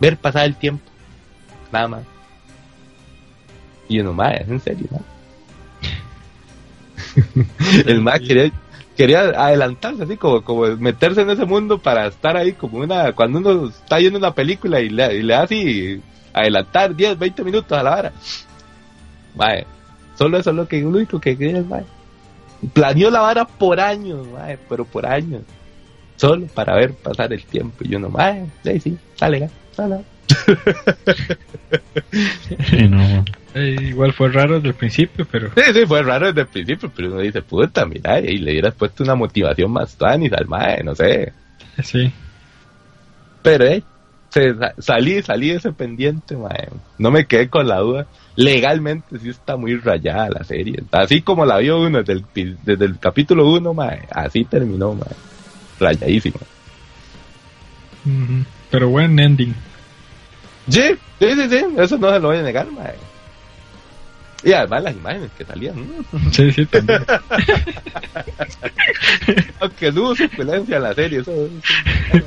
[0.00, 0.84] ver pasar el tiempo.
[1.72, 2.02] Nada más.
[3.88, 5.15] Y uno, mae, es en serio, ¿no?
[7.86, 8.50] el más quería,
[8.96, 13.38] quería adelantarse así como, como meterse en ese mundo para estar ahí como una cuando
[13.38, 16.00] uno está viendo una película y le, y le hace
[16.32, 18.12] adelantar 10, 20 minutos a la hora.
[20.18, 21.66] solo eso es lo que único que quería el
[22.72, 24.26] Planeó la vara por años,
[24.68, 25.42] pero por años.
[26.16, 27.84] Solo para ver pasar el tiempo.
[27.84, 28.98] Y yo no, mae, sí, sí,
[30.26, 31.38] sale,
[32.88, 33.24] sale.
[33.56, 35.50] Eh, igual fue raro desde el principio, pero.
[35.54, 38.74] Sí, sí, fue raro desde el principio, pero uno dice, puta, mira, y le hubieras
[38.74, 41.32] puesto una motivación más tan y al mae, no sé.
[41.82, 42.12] Sí.
[43.40, 43.82] Pero, eh,
[44.28, 46.68] se, salí, salí de ese pendiente, mae.
[46.98, 48.06] No me quedé con la duda.
[48.34, 50.82] Legalmente sí está muy rayada la serie.
[50.92, 54.02] Así como la vio uno desde el, desde el capítulo 1, mae.
[54.10, 55.16] Así terminó, mae.
[55.80, 56.40] Rayadísima.
[58.04, 58.44] Ujú.
[58.70, 59.54] Pero buen ending.
[60.68, 60.82] Sí,
[61.18, 61.64] sí, sí, sí.
[61.78, 62.94] Eso no se lo voy a negar, mae.
[64.44, 65.76] Y además las imágenes que salían.
[66.12, 67.04] mm, Sí, sí, también.
[69.60, 71.20] Aunque no hubo suculencia en la serie.
[71.20, 72.20] Eso, eso-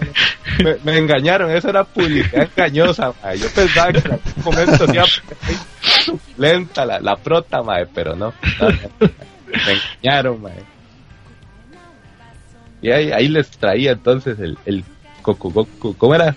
[0.63, 1.51] me, me engañaron.
[1.51, 3.37] Eso era publicidad engañosa, mae.
[3.37, 5.59] Yo pensaba que en algún momento se iba a poner
[6.05, 7.85] suculenta la, la prota, mae.
[7.93, 8.33] Pero no.
[8.59, 9.09] no, no.
[9.65, 10.63] Me engañaron, mae.
[12.81, 14.83] Y ahí, ahí les traía entonces el, el
[15.21, 15.95] Kokugoku.
[15.95, 16.33] ¿Cómo era?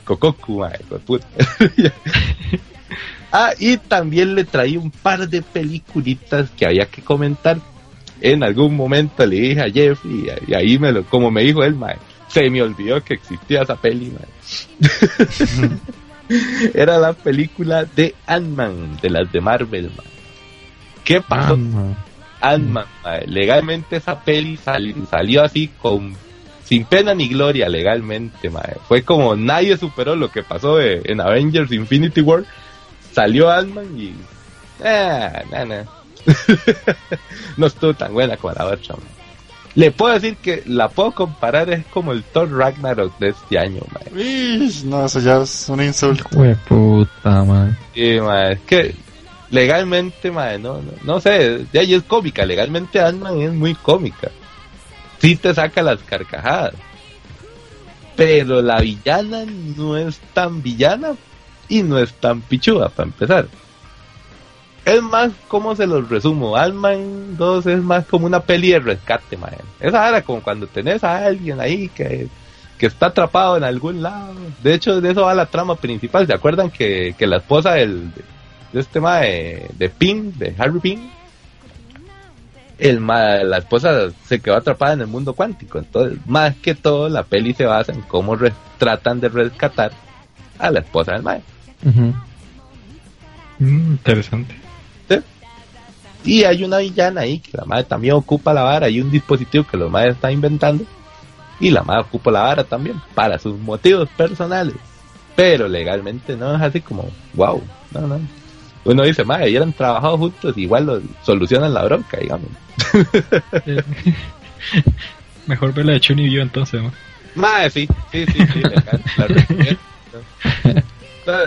[1.06, 1.26] Puta.
[3.32, 7.58] ah, y también le traí un par de peliculitas que había que comentar.
[8.20, 11.64] En algún momento le dije a Jeffrey, y, y ahí me lo, como me dijo
[11.64, 11.96] él, mae,
[12.28, 15.70] se me olvidó que existía esa peli, mae.
[16.74, 20.06] Era la película de Ant-Man, de las de Marvel, mae.
[21.04, 21.54] ¿Qué pasó?
[22.40, 22.86] Ant-Man,
[23.26, 26.14] legalmente esa peli sali- salió así con
[26.64, 28.76] sin pena ni gloria legalmente, mae.
[28.88, 32.44] Fue como nadie superó lo que pasó de- en Avengers Infinity War.
[33.12, 34.14] Salió Ant-Man y
[34.84, 35.82] eh, nah, nah.
[37.56, 38.96] no estuvo tan buena como la otra.
[39.74, 43.80] Le puedo decir que la puedo comparar es como el Thor Ragnarok de este año,
[43.92, 44.68] mae.
[44.84, 46.24] No, eso ya es un insulto.
[46.38, 47.44] De puta.
[47.94, 48.94] Sí, mae, es que
[49.50, 54.30] legalmente, mae, no, no, no sé, ahí es cómica, legalmente Ant-Man es muy cómica.
[55.22, 56.74] Sí te saca las carcajadas.
[58.16, 59.44] Pero la villana
[59.76, 61.12] no es tan villana
[61.68, 63.46] y no es tan pichuda, para empezar.
[64.84, 66.56] Es más, ¿cómo se los resumo?
[66.56, 69.58] Ant-Man 2 es más como una peli de rescate, mae.
[69.78, 72.26] Esa era como cuando tenés a alguien ahí que,
[72.76, 74.34] que está atrapado en algún lado.
[74.60, 76.26] De hecho, de eso va la trama principal.
[76.26, 78.10] ¿Se acuerdan que, que la esposa del,
[78.72, 81.10] de este mae de Pin, de Harry Pin,
[82.78, 85.78] el ma- la esposa se quedó atrapada en el mundo cuántico.
[85.78, 89.92] Entonces, más que todo, la peli se basa en cómo re- tratan de rescatar
[90.58, 91.42] a la esposa del mae.
[91.84, 92.14] Ujú.
[93.58, 94.54] Mm, interesante.
[96.24, 98.86] Y hay una villana ahí que la madre también ocupa la vara.
[98.86, 100.84] Hay un dispositivo que los madres están inventando.
[101.58, 104.76] Y la madre ocupa la vara también para sus motivos personales.
[105.34, 107.60] Pero legalmente no es así como, wow,
[107.92, 108.20] no, no.
[108.84, 112.48] Uno dice, madre, hubieran trabajado juntos, igual lo, solucionan la bronca, digamos.
[115.46, 116.92] Mejor ver la de Chun y Vio entonces, ¿no?
[117.34, 118.80] Madre, sí, sí, sí, sí, la.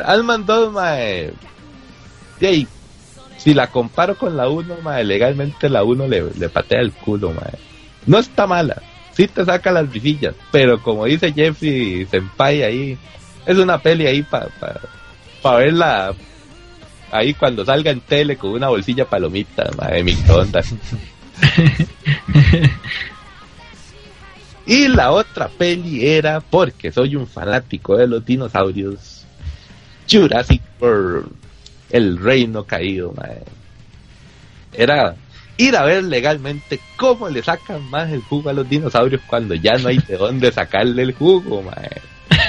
[0.06, 1.34] Alman 2, mae.
[2.40, 2.68] Y
[3.38, 7.32] si la comparo con la 1, mae, legalmente la 1 le, le patea el culo,
[7.32, 7.60] mae.
[8.06, 8.82] No está mala,
[9.12, 12.98] sí te saca las risillas, pero como dice Jeffrey Senpai ahí,
[13.46, 14.80] es una peli ahí para pa,
[15.42, 16.14] pa verla
[17.18, 20.74] ahí cuando salga en tele con una bolsilla palomita, mae, de microondas.
[24.68, 29.24] Y la otra peli era, porque soy un fanático de los dinosaurios,
[30.10, 31.32] Jurassic World,
[31.92, 33.44] el reino caído, mae.
[34.74, 35.16] Era
[35.58, 39.78] ir a ver legalmente cómo le sacan más el jugo a los dinosaurios cuando ya
[39.78, 42.02] no hay de dónde sacarle el jugo, mae.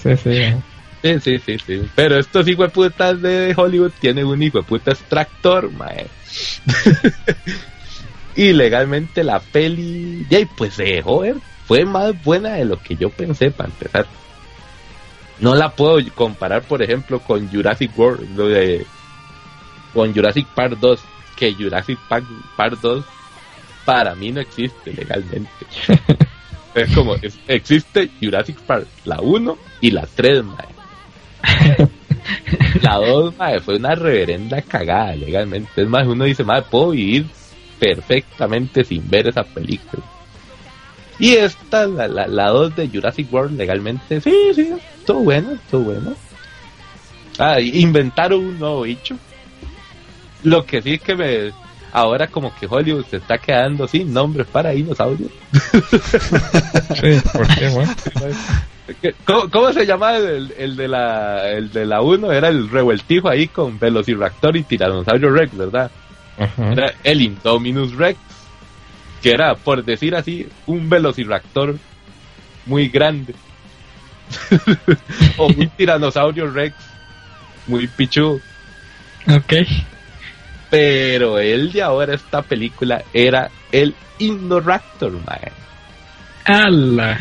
[0.00, 0.54] Sí, sí.
[1.02, 1.82] Sí, sí, sí, sí.
[1.94, 6.06] Pero estos hijueputas de Hollywood tienen un hijueputa extractor, mae.
[8.36, 11.36] y legalmente la peli, y pues se dejó ver.
[11.66, 14.06] Fue más buena de lo que yo pensé para empezar.
[15.38, 18.84] No la puedo comparar, por ejemplo, con Jurassic World, lo de,
[19.92, 21.00] con Jurassic Park 2,
[21.36, 22.24] que Jurassic Park,
[22.56, 23.04] Park 2
[23.84, 25.48] para mí no existe legalmente.
[26.74, 30.77] es como, es- existe Jurassic Park, la 1 y la 3, mae.
[32.82, 35.82] La 2, mae, fue una reverenda cagada legalmente.
[35.82, 37.26] Es más, uno dice, mae, puedo vivir
[37.78, 40.02] perfectamente sin ver esa película.
[41.18, 44.72] Y esta, la, la, la 2 de Jurassic World legalmente, sí, sí,
[45.04, 46.14] todo bueno, todo bueno.
[47.38, 49.16] Ah, inventaron un nuevo bicho.
[50.44, 51.52] Lo que sí es que me,
[51.92, 55.30] ahora como que Hollywood se está quedando sin nombres para dinosaurios.
[57.00, 57.70] Sí, ¿por qué?
[59.02, 62.32] ¿Qué- ¿Cómo, cómo se llamaba el, el de la el de la 1?
[62.32, 65.90] Era el revueltijo ahí con Velociraptor y Tiranosaurio Rex, ¿verdad?
[66.38, 66.72] Ajá.
[66.72, 68.18] Era el Indominus Rex,
[69.22, 71.76] que era, por decir así, un Velociraptor
[72.66, 73.34] muy grande.
[75.38, 76.74] o un Tiranosaurio Rex
[77.66, 78.40] muy pichudo.
[79.28, 79.52] Ok.
[80.70, 85.50] Pero el de ahora, esta película, era el Indoraptor, mae.
[86.44, 87.18] ¡Hala!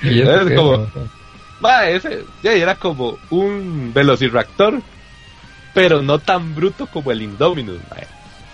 [0.10, 0.86] ¿Y eso Es como-?
[1.60, 4.80] Ma, ese ya era como un velociraptor,
[5.74, 8.06] pero no tan bruto como el Indominus, mae.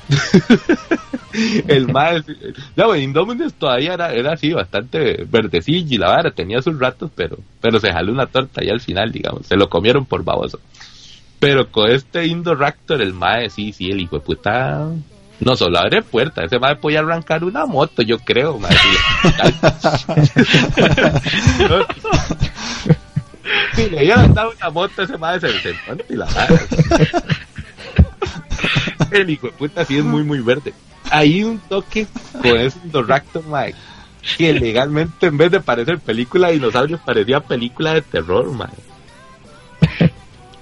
[1.67, 2.23] el más
[2.77, 7.11] ya bueno, Indominus todavía era, era así bastante verdecillo y la vara tenía sus ratos
[7.17, 10.61] pero pero se jaló una torta y al final digamos se lo comieron por baboso
[11.41, 14.89] pero con este Indoraptor el mae sí sí el hijo de puta
[15.41, 18.75] no solo abre puertas ese mae podía arrancar una moto yo creo mae
[23.75, 25.75] si le iba a dar una moto ese mae se se
[26.09, 26.59] y la vara
[29.11, 30.73] el hijo de puta sí es muy, muy verde.
[31.11, 33.79] Hay un toque con ese Indoraptor, Mike,
[34.37, 38.96] que legalmente en vez de parecer película de dinosaurios parecía película de terror, Mike.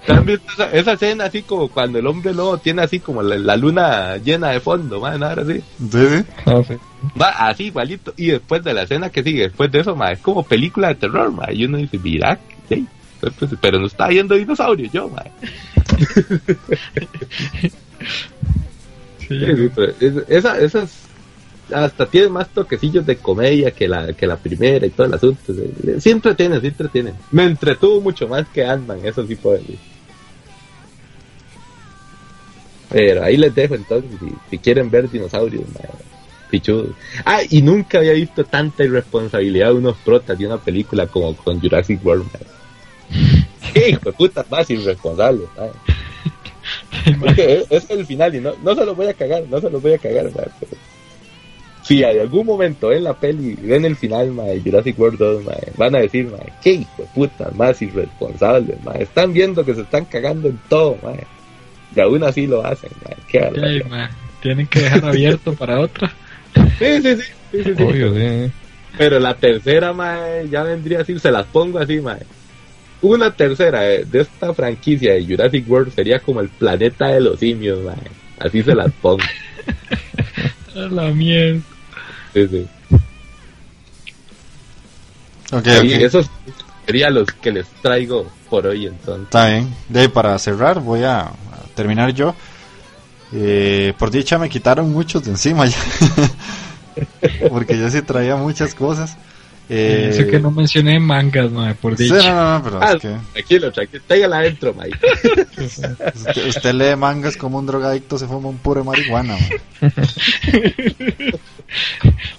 [0.06, 3.56] Cambio esa, esa, escena así como cuando el hombre lobo tiene así como la, la
[3.56, 5.60] luna llena de fondo, man, ahora así.
[5.90, 6.74] Sí, Ah, sí.
[7.20, 8.12] Va así igualito.
[8.16, 10.94] Y después de la escena que sigue, después de eso, ma, es como película de
[10.97, 11.51] terror, ma.
[11.52, 12.86] Y uno dice, mira, sí.
[13.20, 15.22] Pues, pero no está viendo dinosaurios yo, ma.
[19.18, 20.93] Sí, Sí, sí, pero es- esa, esas
[21.72, 25.40] hasta tiene más toquecillos de comedia que la, que la primera y todo el asunto.
[25.55, 25.62] Sí,
[25.98, 27.14] Sí entretiene, sí entretiene.
[27.31, 29.78] Me entretuvo mucho más que Ant-Man, eso sí puedo decir.
[32.95, 35.81] Pero ahí les dejo entonces, si, si quieren ver dinosaurios, ma,
[36.49, 36.91] pichudos.
[37.25, 41.61] Ah, y nunca había visto tanta irresponsabilidad de unos protas de una película como con
[41.61, 42.25] Jurassic World.
[42.33, 42.39] ma.
[43.75, 45.43] Qué hijo de puta más irresponsable.
[45.57, 45.66] ma.
[47.19, 49.69] Porque es, es el final y no, no se los voy a cagar, no se
[49.69, 50.77] los voy a cagar, ma, pero
[51.83, 55.53] si hay algún momento en la peli ven el final de Jurassic World 2, ma,
[55.77, 59.81] van a decir, ma, qué hijo de puta más irresponsables, ma, están viendo que se
[59.81, 61.12] están cagando en todo, ma,
[61.95, 63.83] y aún así lo hacen, ma, qué Ay,
[64.41, 66.12] Tienen que dejar abierto para otra.
[66.79, 67.23] Sí, sí, sí,
[67.53, 67.83] sí, sí, sí.
[67.83, 68.53] Obvio, sí.
[68.97, 70.19] Pero la tercera, ma,
[70.51, 72.19] ya vendría así, se las pongo así, ma.
[73.03, 77.41] Una tercera de, de esta franquicia de Jurassic World sería como el planeta de los
[77.41, 77.95] simios, ma.
[78.39, 79.23] Así se las pongo.
[80.75, 81.61] A la mierda.
[82.33, 82.66] Sí, sí.
[85.53, 86.27] Ok, Y ok.
[86.85, 89.24] Esos serían los que les traigo por hoy entonces.
[89.24, 89.74] Está bien.
[89.89, 91.32] De ahí, para cerrar, voy a, a
[91.74, 92.35] terminar yo.
[93.32, 95.77] Eh, por dicha me quitaron muchos de encima ya.
[97.51, 99.16] Porque yo sí traía muchas cosas.
[99.69, 102.16] Eh, Eso que no mencioné mangas, ma, por sí, dicho.
[102.16, 104.98] no, no, pero Ah, es que tranquilo, tranquilo, tráigala adentro, Mike.
[106.15, 109.36] usted, usted lee mangas como un drogadicto se fuma un puro de marihuana.
[109.81, 109.93] man.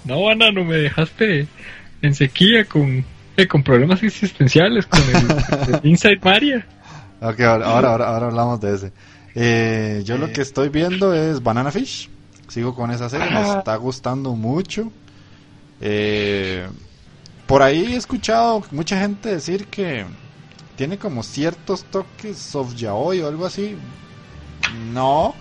[0.04, 1.46] No, Ana, no me dejaste
[2.00, 3.04] en sequía con,
[3.36, 6.66] eh, con problemas existenciales con el, el Inside Maria.
[7.20, 8.92] Ok, ahora, ahora, ahora, ahora hablamos de ese.
[9.34, 12.08] Eh, yo lo que estoy viendo es Banana Fish.
[12.48, 14.90] Sigo con esa serie, me está gustando mucho.
[15.80, 16.66] Eh,
[17.46, 20.06] por ahí he escuchado mucha gente decir que
[20.76, 23.76] tiene como ciertos toques soft yaoi o algo así.
[24.92, 25.34] No,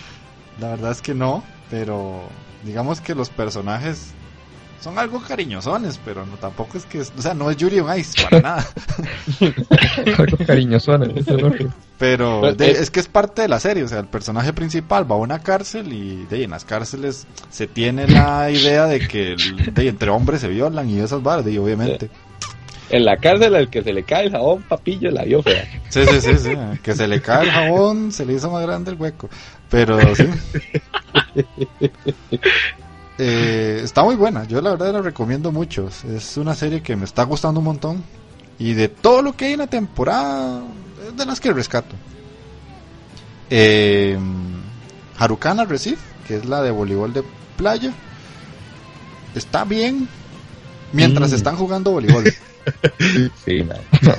[0.60, 2.22] la verdad es que no, pero
[2.64, 4.14] digamos que los personajes
[4.84, 7.98] son algo cariñosones, pero no tampoco es que, es- o sea, no es Yuri on
[7.98, 8.66] Ice para nada.
[10.18, 11.06] Algo cariñoso, ¿no?
[11.06, 14.00] Eso es lo que- Pero de- es- que es parte de la serie, o sea,
[14.00, 18.06] el personaje principal va a una cárcel y de ahí en las cárceles se tiene
[18.06, 21.56] la idea de que el- de ahí entre hombres se violan y esas de ahí,
[21.58, 22.10] obviamente.
[22.90, 25.64] En la cárcel al que se le cae el jabón, papillo, la vio fea.
[25.88, 26.50] Sí, sí, sí, sí,
[26.82, 29.30] que se le cae el jabón, se le hizo más grande el hueco,
[29.70, 30.28] pero sí.
[33.18, 37.04] Eh, está muy buena, yo la verdad la recomiendo mucho, es una serie que me
[37.04, 38.02] está gustando un montón
[38.58, 40.62] y de todo lo que hay en la temporada,
[41.08, 41.94] es de las que rescato.
[43.50, 44.18] Eh,
[45.18, 47.22] Harukana Recife, que es la de voleibol de
[47.56, 47.92] playa,
[49.34, 50.08] está bien
[50.92, 51.34] mientras Mm.
[51.34, 52.24] están jugando voleibol.
[53.44, 53.62] Sí.
[54.02, 54.14] No.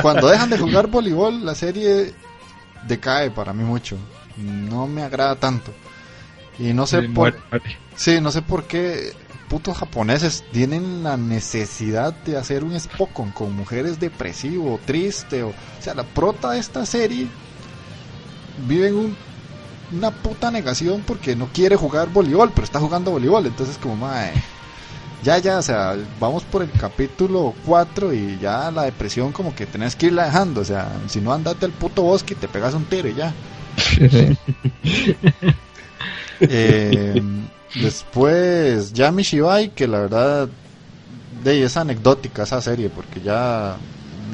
[0.00, 2.14] Cuando dejan de jugar voleibol, la serie
[2.88, 3.96] decae para mí mucho.
[4.38, 5.70] No me agrada tanto.
[6.58, 7.76] Y no sé Sí, por, muere, muere.
[7.94, 9.12] Sí, no sé por qué
[9.48, 15.54] putos japoneses tienen la necesidad de hacer un Spokon con mujeres depresivo, triste o, o
[15.78, 17.30] sea, la prota de esta serie
[18.56, 19.18] vive en un-
[19.90, 24.32] una puta negación porque no quiere jugar voleibol, pero está jugando voleibol, entonces como mae,
[25.22, 29.66] ya ya, o sea, vamos por el capítulo 4 y ya la depresión como que
[29.66, 32.74] tenés que irla dejando, o sea, si no andate al puto bosque y te pegas
[32.74, 33.34] un tiro y ya.
[36.48, 37.22] Eh,
[37.74, 40.48] después Yami Shibai, que la verdad
[41.42, 43.76] de es anecdótica esa serie, porque ya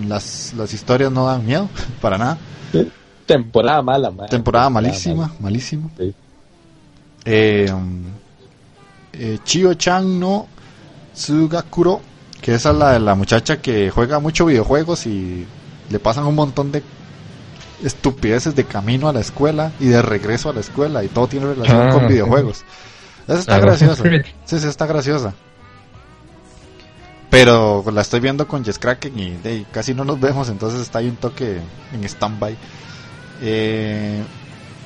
[0.06, 1.68] las, las historias no dan miedo,
[2.00, 2.38] para nada.
[3.26, 4.28] Temporada mala, man.
[4.28, 5.88] Temporada malísima, malísima.
[5.96, 6.14] Sí.
[7.24, 7.72] Eh,
[9.12, 10.46] eh, Chio-chan no
[11.14, 12.00] Tsugakuro
[12.40, 15.46] Que esa es la de la muchacha que juega mucho videojuegos y
[15.90, 16.82] le pasan un montón de
[17.84, 21.46] estupideces de camino a la escuela y de regreso a la escuela y todo tiene
[21.46, 22.64] relación Ah, con sí.
[23.28, 24.02] Esa está Ah, graciosa.
[24.46, 24.56] sí.
[24.58, 25.34] Sí, está graciosa.
[27.30, 30.98] Pero la estoy viendo con Jess Kraken y de, casi no nos vemos, entonces está
[30.98, 31.60] ahí un toque
[31.92, 32.56] en stand-by.
[33.42, 34.20] Eh,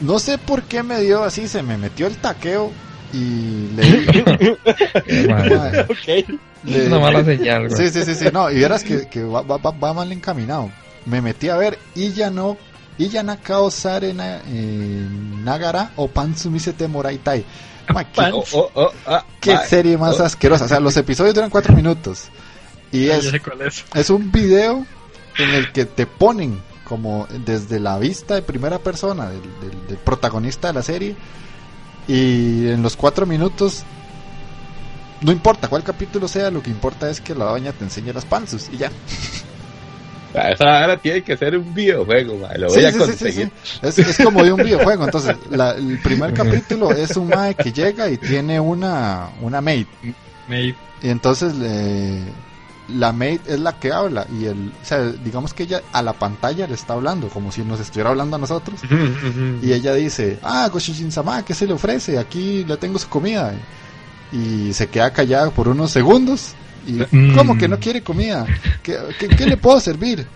[0.01, 2.71] no sé por qué me dio así, se me metió el taqueo
[3.15, 6.39] y le, Madre, Ok.
[6.65, 7.81] le- es una mala señal, güey.
[7.81, 10.71] Sí, sí, sí, sí, no, y verás que, que va, va, va- va mal encaminado.
[11.07, 12.59] Me metí a ver Iyano,
[12.99, 15.07] Iyanaka Sare na, eh,
[15.43, 17.43] Nagara o Pansumisete Moraitai.
[17.87, 19.67] Qué, Oh, oh, oh, ah, qué mae.
[19.69, 20.25] serie más Oh.
[20.25, 20.65] asquerosa.
[20.65, 22.25] O sea, los episodios duran cuatro minutos.
[22.93, 23.85] Y es, sé cuál es.
[23.95, 24.87] es un video
[25.39, 29.97] en el que te ponen como desde la vista de primera persona del, del- del
[29.99, 31.17] protagonista de la serie.
[32.07, 33.83] Y en los cuatro minutos,
[35.23, 38.25] no importa cuál capítulo sea, lo que importa es que la doña te enseñe las
[38.27, 38.91] panzus y ya.
[40.35, 42.59] Esa ahora tiene que ser un videojuego, mae.
[42.59, 43.51] Lo voy Sí, a sí, sí, sí, conseguir.
[43.63, 43.79] sí.
[43.83, 45.05] Es, es como de un videojuego.
[45.05, 49.87] Entonces, la- el primer capítulo es un mae que llega y tiene una, una maid.
[50.49, 52.23] Me- Y entonces le-
[52.89, 54.27] la maid es la que habla.
[54.39, 57.63] Y el, o sea, digamos que ella a la pantalla le está hablando, como si
[57.63, 58.81] nos estuviera hablando a nosotros.
[59.63, 62.19] Y ella dice, ah, Goshishin-sama, ¿qué se le ofrece?
[62.19, 63.55] Aquí le tengo su comida.
[64.33, 66.55] Y se queda callada por unos segundos.
[66.87, 67.37] Y, Mm.
[67.37, 68.47] ¿cómo que no quiere comida?
[68.83, 70.27] ¿Qué, qué, qué le puedo servir?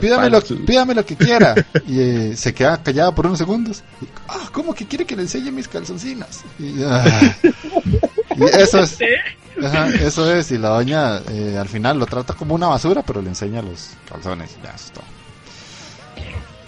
[0.00, 1.54] Pídame lo, pídame lo que quiera.
[1.86, 3.84] Y eh, se queda callada por unos segundos.
[4.02, 6.42] Y, ah, ¿cómo que quiere que le enseñe mis calzoncinas?
[6.58, 7.36] Y, ah.
[8.36, 8.98] Y eso es.
[9.62, 10.50] ajá, eso es.
[10.50, 13.90] Y la doña eh, al final lo trata como una basura, pero le enseña los
[14.10, 14.56] calzones.
[14.62, 15.04] Ya, eso es todo.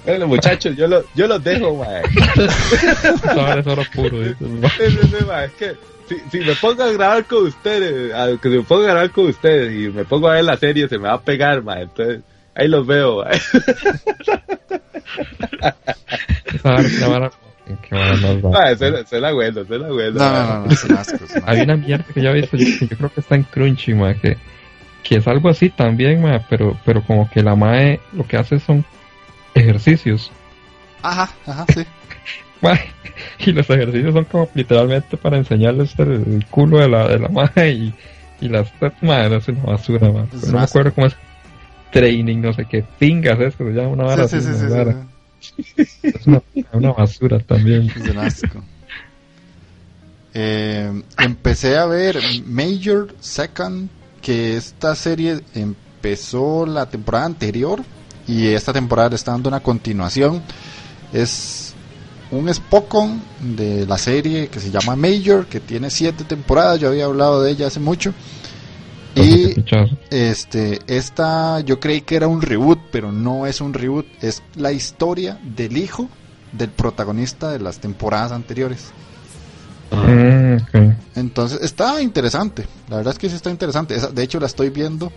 [0.06, 2.02] Bueno, muchachos, yo, lo, yo los dejo, mae.
[3.28, 5.26] Ahora es oro puro, dices, ¿no?
[5.26, 5.76] Mae, Es que
[6.08, 9.26] si, si me pongo a grabar con ustedes, a- que me pongo a grabar con
[9.26, 11.82] ustedes y me pongo a ver la serie, se me va a pegar, mae.
[11.82, 12.20] Entonces,
[12.54, 13.24] ahí los veo.
[13.26, 13.40] Esa
[16.70, 17.30] vara es rara.
[18.50, 20.18] Mae, suena, suena bueno, suena bueno.
[20.18, 21.42] No, no, no, es es.
[21.44, 23.94] Hay una mierda que yo he visto, yo, que yo creo que está en Crunchy,
[23.94, 24.38] ma, que,
[25.02, 28.58] que es algo así también, ma, pero, pero como que la mae lo que hace
[28.58, 28.84] son
[29.54, 30.32] ejercicios.
[31.02, 31.84] Ajá, ajá, sí.
[33.38, 37.28] Y los ejercicios son como literalmente para enseñarles el, el culo de la, de la
[37.28, 37.94] mae y,
[38.40, 38.68] y las
[39.02, 40.26] madre es una basura, ma.
[40.34, 41.16] Es no me acuerdo cómo es
[41.92, 44.68] training, no sé qué, pingas eso, se llama una vara Sí, sí, así, sí, una
[44.68, 45.06] sí, vara.
[45.40, 45.64] sí.
[46.02, 47.88] Es una, una basura también.
[47.96, 48.62] Es un asco.
[50.34, 53.88] Eh, empecé a ver Major Second,
[54.20, 57.82] que esta serie empezó la temporada anterior
[58.26, 60.42] y esta temporada le está dando una continuación.
[61.12, 61.67] Es
[62.30, 66.78] un Spokon de la serie que se llama Major, que tiene siete temporadas.
[66.80, 68.12] Yo había hablado de ella hace mucho.
[69.14, 69.54] Y
[70.10, 74.70] este, esta yo creí que era un reboot, pero no es un reboot, es la
[74.70, 76.08] historia del hijo
[76.52, 78.92] del protagonista de las temporadas anteriores.
[79.90, 80.94] Ok.
[81.16, 83.96] Entonces, está interesante, la verdad es que sí está interesante.
[83.96, 85.10] Esa- de hecho, la estoy viendo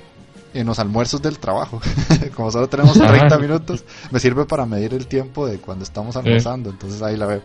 [0.54, 1.82] en los almuerzos del trabajo.
[2.36, 3.08] Como solo tenemos Ah.
[3.08, 7.26] 30 minutos, me sirve para medir el tiempo de cuando estamos almorzando, entonces ahí la
[7.26, 7.42] veo.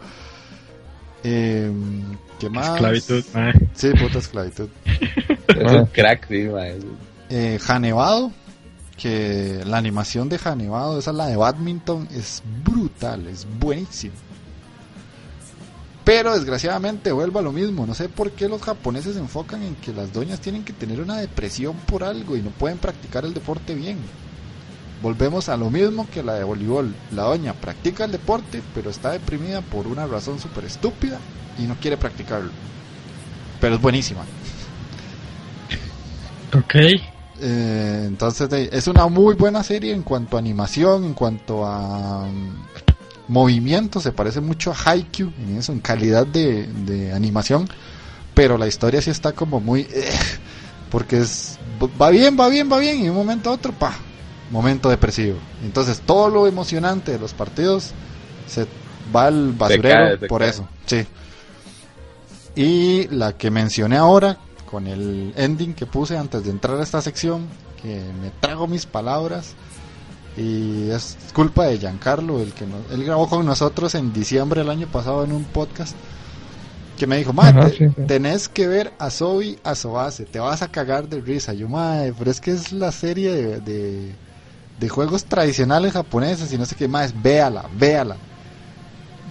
[1.25, 1.71] Eh,
[2.39, 2.69] ¿Qué más?
[2.69, 3.53] Esclavitud, mae.
[3.75, 4.69] Sí, puta esclavitud.
[5.49, 6.49] Es un crack, sí.
[7.31, 8.31] Eh, Janevado,
[8.97, 14.13] que la animación de Janevado, esa es la de badminton, es brutal, es buenísimo.
[16.07, 19.75] Pero desgraciadamente vuelvo a lo mismo, no sé por qué los japoneses se enfocan en
[19.75, 23.35] que las doñas tienen que tener una depresión por algo y no pueden practicar el
[23.35, 23.99] deporte bien.
[25.03, 26.95] Volvemos a lo mismo que la de voleibol.
[27.11, 31.19] La doña practica el deporte, pero está deprimida por una razón súper estúpida
[31.59, 32.53] y no quiere practicarlo.
[33.61, 34.21] Pero es buenísima.
[36.57, 36.75] Ok.
[37.41, 42.29] Eh, entonces es una muy buena serie en cuanto a animación, en cuanto a
[43.29, 47.69] mm, movimiento, se parece mucho a Haikyuu en eso, en calidad de, de animación,
[48.35, 49.83] pero la historia sí está como muy...
[49.83, 50.11] eh,
[50.91, 51.59] porque es
[52.01, 53.95] va bien, va bien, va bien, y de un momento a otro, pa,
[54.51, 55.39] momento depresivo.
[55.63, 57.93] Entonces todo lo emocionante de los partidos
[58.47, 58.67] se
[59.15, 60.51] va al basurero cae, por cae.
[60.51, 61.07] eso, sí.
[62.55, 64.39] Y la que mencioné ahora,
[64.71, 67.47] con el ending que puse antes de entrar a esta sección,
[67.83, 69.55] que me trago mis palabras,
[70.37, 74.71] y es culpa de Giancarlo, el que nos- él grabó con nosotros en diciembre del
[74.71, 75.95] año pasado en un podcast,
[76.99, 78.03] que me dijo, madre, Ajá, te- sí, sí.
[78.07, 81.53] tenés que ver a Zoe a Sobase, te vas a cagar de risa.
[81.53, 84.15] Yo, madre, pero es que es la serie de, de,
[84.81, 88.17] de juegos tradicionales japoneses y no sé qué más, véala, véala.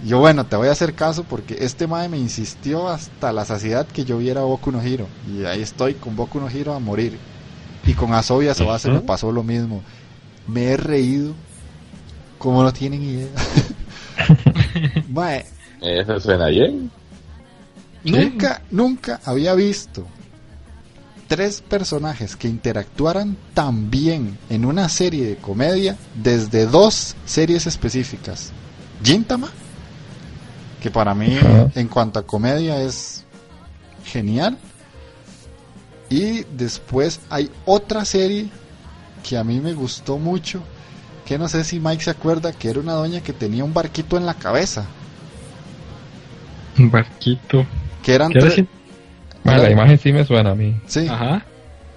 [0.04, 3.86] Yo bueno, te voy a hacer caso porque este mae me insistió hasta la saciedad
[3.86, 5.06] que yo viera Boku no Hero.
[5.26, 7.18] Y ahí estoy con Boku no Hero a morir.
[7.84, 9.80] Y con Asobi Asobase me pasó lo mismo.
[10.46, 11.34] Me he reído
[12.38, 13.28] como no tienen idea.
[15.08, 15.44] Mae,
[15.80, 16.90] Eso suena bien.
[18.04, 20.06] Nunca, nunca había visto
[21.26, 28.52] tres personajes que interactuaran tan bien en una serie de comedia desde dos series específicas.
[29.02, 29.48] Gintama,
[30.80, 31.36] que para mí
[31.74, 33.24] en cuanto a comedia es
[34.04, 34.56] genial.
[36.08, 38.48] Y después hay otra serie
[39.26, 40.62] que a mí me gustó mucho,
[41.24, 44.16] que no sé si Mike se acuerda, que era una doña que tenía un barquito
[44.16, 44.86] en la cabeza.
[46.78, 47.66] Un barquito.
[48.02, 48.58] Que eran ¿Qué era tres...
[48.60, 48.68] así?
[49.42, 50.80] Ma, la imagen sí me suena a mí.
[50.86, 51.44] Sí, Ajá.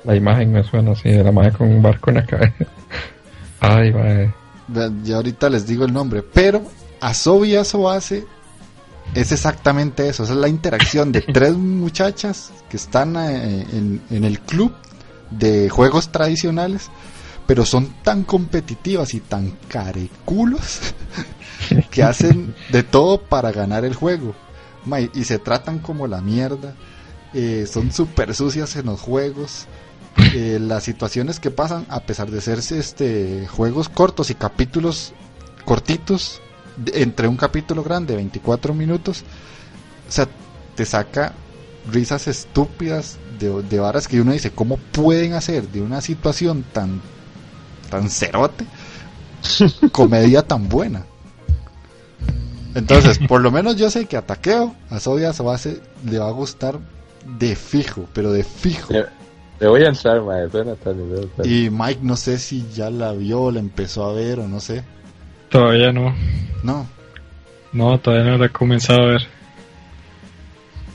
[0.06, 2.66] La imagen me suena así, de la madre con un barco en la cabeza.
[3.60, 4.34] Ay, madre.
[5.04, 6.64] Ya ahorita les digo el nombre, pero
[7.02, 8.26] Asobi Asobase
[9.14, 14.24] es exactamente eso, esa es la interacción de tres muchachas que están eh, en, en
[14.24, 14.74] el club
[15.32, 16.90] de juegos tradicionales,
[17.50, 20.82] pero son tan competitivas y tan careculos
[21.90, 24.36] que hacen de todo para ganar el juego.
[24.86, 26.76] Y- y se tratan como la mierda,
[27.34, 29.66] eh, son súper sucias en los juegos.
[30.36, 35.14] eh, las situaciones que pasan, a pesar de ser este, juegos cortos y capítulos
[35.66, 36.42] cortitos,
[36.78, 39.24] de- entre un capítulo grande, 24 minutos,
[40.08, 40.28] o sea,
[40.76, 41.34] te saca
[41.92, 47.02] risas estúpidas de, de varas que uno dice, ¿cómo pueden hacer de una situación tan,
[47.90, 48.66] tan cerote
[49.92, 51.04] comedia tan buena?
[52.76, 56.32] Entonces, por lo menos yo sé que a Taqueo, a Sodia Sobase le va a
[56.32, 56.80] gustar
[57.26, 58.94] de fijo, pero de fijo.
[58.94, 59.06] Le,
[59.60, 60.50] le voy a entrar, mae.
[60.50, 61.48] Suena tan le voy a entrar.
[61.48, 64.84] Y Mike no sé si ya la vio, la empezó a ver o no sé.
[65.50, 66.14] Todavía no.
[66.64, 66.88] No,
[67.74, 69.28] No, todavía no la he comenzado a ver.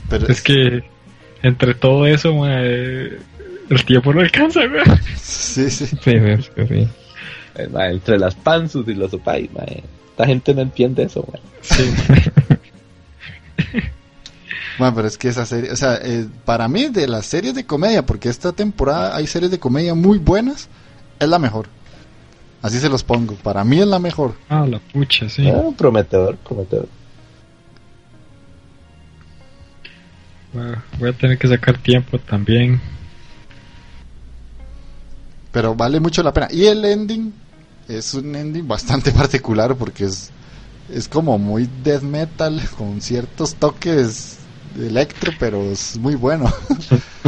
[0.09, 0.83] pero Es que
[1.43, 3.19] entre todo eso, mae,
[3.69, 4.83] el tiempo no alcanza, güey.
[5.17, 5.85] sí, sí.
[5.85, 6.87] Sí, es que sí.
[7.55, 9.83] Eh, entre las panzus y los opais, mae.
[10.11, 11.41] Esta gente no entiende eso, mae.
[11.61, 11.83] Sí,
[14.77, 17.65] Bueno, pero es que esa serie, o sea, eh, para mí de las series de
[17.65, 20.67] comedia, porque esta temporada hay series de comedia muy buenas,
[21.19, 21.67] es la mejor.
[22.61, 24.35] Así se los pongo, para mí es la mejor.
[24.49, 25.47] Ah, la pucha, sí.
[25.47, 26.89] Ah, prometedor, prometedor.
[30.51, 32.81] Bueno, voy a tener que sacar tiempo también.
[35.55, 36.49] Pero vale mucho la pena.
[36.51, 37.33] Y el ending
[37.87, 40.29] es un ending bastante particular porque es,
[40.93, 44.39] es como muy death metal con ciertos toques
[44.75, 46.53] de electro, pero es muy bueno.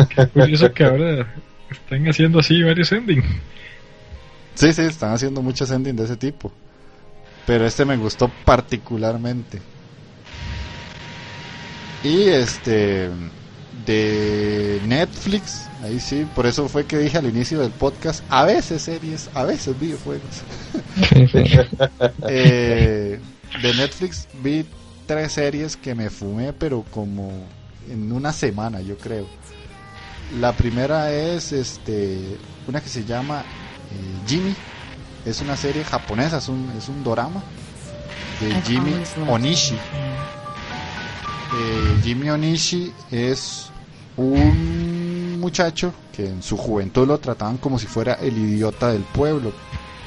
[0.09, 1.33] Qué curioso que ahora
[1.71, 3.23] están haciendo así varios endings.
[4.55, 6.51] Sí, sí, están haciendo muchos endings de ese tipo.
[7.45, 9.61] Pero este me gustó particularmente.
[12.03, 13.09] Y este
[13.87, 18.81] de Netflix, ahí sí, por eso fue que dije al inicio del podcast, a veces
[18.83, 20.43] series, a veces videojuegos.
[22.29, 23.19] Eh,
[23.61, 24.65] de Netflix vi
[25.05, 27.31] tres series que me fumé, pero como
[27.89, 29.25] en una semana, yo creo.
[30.39, 32.37] La primera es este
[32.67, 34.53] una que se llama eh, Jimmy.
[35.25, 37.41] Es una serie japonesa, es un, es un dorama
[38.39, 38.93] de Jimmy
[39.29, 39.75] Onishi.
[41.53, 43.71] Eh, Jimmy Onishi es
[44.17, 49.53] un muchacho que en su juventud lo trataban como si fuera el idiota del pueblo,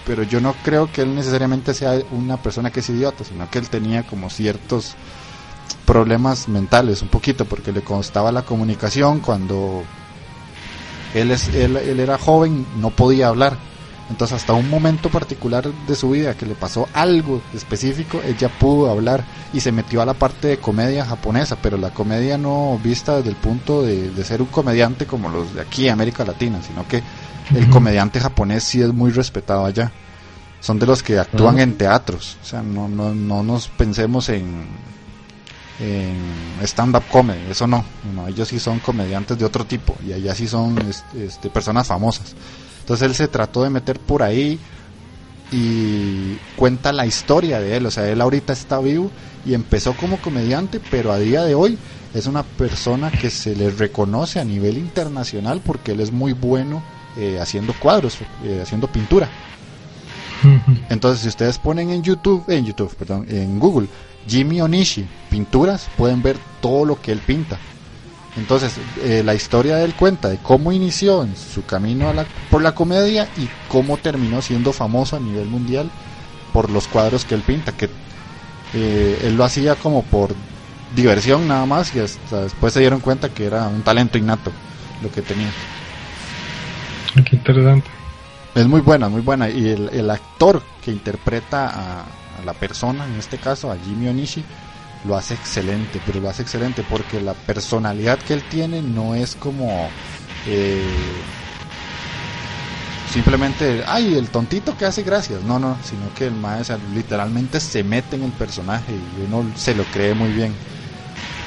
[0.04, 3.58] pero yo no creo que él necesariamente sea una persona que es idiota, sino que
[3.58, 4.94] él tenía como ciertos
[5.86, 9.82] problemas mentales un poquito, porque le costaba la comunicación cuando
[11.14, 13.56] él, es, él, él era joven, no podía hablar.
[14.10, 18.90] Entonces hasta un momento particular de su vida que le pasó algo específico, ella pudo
[18.90, 23.16] hablar y se metió a la parte de comedia japonesa, pero la comedia no vista
[23.16, 26.86] desde el punto de, de ser un comediante como los de aquí, América Latina, sino
[26.88, 27.02] que
[27.54, 29.92] el comediante japonés sí es muy respetado allá.
[30.60, 34.66] Son de los que actúan en teatros, o sea, no, no, no nos pensemos en,
[35.78, 37.82] en stand-up comedy, eso no,
[38.14, 41.86] no, ellos sí son comediantes de otro tipo y allá sí son este, este, personas
[41.86, 42.34] famosas.
[42.90, 44.58] Entonces él se trató de meter por ahí
[45.52, 49.12] y cuenta la historia de él, o sea, él ahorita está vivo
[49.46, 51.78] y empezó como comediante, pero a día de hoy
[52.14, 56.82] es una persona que se le reconoce a nivel internacional porque él es muy bueno
[57.16, 59.28] eh, haciendo cuadros, eh, haciendo pintura.
[60.90, 63.86] Entonces, si ustedes ponen en YouTube, en YouTube, perdón, en Google,
[64.26, 67.56] Jimmy Onishi, pinturas, pueden ver todo lo que él pinta.
[68.36, 72.27] Entonces, eh, la historia de él cuenta de cómo inició en su camino a la-
[72.48, 75.90] por la comedia y cómo terminó siendo famoso a nivel mundial
[76.52, 77.90] por los cuadros que él pinta, que
[78.73, 80.35] eh, él lo hacía como por
[80.94, 84.52] diversión nada más y hasta después se dieron cuenta que era un talento innato
[85.02, 85.51] lo que tenía.
[87.28, 87.90] Qué interesante.
[88.55, 89.48] Es muy buena, muy buena.
[89.48, 94.09] Y el, el actor que interpreta a, a la persona, en este caso a Jimmy
[94.09, 94.44] Onishi,
[95.05, 99.35] lo hace excelente, pero lo hace excelente porque la personalidad que él tiene no es
[99.35, 99.89] como
[100.47, 100.82] eh,
[103.12, 107.82] simplemente, ay, el tontito que hace gracias, no, no, sino que el maestro literalmente se
[107.82, 110.55] mete en el personaje y uno se lo cree muy bien.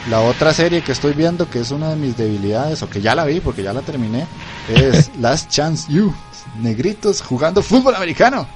[0.10, 3.16] La otra serie que estoy viendo, que es una de mis debilidades, o que ya
[3.16, 4.28] la vi porque ya la terminé,
[4.68, 6.14] es Last Chance You.
[6.60, 8.48] Negritos jugando fútbol americano.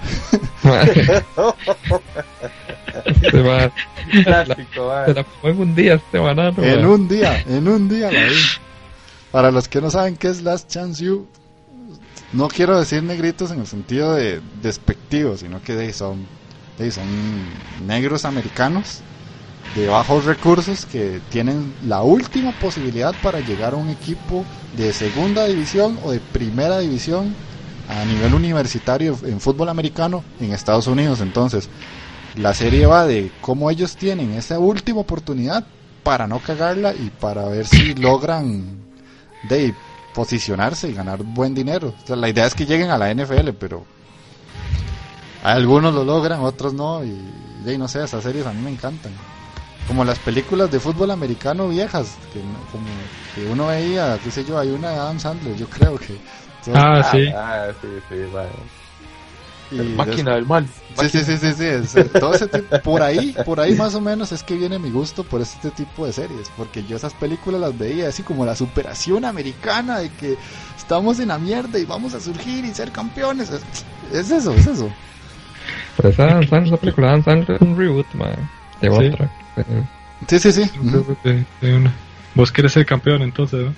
[3.32, 3.72] Se va.
[4.24, 6.64] Clásico, Se la pongo en un día este banano.
[6.64, 6.86] En man.
[6.86, 8.36] un día, en un día la vi.
[9.32, 11.28] Para los que no saben qué es Last Chance You,
[12.34, 16.28] no quiero decir negritos en el sentido de despectivo, sino que son
[17.86, 19.02] negros americanos
[19.76, 24.44] de bajos recursos que tienen la última posibilidad para llegar a un equipo
[24.76, 27.36] de segunda división o de primera división
[27.90, 31.22] a nivel universitario en fútbol americano en Estados Unidos.
[31.22, 31.70] Entonces,
[32.36, 35.66] la serie va de cómo ellos tienen esa última oportunidad
[36.04, 38.80] para no cagarla y para ver si logran
[39.50, 39.74] de
[40.14, 41.94] posicionarse y ganar buen dinero.
[42.08, 43.86] La idea es que lleguen a la NFL, pero
[45.44, 47.04] algunos lo logran, otros no.
[47.04, 49.12] Y no sé, esas series a mí me encantan.
[49.88, 52.40] Como las películas de fútbol americano viejas, que,
[52.72, 52.88] como
[53.36, 56.18] que uno veía, qué sé yo, hay una de Adam Sandler, yo creo que.
[56.74, 57.28] Son- Ah, sí.
[57.36, 58.50] Ah, sí, sí, vale.
[59.70, 60.66] y El des- máquina del mal.
[60.98, 64.02] Sí, sí, sí, sí, sí, es- todo ese tipo- por ahí, por ahí más o
[64.02, 67.60] menos es que viene mi gusto por este tipo de series, porque yo esas películas
[67.60, 70.38] las veía así como la superación americana de que
[70.78, 73.62] estamos en la mierda y vamos a surgir y ser campeones, es,
[74.14, 74.90] es eso, es eso.
[75.98, 78.50] Pero esa Dan Sandler, esa película Dan Sandler es un reboot, man.
[78.80, 78.96] De Sí.
[79.08, 79.30] otra.
[79.58, 79.84] Eh,
[80.28, 80.72] Sí, sí, sí.
[80.82, 81.16] Ujú.
[81.24, 81.92] De- de una.
[82.36, 83.74] Vos querés ser campeón entonces, ¿no?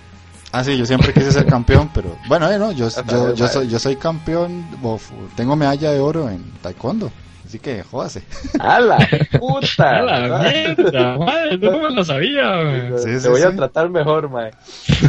[0.51, 3.67] Ah, sí, yo siempre quise ser campeón, pero bueno, eh, no, yo, yo, yo soy,
[3.67, 7.11] yo soy campeón, of- tengo medalla de oro en taekwondo,
[7.47, 8.23] así que jódase.
[8.59, 8.97] ¡A la
[9.39, 9.89] puta!
[9.99, 11.17] ¡A la mierda!
[11.19, 12.97] Madre, no me lo sabía.
[12.97, 14.51] Sí, Te sí, voy a tratar mejor, mae.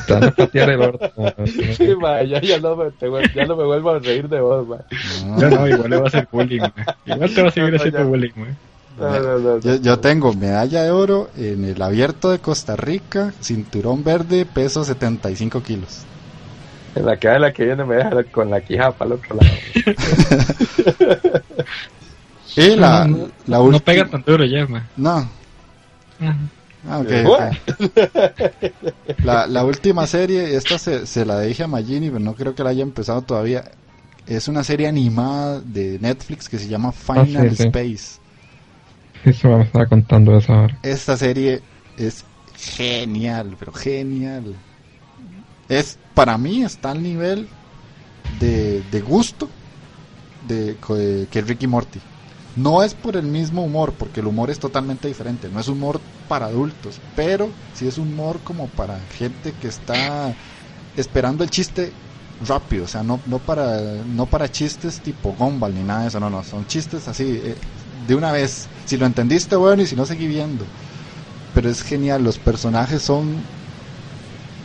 [0.06, 1.10] Te van a patear el orto.
[1.46, 4.40] Sí, mae, ya, ya, no me, te vuel- ya no me vuelvo a reír de
[4.40, 4.80] vos, mae.
[5.38, 6.60] Ya no, igual le va a hacer bullying.
[7.06, 8.04] Igual te va a seguir No, no, haciendo ya.
[8.04, 8.58] bullying, man.
[8.98, 14.04] No, no, no, Yo, tengo medalla de oro en el abierto de Costa Rica, cinturón
[14.04, 16.00] verde, peso 75 kilos.
[16.94, 19.20] En la que va en la que viene me deja con la quijada para el
[19.20, 19.50] otro lado.
[22.56, 23.84] Y la, No, no, la No última.
[23.84, 24.86] pega tan duro ya, man.
[24.96, 25.28] No.
[26.20, 27.50] Ah.
[29.22, 32.64] La, la última serie, esta se, se la dije a Magini, pero no creo que
[32.64, 33.70] la haya empezado todavía.
[34.26, 37.70] Es una serie animada de Netflix que se llama Final Ah, sí, sí.
[39.24, 40.80] Eso me estaba contando eso ahora.
[40.82, 41.66] Esta serie
[41.96, 44.62] es genial, pero genial.
[45.68, 47.50] Es, para mí está al nivel
[48.28, 49.56] de, de gusto
[50.40, 52.04] de, de- que Ricky Morty.
[52.54, 55.50] No es por el mismo humor, porque el humor es totalmente diferente.
[55.50, 60.36] No es humor para adultos, pero sí es humor como para gente que está
[60.94, 61.98] esperando el chiste
[62.40, 62.84] rápido.
[62.84, 66.20] O sea, no, no, para, no para chistes tipo Gumball ni nada de eso.
[66.20, 66.44] No, no.
[66.44, 67.60] Son chistes así, eh,
[68.10, 68.66] de una vez.
[68.86, 70.64] Si lo entendiste, bueno, y si no, seguí viendo.
[71.54, 72.24] Pero es genial.
[72.24, 73.36] Los personajes son,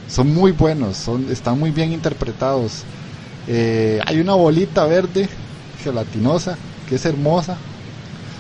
[0.10, 2.82] son muy buenos, son, están muy bien interpretados.
[3.48, 5.30] Eh, hay una bolita verde,
[5.84, 6.58] gelatinosa,
[6.90, 7.58] que es hermosa,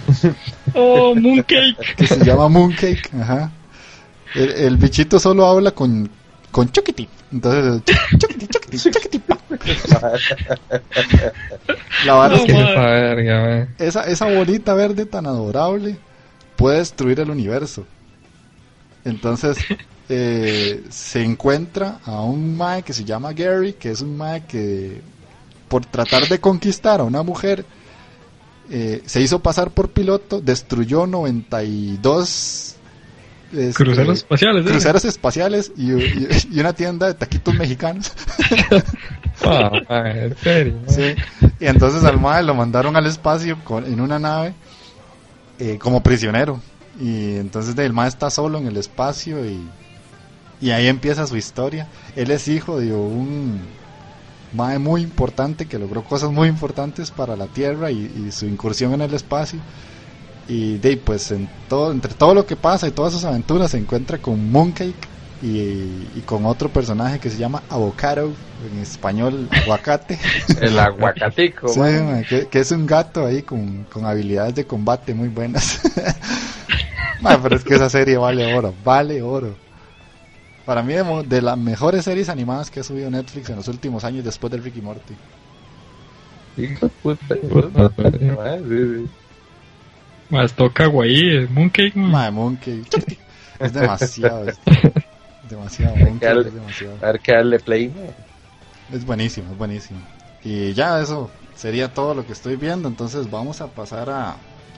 [0.73, 1.75] ¡Oh, Mooncake!
[1.95, 3.11] que se llama Mooncake.
[3.21, 3.51] Ajá.
[4.33, 6.09] El, el bichito solo habla con,
[6.55, 7.05] con Chuckity.
[7.33, 7.83] Entonces,
[8.17, 9.37] Chuckity, Chuckity, Chuckity, pa.
[12.05, 15.97] La vara es No, ¿Qué que esa, esa bolita verde tan adorable
[16.55, 17.85] puede destruir el universo.
[19.03, 19.57] Entonces,
[20.07, 25.01] eh, se encuentra a un mae que se llama Gary, que es un mae que
[25.67, 27.65] por tratar de conquistar a una mujer
[28.69, 32.74] eh, se hizo pasar por piloto, destruyó 92
[33.53, 34.69] este, Cruceros espaciales, ¿eh?
[34.69, 38.11] cruceros espaciales y, y- y una tienda de taquitos mexicanos.
[39.43, 40.73] Ah, man, en serio.
[40.85, 40.95] man.
[40.95, 41.13] Sí.
[41.59, 44.53] Y entonces al mae lo mandaron al espacio con- en una nave
[45.59, 46.61] eh, como prisionero.
[46.99, 49.59] Y entonces el mae está solo en el espacio y,
[50.61, 51.87] y ahí empieza su historia.
[52.15, 53.59] Él es hijo de un
[54.53, 58.93] mae muy importante que logró cosas muy importantes para la Tierra y, y su incursión
[58.93, 59.59] en el espacio.
[60.47, 63.71] Y de ahí, pues en todo, entre todo lo que pasa y todas sus aventuras
[63.71, 64.93] se encuentra con Mooncake
[65.41, 68.31] y, y con otro personaje que se llama Avocado,
[68.71, 70.19] en español aguacate.
[70.61, 71.81] El aguacatico, Sí,
[72.29, 75.81] que, que es un gato ahí con, con habilidades de combate muy buenas.
[77.43, 79.55] Pero es que esa serie vale oro, vale oro.
[80.65, 80.93] Para mí,
[81.27, 84.57] de, las mejores series animadas que ha subido Netflix en los últimos años después de
[84.57, 85.13] Ricky Morty.
[86.57, 86.69] Sí,
[88.25, 88.61] madre.
[88.69, 89.24] sí.
[90.35, 92.11] Más toca guay, Mooncake, man.
[92.11, 92.83] Mae, Monkey.
[93.59, 94.49] Es demasiado.
[94.49, 94.59] Es,
[95.49, 95.95] demasiado.
[95.95, 96.97] Monkey, es demasiado.
[97.01, 97.87] A ver qué darle play.
[97.87, 98.97] ¿no?
[98.97, 99.99] Es buenísimo, es buenísimo.
[100.43, 102.89] Y ya eso sería todo lo que estoy viendo.
[102.89, 104.35] Entonces vamos a pasar a,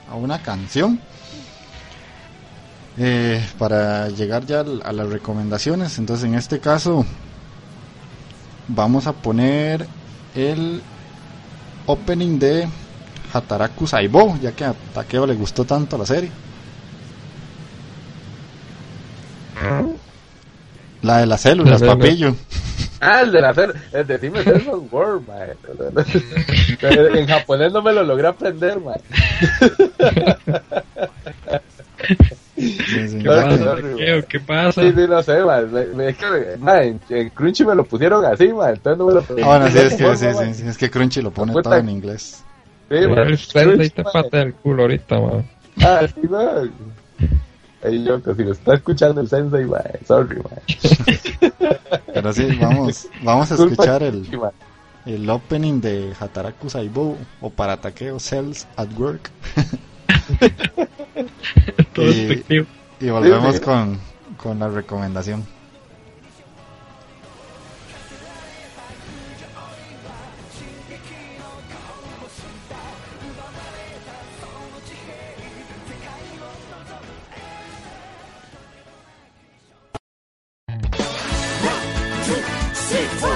[0.08, 1.00] a una canción.
[3.00, 5.98] Eh, para llegar ya al- a las recomendaciones.
[5.98, 7.04] Entonces en este caso
[8.68, 9.86] vamos a poner
[10.34, 10.80] el
[11.86, 12.68] opening de
[13.32, 16.30] Hataraku Saibo, ya que a Takeo le gustó tanto la serie.
[21.02, 22.34] La de las células, La de- papillo.
[23.00, 23.74] Ah, el de la hacer.
[23.92, 25.56] El de Eternal World, mae.
[27.20, 29.00] En japonés no me lo logré aprender, mae.
[32.56, 33.18] Sí, sí.
[33.22, 34.26] ¿Qué pasa, no, Takeo?
[34.26, 34.82] ¿Qué pasa?
[34.82, 35.38] Sí, sí, no sé,
[35.94, 38.72] me- es que, mae, en, Crunchy me lo pusieron así, mae.
[38.74, 41.22] Entonces no me lo Ah, bueno, sí, es que, sí, sí, sí, es que Crunchy
[41.22, 42.42] lo pone todo en inglés.
[42.90, 45.46] El Sensei te pata del culo ahorita, man.
[45.82, 46.70] Ah, sí, mae.
[47.82, 50.00] Ey, yo, que si lo está escuchando el Sensei, mae.
[50.06, 50.62] Sorry, mae.
[52.14, 54.26] Pero sí, vamos, vamos a escuchar el,
[55.06, 59.30] el opening de Hataraku Saibo o para Takeo Cells at Work.
[61.92, 62.66] Todo Y-.
[63.00, 63.60] Y volvemos sí.
[63.60, 63.98] con,
[64.36, 65.44] con la recomendación.
[82.88, 83.27] Six.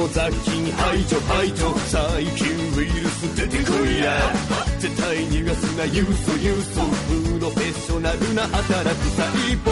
[0.00, 4.32] も雑菌排除排除細菌ウイルス出てこいや
[4.78, 6.80] 絶対逃がすなユーソユーソ
[7.36, 9.28] プロフェッショナルな働く細
[9.60, 9.70] 胞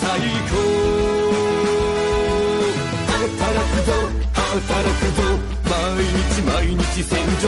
[0.00, 0.10] 最
[0.50, 0.56] 高。
[3.16, 3.92] 働くぞ
[4.34, 5.22] 働くぞ
[5.70, 5.72] 毎
[6.02, 7.46] 日毎日洗浄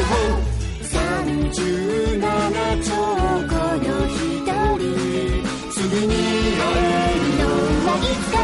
[0.79, 2.23] 37
[2.85, 2.91] 兆
[3.49, 4.17] 個の一
[4.79, 4.81] 人
[5.73, 7.47] すぐに会えるの
[7.87, 8.38] はいつか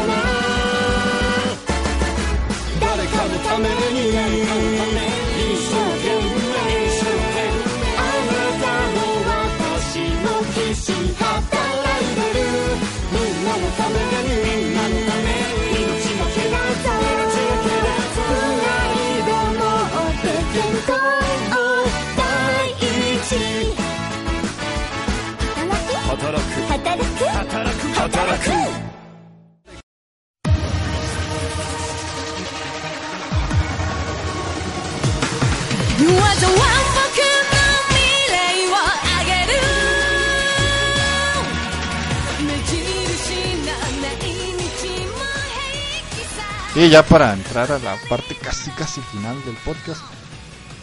[3.35, 4.15] のために一
[5.67, 6.55] 生懸命
[7.97, 8.97] あなたも
[9.27, 11.27] 私も必死働
[11.75, 12.39] いてる
[13.11, 15.27] みんなのためにみんなのため
[15.75, 15.83] 命
[16.15, 16.87] も蹴らず
[18.15, 21.67] プライドもって健康を
[22.15, 22.23] 第
[22.71, 23.27] 一
[26.07, 26.55] 働く。
[26.67, 27.19] 働く。
[27.25, 27.83] 働く。
[27.93, 28.51] 働く。
[28.51, 28.84] 技
[46.77, 50.01] Y ya para entrar a la parte casi casi final del podcast,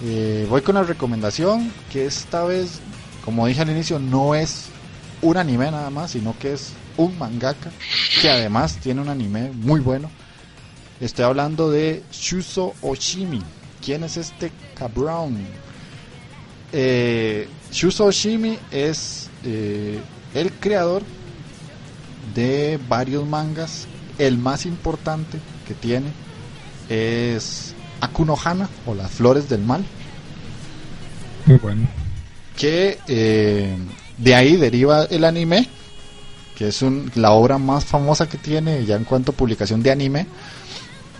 [0.03, 2.81] eh, voy con la recomendación que esta vez,
[3.27, 4.69] como dije al inicio, no es
[5.21, 7.71] un anime nada más, sino que es un mangaka
[8.23, 10.11] que además tiene un anime muy bueno.
[10.99, 13.43] Estoy hablando de Shuso Oshimi.
[13.85, 15.47] ¿Quién es este cabrón?
[16.73, 20.01] Eh, Shuso Oshimi es eh,
[20.33, 21.03] el creador
[22.35, 23.87] de varios mangas.
[24.19, 26.09] El más importante que tiene
[26.89, 29.85] es Akuno Hana o las flores del mal.
[31.47, 31.89] Muy bueno.
[32.57, 33.77] Que eh,
[34.19, 35.69] de ahí deriva el anime,
[36.57, 39.91] que es un- la obra más famosa que tiene ya en cuanto a publicación de
[39.91, 40.27] anime.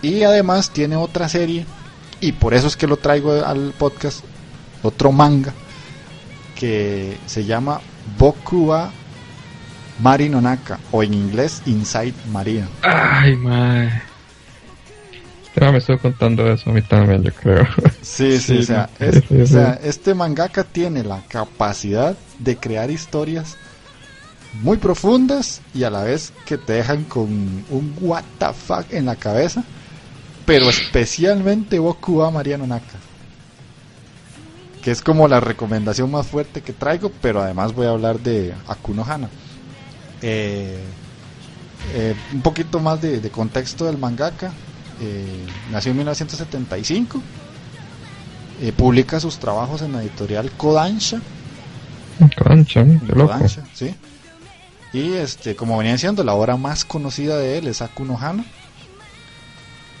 [0.01, 1.65] Y además tiene otra serie,
[2.19, 4.19] y por eso es que lo traigo al podcast,
[4.83, 5.53] otro manga,
[6.59, 7.79] que se llama
[8.17, 8.91] Boku wa
[9.99, 12.67] Mari no Naka, o en inglés Inside Marina.
[12.81, 14.01] Ay, mae.
[15.55, 17.67] Este me estuvo contando eso a mí también, yo creo.
[18.01, 22.15] Sí, sí, Sí, o, sea, es- Sí, sí, o sea, este mangaka tiene la capacidad
[22.39, 23.55] de crear historias
[24.61, 27.25] muy profundas y a la vez que te dejan con
[27.69, 29.63] un what the fuck en la cabeza,
[30.45, 32.99] pero especialmente Boku wa Mariano Naka.
[34.83, 38.53] Que es como la recomendación más fuerte que traigo, pero además voy a hablar de
[38.67, 39.29] Akuno Hana.
[40.21, 40.79] Eh,
[41.95, 44.53] Eh, un poquito más de, de contexto del mangaka.
[45.03, 47.21] Eh, nació en 1975.
[48.61, 51.19] Eh, publica sus trabajos en la editorial Kodansha.
[53.07, 53.27] Loco.
[53.27, 53.93] Kodansha, sí.
[54.93, 58.45] Y este, como venía diciendo, la obra más conocida de él es Akuno Hana.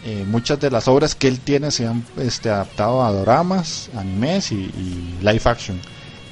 [0.05, 4.51] Eh, muchas de las obras que él tiene se han este, adaptado a doramas, animes
[4.51, 5.79] y, y live action.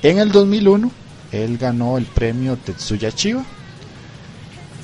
[0.04, 0.92] En el 2001,
[1.32, 3.44] él ganó el premio Tetsuya Chiba.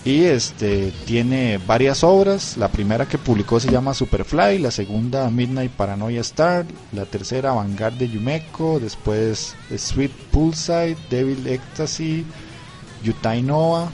[0.07, 2.55] Y este tiene varias obras.
[2.55, 7.95] La primera que publicó se llama Superfly, la segunda Midnight Paranoia Star, la tercera Vanguard
[7.95, 12.25] de Yumeko, después Sweet Poolside, Devil Ecstasy,
[13.03, 13.91] Yutai Nova,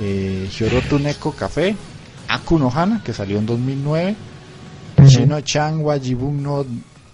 [0.00, 1.76] eh, Hyorotu Neko Café,
[2.26, 4.16] Aku no Hana, que salió en 2009,
[5.06, 6.66] Shino Chan wa Jibun no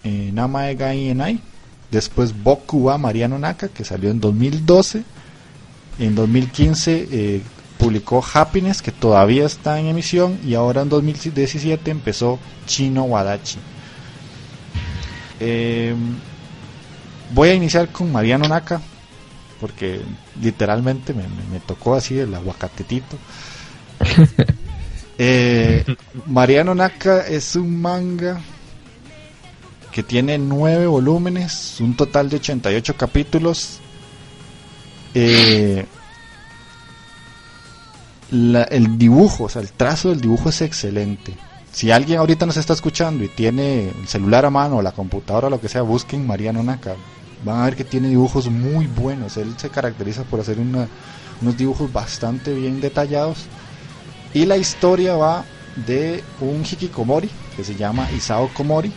[0.05, 1.39] eh, Namae Gai Enai,
[1.91, 5.05] después Boku wa Mariano Naka, que salió en 2012,
[5.99, 7.43] en 2015 eh,
[7.79, 13.59] publicó Happiness, que todavía está en emisión, y ahora en 2017 empezó Chino Wadachi.
[15.41, 15.95] Eh,
[17.33, 18.81] voy a iniciar con Mariano Naka,
[19.61, 20.01] porque
[20.41, 23.17] literalmente me, me- me tocó así el aguacatetito.
[25.17, 25.85] Eh,
[26.27, 28.41] Mariano Naka es un manga
[29.93, 33.79] que tiene nueve volúmenes, un total de 88 capítulos.
[35.15, 35.87] Eh,
[38.31, 41.35] el dibujo, o sea, el trazo del dibujo es excelente.
[41.73, 45.51] Si alguien ahorita nos está escuchando y tiene el celular a mano, o la computadora,
[45.51, 46.95] lo que sea, busquen Mariano Naka.
[47.45, 49.37] Van a ver que tiene dibujos muy buenos.
[49.37, 50.89] Él se caracteriza por hacer unos
[51.57, 53.47] dibujos bastante bien detallados.
[54.33, 55.45] Y la historia va
[55.87, 58.93] de un hikikomori que se llama Isao Komori,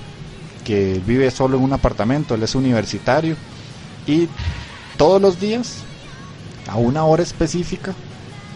[0.64, 3.36] que vive solo en un apartamento, él es universitario
[4.06, 4.28] y
[4.98, 5.78] todos los días,
[6.68, 7.94] a una hora específica,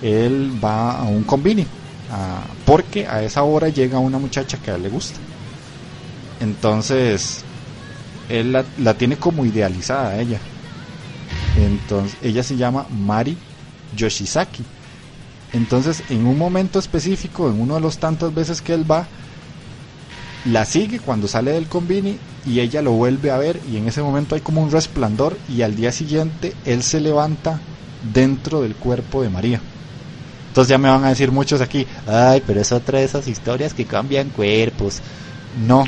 [0.02, 1.66] él va a un convini,
[2.66, 5.20] porque a esa hora llega una muchacha que a él le gusta.
[6.40, 7.44] Entonces,
[8.30, 10.40] él la, la tiene como idealizada a ella.
[11.58, 13.38] Entonces, ella se llama Mari
[13.96, 14.64] Yoshizaki.
[15.54, 19.06] Entonces, en un momento específico, en uno de los tantas veces que él va,
[20.46, 24.02] la sigue cuando sale del convini y ella lo vuelve a ver y en ese
[24.02, 27.60] momento hay como un resplandor y al día siguiente él se levanta
[28.14, 29.62] dentro del cuerpo de María.
[30.52, 33.74] Entonces ya me van a decir muchos aquí, ay, pero es otra de esas historias
[33.74, 35.00] que cambian cuerpos.
[35.66, 35.86] No,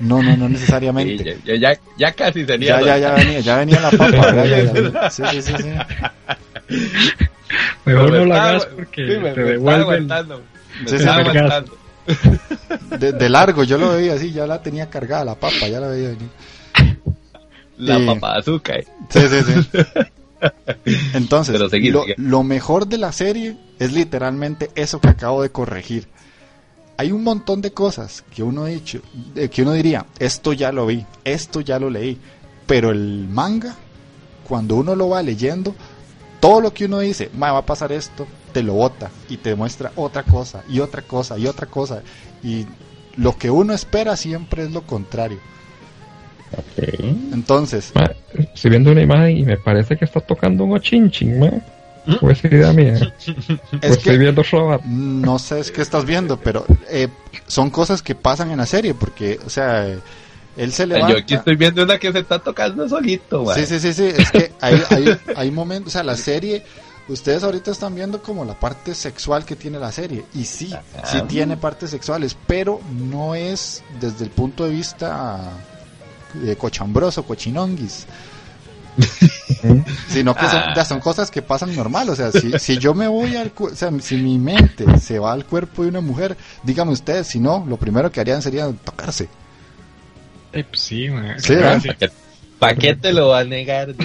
[0.00, 1.36] no, no, no Sí, necesariamente.
[1.44, 2.80] ya, ya, ya casi sería.
[2.80, 4.34] Ya, ya, ya venía, ya venía la papa.
[4.34, 5.10] ya, ya, ya.
[5.10, 5.68] Sí, sí, sí, sí.
[7.84, 10.42] Mejor Me no estaba hagas porque sí, me- te me devuelve estaba el- aguantando.
[10.82, 11.04] Me Sí, sí.
[12.98, 15.88] De, de largo, yo lo veía así, ya la tenía cargada la papa, ya la
[15.88, 16.28] veía venir.
[17.76, 18.84] La Eh, papa de azúcar.
[19.10, 19.78] Sí, sí, sí.
[21.12, 21.60] Entonces,
[22.16, 26.08] lo mejor de la serie es literalmente eso que acabo de corregir.
[26.96, 29.00] Hay un montón de cosas que uno, dicho,
[29.50, 32.18] que uno diría, esto ya lo vi, esto ya lo leí,
[32.66, 33.74] pero el manga,
[34.46, 35.74] cuando uno lo va leyendo,
[36.40, 39.54] todo lo que uno dice, "Ma, va a pasar esto, te lo bota y te
[39.54, 42.02] muestra otra cosa y otra cosa y otra cosa.
[42.42, 42.66] Y
[43.16, 45.38] lo que uno espera siempre es lo contrario.
[47.32, 51.40] Entonces, Ma, estoy viendo una imagen y me parece que está tocando un ochinchin,
[52.06, 52.18] ma.
[52.20, 52.94] ¿O es idea mía?
[52.94, 54.82] ¿O es estoy que viendo Robot?
[54.84, 57.08] no sé es qué estás viendo, pero eh,
[57.46, 59.98] son cosas que pasan en la serie, porque, o sea, eh,
[60.56, 61.12] él se levanta.
[61.12, 63.56] Yo aquí estoy viendo una que se está tocando solito, man.
[63.56, 66.62] Sí, sí, sí, sí, es que hay, hay, hay momentos, o sea, la serie,
[67.08, 70.74] ustedes ahorita están viendo como la parte sexual que tiene la serie, y sí,
[71.04, 75.52] sí tiene partes sexuales, pero no es desde el punto de vista
[76.34, 78.06] de cochambroso, cochinonguis,
[80.08, 80.72] sino que son, Ah.
[80.76, 83.70] ya son cosas que pasan normal, o sea, si, si yo me voy al, o
[83.70, 87.64] sea, si mi mente se va al cuerpo de una mujer, díganme ustedes, si no,
[87.68, 89.28] lo primero que harían sería tocarse.
[90.52, 91.34] Eh, pues sí, man.
[91.38, 91.54] Sí.
[91.56, 92.10] ¿Para qué,
[92.58, 93.94] pa' qué te lo va a negar?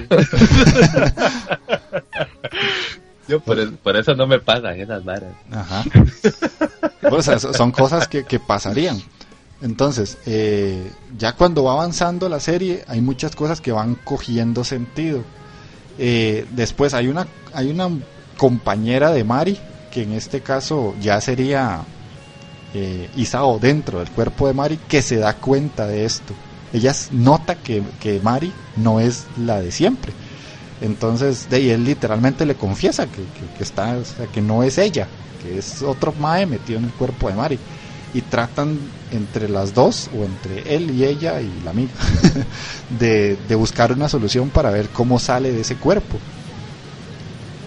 [3.28, 5.34] Yo por, por eso no me pasan esas varas.
[5.52, 5.84] Ajá.
[7.12, 9.00] O sea, so- son cosas que, que pasarían.
[9.62, 15.24] Entonces, eh, ya cuando va avanzando la serie, hay muchas cosas que van cogiendo sentido.
[16.00, 17.90] Eh, después hay una, hay una
[18.38, 19.60] compañera de Mari,
[19.92, 21.82] que en este caso ya sería
[22.74, 26.34] eh, Isao dentro del cuerpo de Mari, que se da cuenta de esto.
[26.72, 30.14] Ella nota que, que Mari no es la de siempre.
[30.82, 34.78] Entonces, de él literalmente le confiesa que, que- que está, o sea, que no es
[34.78, 35.08] ella,
[35.42, 37.60] que es otro Mae metido en el cuerpo de Mari.
[38.14, 38.80] Y tratan
[39.12, 41.92] entre las dos, o entre él y ella y la amiga,
[43.00, 46.18] de, de buscar una solución para ver cómo sale de ese cuerpo.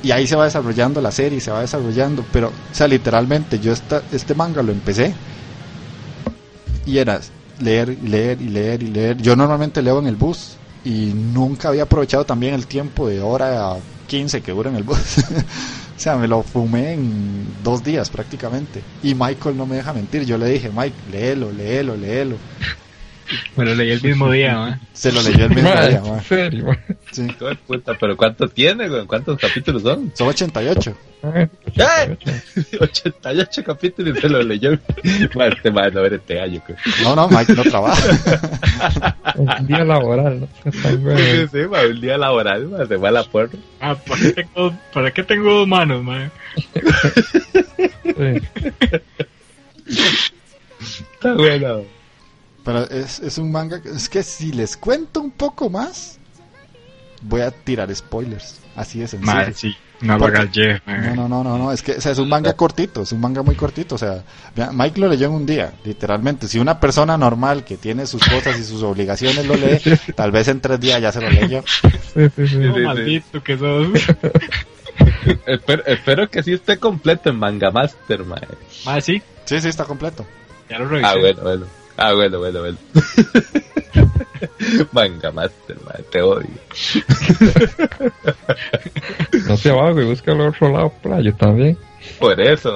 [0.02, 3.72] Y ahí se va desarrollando la serie, se va desarrollando, pero, o sea, literalmente yo
[3.72, 5.14] esta, este manga lo empecé
[6.84, 7.20] y era
[7.60, 9.16] leer, y leer y leer y leer.
[9.18, 13.72] Yo normalmente leo en el bus y nunca había aprovechado también el tiempo de hora
[13.72, 13.76] a
[14.08, 14.98] 15 que dura en el bus.
[16.02, 18.82] sea, me lo fumé en dos días prácticamente.
[19.02, 20.24] Y Michael no me deja mentir.
[20.24, 22.36] Yo le dije, Mike, léelo, léelo, léelo.
[23.56, 24.78] Me lo leí el mismo día, ¿no?
[24.92, 26.22] Se lo leyó el mismo día, en mae.
[26.22, 26.66] serio.
[27.10, 27.26] Sí.
[27.66, 29.04] Puta, pero ¿cuánto tiene, güey?
[29.06, 30.12] ¿Cuántos capítulos son?
[30.14, 30.96] Son 88.
[31.22, 32.18] Mae, ¿Qué?
[32.80, 34.70] 88 capítulos y se lo leyó.
[35.34, 36.78] Madre, este madre no eres este gallo, güey.
[37.02, 39.16] No, no, Mike no trabaja.
[39.36, 40.48] Un día laboral, ¿no?
[40.72, 43.50] Sí, sí, ma, un día laboral, ma, se va a la porra.
[43.80, 46.30] Ah, ¿para qué tengo, ¿para qué tengo dos manos, man?
[48.04, 48.42] Sí.
[51.14, 51.82] Está bueno.
[52.64, 53.80] Pero es, es un manga.
[53.84, 56.18] Es que si les cuento un poco más,
[57.22, 58.60] voy a tirar spoilers.
[58.76, 59.32] Así de sencillo.
[59.32, 59.76] Madre, sí.
[60.02, 62.54] No lo Jeff, No, no, no, no, no, es que o sea, es un manga
[62.54, 64.24] cortito, es un manga muy cortito, o sea,
[64.72, 66.48] Mike lo leyó en un día, literalmente.
[66.48, 69.80] Si una persona normal que tiene sus cosas y sus obligaciones lo lee,
[70.16, 71.62] tal vez en tres días ya se lo leyó.
[72.14, 72.66] Sí.
[72.66, 73.88] Oh, maldito que sos.
[75.46, 78.40] Espero, espero que sí esté completo en Manga Master, mae.
[78.84, 79.22] Madre, sí.
[79.44, 80.26] Sí, sí, está completo.
[80.68, 81.06] Ya lo revisé.
[81.06, 81.66] Ah, bueno, bueno.
[81.96, 82.78] Ah, bueno, bueno, bueno.
[84.92, 85.76] Manga Master,
[86.10, 86.48] te odio.
[89.46, 91.76] No se abajo y busca al otro lado, playo también.
[92.18, 92.74] Por eso,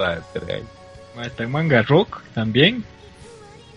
[1.23, 2.85] está en Manga Rock también.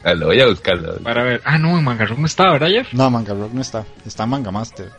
[0.03, 0.98] ah, lo voy a buscarlo.
[0.98, 1.41] Para ver.
[1.45, 2.94] Ah, no, en Manga Rock no está, ¿verdad, Jeff?
[2.94, 4.90] No, Manga Rock no está, está en Manga Master.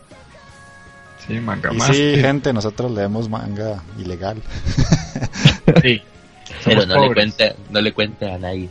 [1.26, 1.96] Sí, Manga Y Master.
[1.96, 4.42] sí, gente, nosotros leemos manga ilegal.
[5.82, 6.02] Sí.
[6.64, 8.68] Pero no le, cuente, no le cuente a nadie.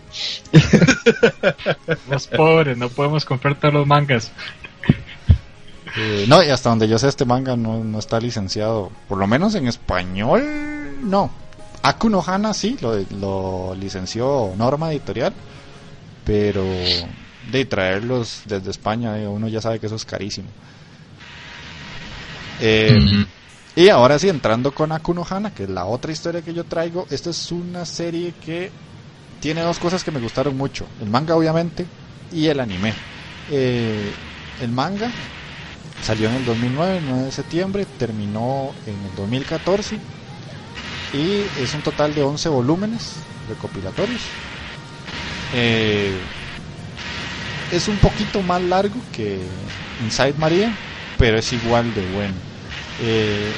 [2.05, 4.31] Somos pobres, no podemos comprar todos los mangas.
[5.97, 9.27] Eh, no, y hasta donde yo sé, este manga no, no está licenciado, por lo
[9.27, 10.43] menos en español,
[11.01, 11.31] no.
[11.81, 15.33] Aku no Hana sí, lo, lo licenció Norma Editorial,
[16.25, 16.63] pero
[17.51, 20.49] de traerlos desde España, eh, uno ya sabe que eso es carísimo.
[22.61, 23.25] Eh,
[23.75, 26.63] Y ahora sí, entrando con Aku no Hana, que es la otra historia que yo
[26.65, 28.71] traigo, esta es una serie que
[29.39, 30.85] tiene dos cosas que me gustaron mucho.
[30.99, 31.85] El manga, obviamente,
[32.31, 32.93] y el anime.
[33.51, 34.11] Eh,
[34.61, 35.09] el manga
[36.01, 39.95] salió en el 2009, el 9 de septiembre, terminó en el 2014
[41.13, 43.15] y es un total de 11 volúmenes
[43.47, 44.21] recopilatorios.
[45.51, 46.13] Eh,
[47.71, 49.39] es un poquito más largo que
[50.03, 50.75] Inside María,
[51.17, 52.48] pero es igual de bueno.
[53.01, 53.51] Eh,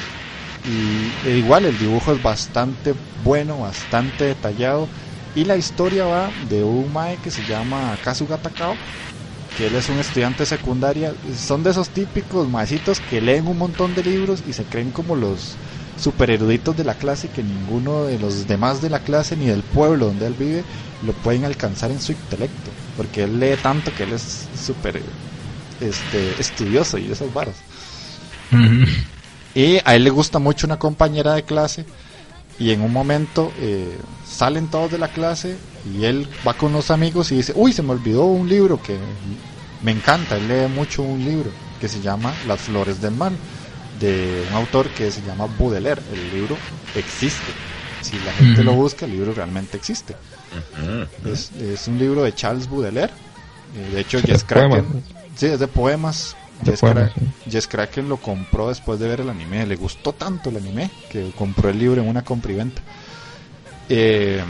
[0.64, 2.94] y e igual el dibujo es bastante
[3.24, 4.88] bueno, bastante detallado.
[5.34, 8.76] Y la historia va de un mae que se llama Kazuga Takao
[9.56, 11.14] que él es un estudiante de secundaria.
[11.36, 15.14] Son de esos típicos maecitos que leen un montón de libros y se creen como
[15.14, 15.56] los
[16.00, 19.62] super eruditos de la clase que ninguno de los demás de la clase ni del
[19.62, 20.64] pueblo donde él vive
[21.06, 25.02] lo pueden alcanzar en su intelecto porque él lee tanto que él es súper
[25.80, 27.56] este, estudioso y esas varas
[29.54, 31.84] y a él le gusta mucho una compañera de clase
[32.58, 33.96] y en un momento eh,
[34.26, 35.56] salen todos de la clase
[35.92, 38.96] y él va con los amigos y dice, uy, se me olvidó un libro que
[39.82, 41.50] me encanta, él lee mucho un libro
[41.80, 43.32] que se llama Las Flores del Mal,
[43.98, 46.00] de un autor que se llama Baudelaire.
[46.12, 46.56] El libro
[46.94, 47.52] existe.
[48.00, 50.14] Si la gente lo busca, el libro realmente existe.
[51.24, 53.12] Es, es un libro de Charles Baudelaire.
[53.76, 54.82] Eh, de hecho, Jess Poemas.
[54.82, 55.02] Kraken...
[55.36, 56.36] Sí, es de poemas.
[56.64, 56.80] Jess,
[57.60, 57.68] sí.
[57.68, 59.66] Kraken lo compró después de ver el anime.
[59.66, 62.80] Le gustó tanto el anime que compró el libro en una compriventa.
[63.88, 64.42] Eh,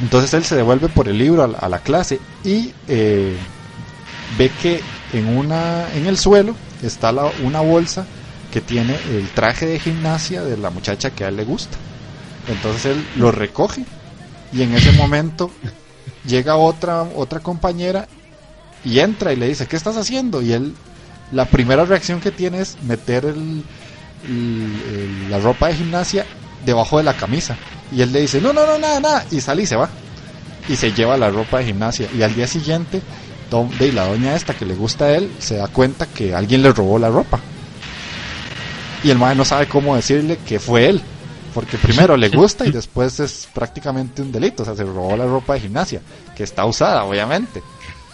[0.00, 3.36] entonces él se devuelve por el libro a, la- a la clase y eh,
[4.38, 4.80] ve que
[5.12, 8.06] en una en el suelo está la- una bolsa
[8.50, 11.76] que tiene el traje de gimnasia de la muchacha que a él le gusta.
[12.48, 13.84] Entonces él lo recoge
[14.52, 15.50] y en ese momento
[16.26, 18.08] llega otra otra compañera
[18.84, 20.40] y entra y le dice, ¿qué estás haciendo?
[20.42, 20.74] Y él,
[21.32, 23.62] la primera reacción que tiene es meter el,
[25.30, 26.26] la ropa de gimnasia
[26.64, 27.56] debajo de la camisa.
[27.92, 29.24] Y él le dice, no, no, no, nada, nada.
[29.30, 29.88] Y sale y se va.
[30.68, 32.08] Y se lleva la ropa de gimnasia.
[32.16, 33.00] Y al día siguiente,
[33.50, 36.62] do- de la doña esta que le gusta a él, se da cuenta que alguien
[36.62, 37.40] le robó la ropa.
[39.02, 41.00] Y el madre no sabe cómo decirle que fue él.
[41.54, 44.62] Porque primero le gusta y después es prácticamente un delito.
[44.62, 46.00] O sea, se robó la ropa de gimnasia.
[46.36, 47.60] Que está usada, obviamente.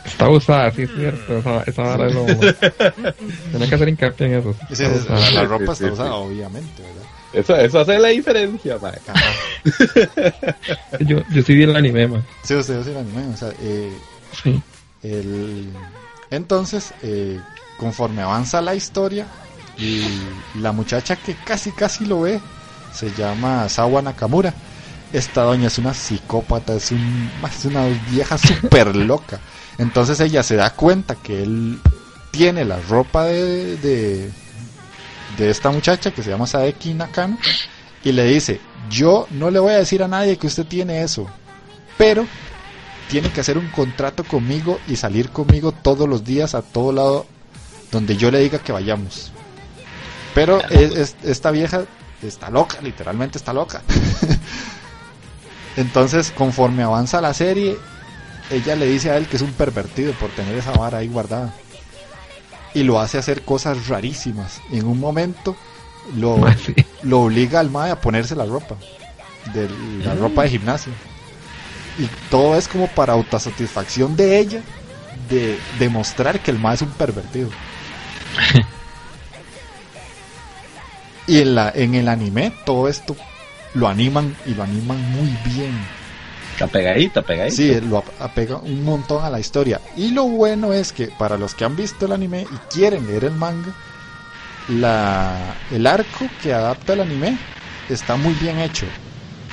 [0.06, 1.38] Está usada, sí es cierto.
[1.38, 2.24] Esa, esa vara es lo.
[3.50, 4.54] Tiene que hacer hincapié en eso.
[4.72, 4.84] Sí,
[5.34, 5.92] la ropa está sí.
[5.92, 7.02] usada, obviamente, ¿verdad?
[7.32, 8.76] Eso, eso hace la diferencia.
[8.76, 9.32] Ajá.
[11.00, 12.24] Yo, yo sí vi el anime, man.
[12.42, 13.92] Sí, usted sí el anime, o sea, eh,
[14.42, 14.62] Sí.
[15.02, 15.70] el...
[16.30, 17.40] entonces, eh,
[17.78, 19.26] conforme avanza la historia
[19.78, 20.02] y
[20.60, 22.40] la muchacha que casi casi lo ve,
[22.94, 24.54] se llama Sawa Nakamura.
[25.12, 29.38] Esta doña es una psicópata, es, un, es una vieja súper loca.
[29.78, 31.80] Entonces ella se da cuenta que él
[32.30, 34.30] tiene la ropa de, de,
[35.36, 37.38] de esta muchacha que se llama Saeki Nakano
[38.04, 41.26] y le dice, yo no le voy a decir a nadie que usted tiene eso,
[41.98, 42.26] pero
[43.08, 47.26] tiene que hacer un contrato conmigo y salir conmigo todos los días a todo lado
[47.92, 49.30] donde yo le diga que vayamos.
[50.34, 51.84] Pero es- es- esta vieja
[52.22, 53.82] está loca, literalmente está loca.
[55.76, 57.76] Entonces, conforme avanza la serie,
[58.50, 61.54] ella le dice a él que es un pervertido por tener esa vara ahí guardada.
[62.74, 64.60] Y lo hace hacer cosas rarísimas.
[64.70, 65.56] En un momento
[66.16, 66.74] lo, sí.
[67.02, 68.76] lo obliga al mae a ponerse la ropa.
[69.52, 69.68] De
[70.04, 70.92] la ropa de gimnasio.
[71.98, 74.60] Y todo es como para autosatisfacción de ella.
[75.30, 77.48] De demostrar que el mae es un pervertido.
[81.26, 83.16] y en, la, en el anime todo esto
[83.74, 85.72] lo animan y lo animan muy bien.
[86.56, 87.54] Está pegadito, pegadito.
[87.54, 89.78] Sí, lo ap- apega un montón a la historia.
[89.94, 93.24] Y lo bueno es que para los que han visto el anime y quieren leer
[93.24, 93.72] el manga,
[94.68, 97.38] la, el arco que adapta el anime
[97.90, 98.86] está muy bien hecho.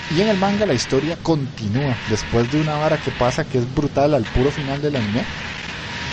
[0.10, 3.76] Y en el manga la historia continúa después de una vara que pasa que es
[3.76, 5.26] brutal al puro final del anime.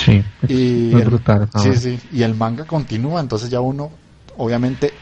[0.05, 1.49] Sí, es, Y es el- brutal.
[1.63, 3.91] Sí, sí, y el manga continúa, entonces ya uno
[4.39, 4.93] obviamente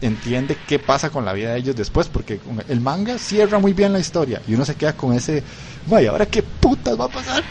[0.00, 3.92] entiende qué pasa con la vida de ellos después, porque el manga cierra muy bien
[3.92, 5.42] la historia y uno se queda con ese,
[5.86, 7.42] vaya, ahora qué putas va a pasar.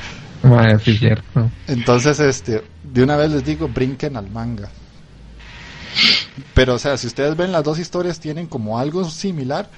[0.84, 1.50] Sí, cierto.
[1.68, 4.70] Entonces, este, de una vez les digo, brinquen al manga.
[6.54, 9.70] Pero, o sea, si ustedes ven las dos historias tienen como algo similar,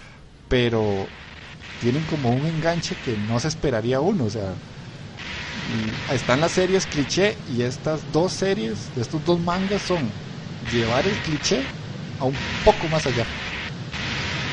[0.47, 1.07] pero
[1.79, 4.53] tienen como un enganche que no se esperaría uno, o sea,
[6.13, 10.11] están las series cliché y estas dos series, estos dos mangas son
[10.71, 11.65] llevar el cliché
[12.21, 13.25] a un poco más allá.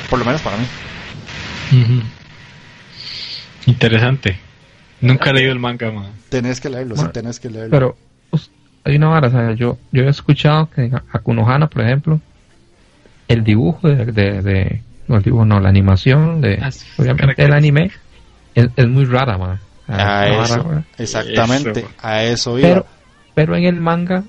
[0.08, 0.66] Por lo menos para mí.
[3.66, 4.38] Interesante.
[5.00, 6.10] Nunca he leído el manga, man.
[6.30, 7.70] Tenés que leerlo, sí, tenés que leerlo.
[7.70, 7.96] Pero
[8.30, 8.50] pues,
[8.84, 12.20] hay una vara, o sea, yo, yo he escuchado que a Kunohana, por ejemplo,
[13.28, 17.42] el dibujo de, de, de- no el dibujo, no, la animación de, Ah, sí, obviamente
[17.42, 17.90] el anime
[18.54, 19.60] es, es muy rara, man.
[19.86, 21.88] A eso, exactamente, Eso.
[22.02, 22.68] a eso iba.
[22.68, 22.86] pero,
[23.34, 24.24] pero en el manga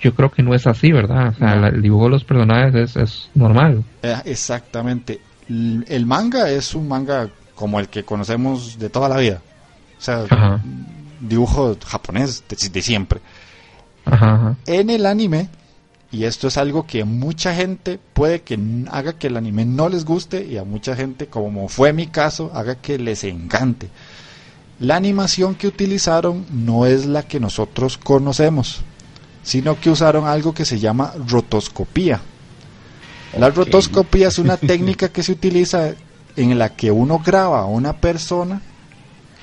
[0.00, 1.28] yo creo que no es así, ¿verdad?
[1.28, 1.60] O sea, No.
[1.62, 3.84] la- el dibujo de los personajes es, es normal.
[4.02, 5.20] Eh, Exactamente.
[5.48, 9.42] El manga es un manga como el que conocemos de toda la vida.
[9.98, 10.60] O sea, Ajá.
[11.20, 13.20] dibujo japonés de, de siempre.
[14.04, 14.56] Ajá, ajá.
[14.66, 15.48] En el anime,
[16.12, 18.58] y esto es algo que mucha gente puede que
[18.90, 22.50] haga que el anime no les guste y a mucha gente, como fue mi caso,
[22.54, 23.88] haga que les encante.
[24.78, 28.80] La animación que utilizaron no es la que nosotros conocemos,
[29.50, 32.20] sino que usaron algo que se llama rotoscopía.
[33.32, 33.56] La Ok.
[33.56, 35.90] rotoscopía es una técnica que se utiliza
[36.36, 38.62] en la que uno graba a una persona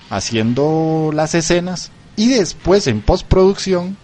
[0.10, 3.98] haciendo las escenas y después en postproducción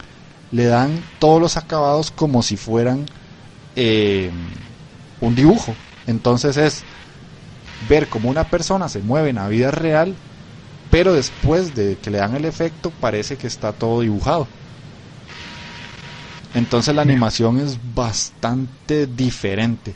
[0.52, 3.06] le dan todos los acabados como si fueran
[3.78, 4.30] eh,
[5.22, 5.74] un dibujo.
[6.06, 6.84] Entonces es
[7.88, 10.18] ver cómo una persona se mueve en la vida real,
[10.92, 14.50] pero después de que le dan el efecto parece que está todo dibujado.
[16.54, 19.94] Entonces la animación es bastante diferente.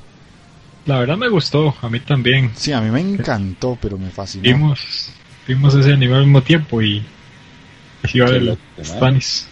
[0.86, 2.52] La verdad me gustó, a mí también.
[2.56, 4.44] Sí, a mí me encantó, pero me fascinó.
[4.44, 5.10] Vimos,
[5.48, 7.04] vimos ese anime al mismo tiempo y
[8.14, 8.86] loco, man.
[8.86, 9.44] Spanish.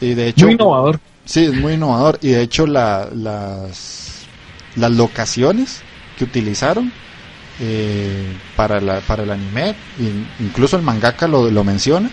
[0.00, 1.00] Y de hecho, Muy innovador.
[1.26, 2.18] Sí, es muy innovador.
[2.22, 4.26] Y de hecho la- las,
[4.76, 5.80] las locaciones
[6.16, 6.90] que utilizaron
[7.60, 8.24] eh,
[8.56, 12.08] para, la, para el anime, in- incluso el mangaka lo, lo menciona,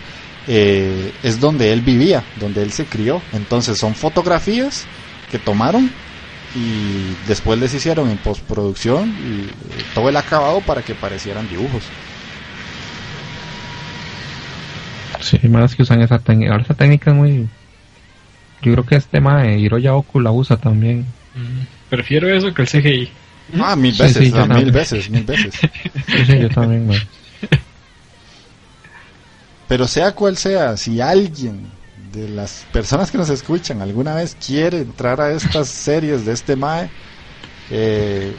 [0.47, 3.21] eh, es donde él vivía, donde él se crió.
[3.33, 4.85] Entonces son fotografías
[5.31, 5.89] que tomaron
[6.55, 11.83] y después les hicieron en postproducción y, eh, todo el acabado para que parecieran dibujos.
[15.19, 16.51] Sí, más que usan esa técnica.
[16.51, 17.47] Ahora esa técnica es muy...
[18.61, 21.05] Yo creo que este mae, Hiroya Oku la usa también.
[21.35, 23.09] Mm, Prefiero eso que el CGI.
[23.59, 25.53] Ah, mil veces, sí, ah, mil veces, mil veces.
[26.07, 26.99] Sí, sí, yo también, mae.
[29.67, 31.67] Pero sea cual sea, si alguien
[32.11, 36.55] de las personas que nos escuchan alguna vez quiere entrar a estas series de este
[36.55, 36.89] Mae,
[37.71, 38.35] eh,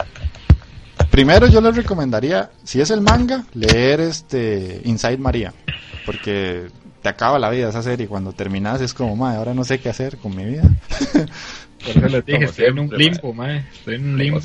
[1.10, 5.52] primero yo les recomendaría, si es el manga, leer este Inside María,
[6.04, 6.68] porque
[7.02, 8.06] te acaba la vida esa serie.
[8.06, 10.62] Cuando terminas es como, Mae, ahora no sé qué hacer con mi vida.
[11.84, 13.58] Por eso les dije, estoy en un limbo, mae.
[13.58, 14.40] Estoy en un limbo.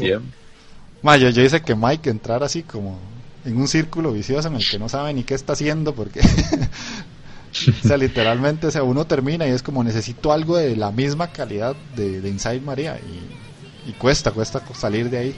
[1.02, 3.00] Mae, yo, yo hice que Mike entrara así como
[3.46, 6.22] en un círculo vicioso en el que no sabe ni qué está haciendo porque
[7.84, 11.32] o sea literalmente o sea uno termina y es como necesito algo de la misma
[11.32, 13.42] calidad de, de Inside María y
[13.88, 15.36] y cuesta, cuesta salir de ahí.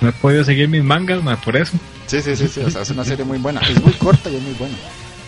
[0.00, 1.76] No he podido seguir mis mangas, ma, por eso.
[2.06, 3.60] Sí, sí, sí, sí, o sea, es una serie muy buena.
[3.60, 4.76] Es muy corta y es muy buena.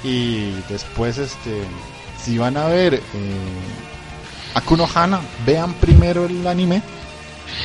[0.04, 1.62] Y después, este,
[2.22, 3.00] si van a ver eh,
[4.54, 6.82] Akuno Hana, vean primero el anime.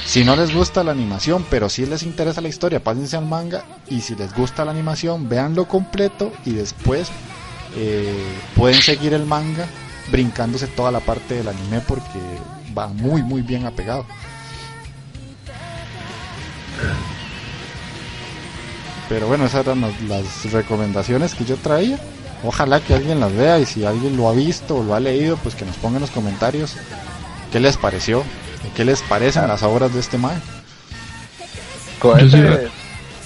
[0.05, 3.63] Si no les gusta la animación, pero si les interesa la historia, pásense al manga.
[3.89, 7.09] Y si les gusta la animación, véanlo completo y después
[7.75, 8.23] eh,
[8.55, 9.65] pueden seguir el manga
[10.11, 12.19] brincándose toda la parte del anime porque
[12.77, 14.05] va muy, muy bien apegado.
[19.09, 21.99] Pero bueno, esas eran las, recomendaciones que yo traía.
[22.43, 25.37] Ojalá que alguien las vea y si alguien lo ha visto o lo ha leído,
[25.37, 26.75] pues que nos ponga en los comentarios
[27.51, 28.23] qué les pareció,
[28.71, 30.41] qué les parecen las obras de este man.
[31.99, 32.43] Con Yo sí-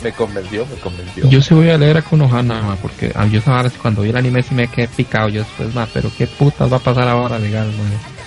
[0.04, 1.28] me convenció, me convenció.
[1.30, 4.18] Yo sí voy a leer a Konohana, ma, porque ah, yo sabía cuando vi el
[4.18, 5.30] anime sí me quedé picado.
[5.30, 7.84] Yo después, ma, pero qué putas va a pasar ahora, digamos, ma.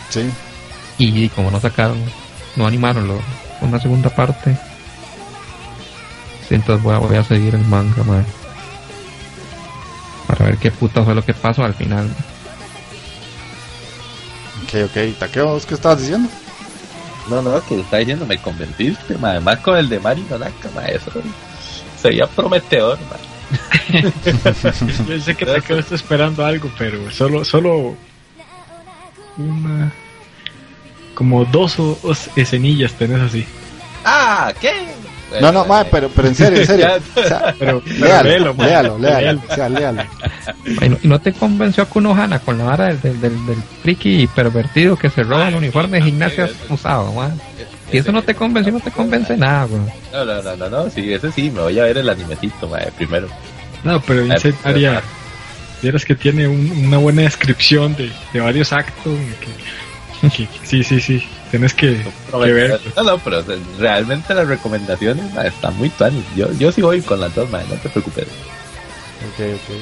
[0.08, 0.28] Sí,
[0.98, 1.98] Y, como no sacaron,
[2.56, 3.22] no animaron lo-
[3.60, 4.56] una segunda parte.
[6.48, 8.24] sí, entonces voy a, voy a seguir el manga, ma,
[10.26, 12.08] Para ver qué puta fue lo que pasó al final.
[14.64, 15.18] ok, ok.
[15.18, 16.28] Takeo, ¿vos ¿qué estabas diciendo?
[17.30, 19.30] No, no, que está diciendo, me convenciste, ma.
[19.30, 21.10] además con el de Mari Nonaka, ma, eso
[21.96, 23.16] sería prometedor, ma.
[25.08, 27.96] Yo sé que Takeo está esperando algo, pero solo, solo
[29.36, 29.92] una,
[31.14, 33.46] como dos o, o escenillas tenés así.
[34.04, 34.94] Ah, ¿qué?
[35.40, 36.86] No, no, ma, pero, pero en serio, en serio.
[37.16, 39.42] O sea, Pero, léalo, léalo, léalo, Léalo.
[39.48, 40.02] o sea, léalo.
[41.02, 44.96] ¿Y no, te convenció a Konohana con la vara del, del, del, del friki pervertido
[44.96, 47.30] que se roba el uniforme de gimnasia usado, ma?
[47.90, 49.90] Si eso no te convenció, no te convence nada, weón.
[50.12, 52.78] No, no, no, no, no, sí, ese sí, me voy a ver el animecito, ma,
[52.96, 53.28] primero.
[53.84, 54.24] No, pero
[54.64, 55.02] Aria,
[55.82, 59.16] vieras que tiene un- una buena descripción de, de varios actos.
[59.40, 61.24] que- que- que- sí, sí, sí.
[61.50, 62.80] Tienes que, que ver.
[62.96, 63.44] No, no, pero
[63.78, 66.24] realmente las recomendaciones ma, están muy tuanis.
[66.36, 68.24] Yo, yo sí voy con las dos, ma, no te preocupes.
[68.24, 69.76] Ok, ok.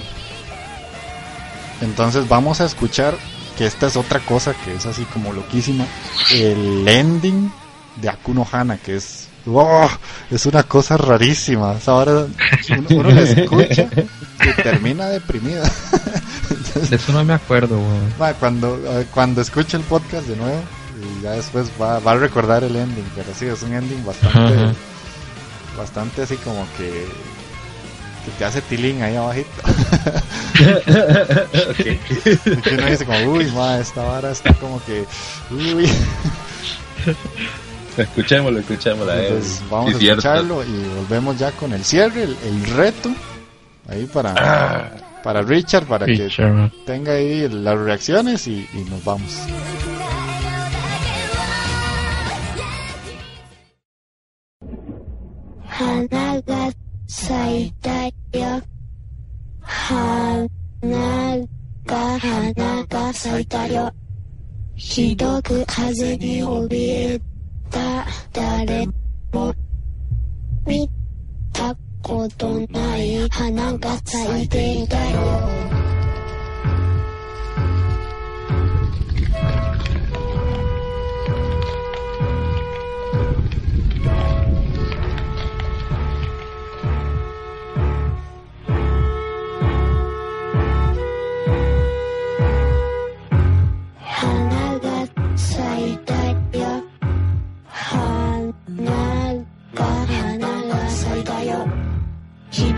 [1.82, 3.14] Entonces vamos a escuchar
[3.56, 5.86] que esta es otra cosa que es así como loquísima.
[6.32, 7.52] El ending
[7.96, 9.28] de Akuno Hana, que es...
[9.46, 9.90] ¡oh!
[10.30, 11.76] es una cosa rarísima.
[11.86, 12.26] Ahora
[12.70, 13.88] uno, uno la escucha
[14.40, 15.70] y termina deprimida.
[16.88, 17.78] De eso no me acuerdo.
[18.18, 18.78] Ma, cuando,
[19.12, 20.60] cuando escuche el podcast de nuevo,
[21.00, 24.74] y ya después va, va a recordar el ending, pero sí, es un ending bastante,
[25.76, 27.06] bastante así como que,
[28.24, 29.48] que te hace tilín ahí abajito.
[30.58, 30.64] Y
[32.74, 35.04] uno dice como, uy, ma, esta vara está como que,
[35.50, 35.88] uy.
[37.96, 39.12] Escuchémoslo, escuchémoslo.
[39.12, 39.28] eh.
[39.28, 40.18] Entonces vamos Sí, a cierto.
[40.20, 43.10] escucharlo y volvemos ya con el cierre, el, el reto,
[43.88, 44.92] ahí para,
[45.22, 46.28] para Richard, para que
[46.86, 49.32] tenga ahí las reacciones y, y nos vamos.
[55.78, 56.72] 花が
[57.06, 58.12] 咲いたよ。
[59.60, 60.48] 花
[61.86, 63.88] が花が咲いたよ。
[64.74, 67.20] ひどく風に怯え
[67.70, 68.88] た誰
[69.32, 69.54] も。
[70.66, 70.90] 見
[71.52, 71.72] た
[72.02, 75.48] ことない花が咲いていたよ。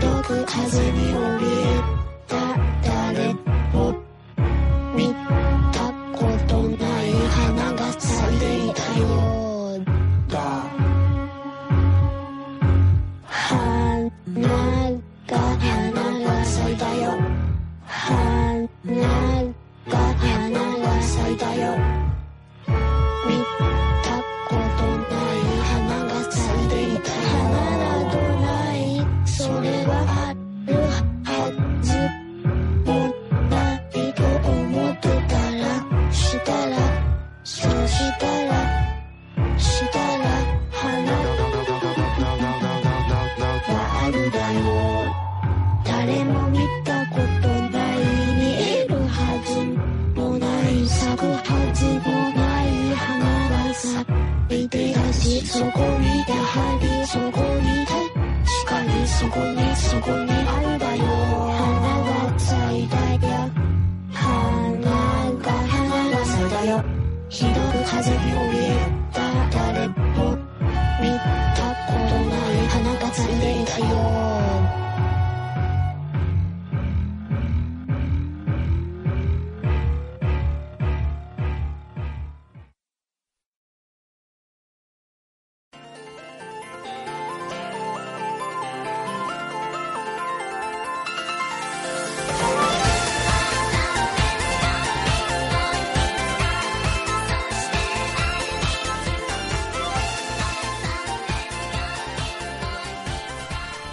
[0.00, 1.82] どく風に怯え
[2.26, 2.69] た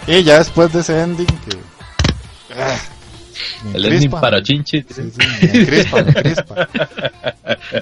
[0.09, 1.59] Y ya después de ese ending que...
[2.57, 2.77] ah,
[3.75, 4.87] El ending para chinches.
[4.91, 6.69] Sí, sí, me me encrispa.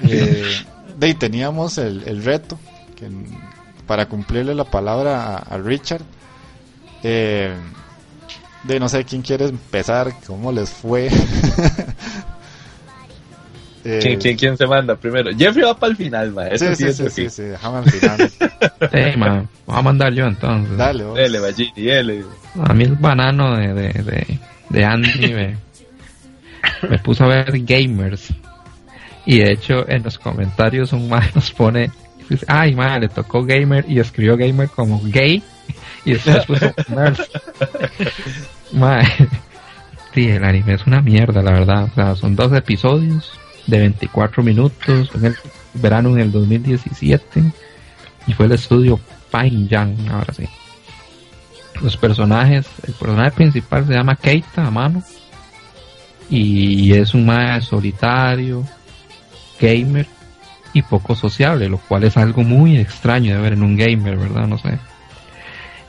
[0.03, 0.43] Eh,
[0.97, 2.59] de ahí teníamos el, el reto
[2.95, 3.09] que,
[3.85, 6.01] para cumplirle la palabra a, a Richard.
[7.03, 7.53] Eh,
[8.63, 11.09] de no sé quién quiere empezar, cómo les fue.
[13.89, 15.31] Eh, ¿Quién, quién, quién se manda primero?
[15.31, 16.47] Jeffrey va para el final, ma.
[16.47, 18.31] Eso Sí, sí, sí, sí, sí, sí, déjame al final.
[18.91, 20.75] Hey, man, voy a mandar yo entonces.
[20.75, 21.15] Dale, vos.
[21.17, 22.25] Dele, Ballini, dele.
[22.65, 24.39] A mí el banano de, de, de,
[24.69, 25.57] de Andy me,
[26.89, 28.33] me puso a ver gamers.
[29.25, 31.89] Y de hecho en los comentarios un man nos pone,
[32.29, 35.41] dice, ay man, le tocó gamer y escribió gamer como gay
[36.03, 37.19] y después puso nerd.
[38.73, 39.05] Man,
[40.13, 41.83] sí, el anime es una mierda, la verdad.
[41.85, 45.35] O sea, son dos episodios de 24 minutos en el
[45.73, 47.43] verano en el 2017
[48.25, 48.99] y fue el estudio
[49.31, 50.47] Pine Yang, ahora sí
[51.81, 55.03] los personajes, el personaje principal se llama Keita a mano
[56.29, 58.63] y es un mae solitario,
[59.59, 60.07] gamer
[60.73, 64.47] y poco sociable, lo cual es algo muy extraño de ver en un gamer, ¿verdad?
[64.47, 64.77] No sé.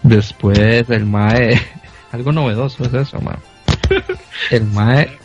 [0.02, 1.60] Después el mae,
[2.12, 3.36] algo novedoso es eso, mae.
[4.50, 5.18] El mae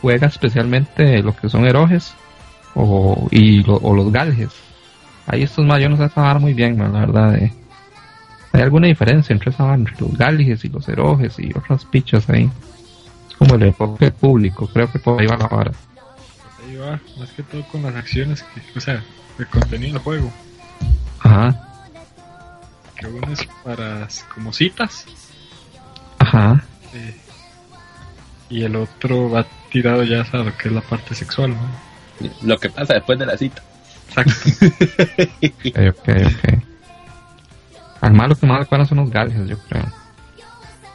[0.00, 2.14] juega especialmente lo que son eroges
[2.74, 4.50] o, y lo- o los galges.
[5.26, 7.34] Ahí estos mae yo no sé trabajar muy bien, la verdad.
[7.36, 7.52] eh.
[8.52, 12.50] ¿Hay alguna diferencia entre, esa, entre los galges y los eroges y otras pichas ahí?
[13.28, 15.72] Es como el enfoque público, creo que por ahí va la vara.
[16.66, 19.02] Ahí va, más que todo con las acciones, que, o sea,
[19.38, 20.32] el contenido del juego.
[21.20, 21.60] Ajá,
[22.96, 25.04] Que uno es para como citas
[26.18, 26.64] ajá.
[26.94, 27.14] eh,
[28.50, 32.28] y el otro va tirado ya a lo que es la parte sexual, ¿no?
[32.42, 33.62] Lo que pasa después de la cita.
[34.08, 34.32] Exacto.
[35.70, 36.62] Ok, ok, ok.
[38.00, 39.84] Al malo que más recuerdan son los galges, yo creo.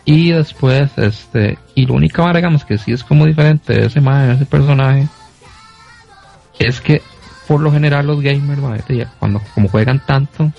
[0.05, 4.01] Y después, este, y la única vara, digamos, que sí es como diferente de ese
[4.01, 5.07] mae, de ese personaje,
[6.59, 7.01] es que
[7.47, 10.51] por lo general los gamers, de- cuando como juegan tanto,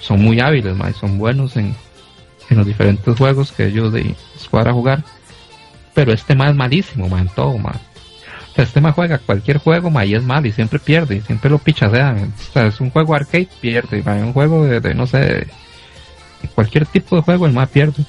[0.00, 1.74] son muy hábiles, mae, son buenos en,
[2.50, 5.02] en los diferentes juegos que ellos de escuadra jugar.
[5.96, 7.74] Pero este mae es malísimo, mae, en todo, mae.
[7.74, 11.20] O sea, este mae juega cualquier juego, mae, y es malo y siempre pierde, y
[11.22, 12.32] siempre lo pichasean.
[12.38, 15.46] O sea, es un juego arcade, pierde, mae, un juego de, de, no sé, de,
[16.54, 18.04] cualquier tipo de juego, el mae pierde.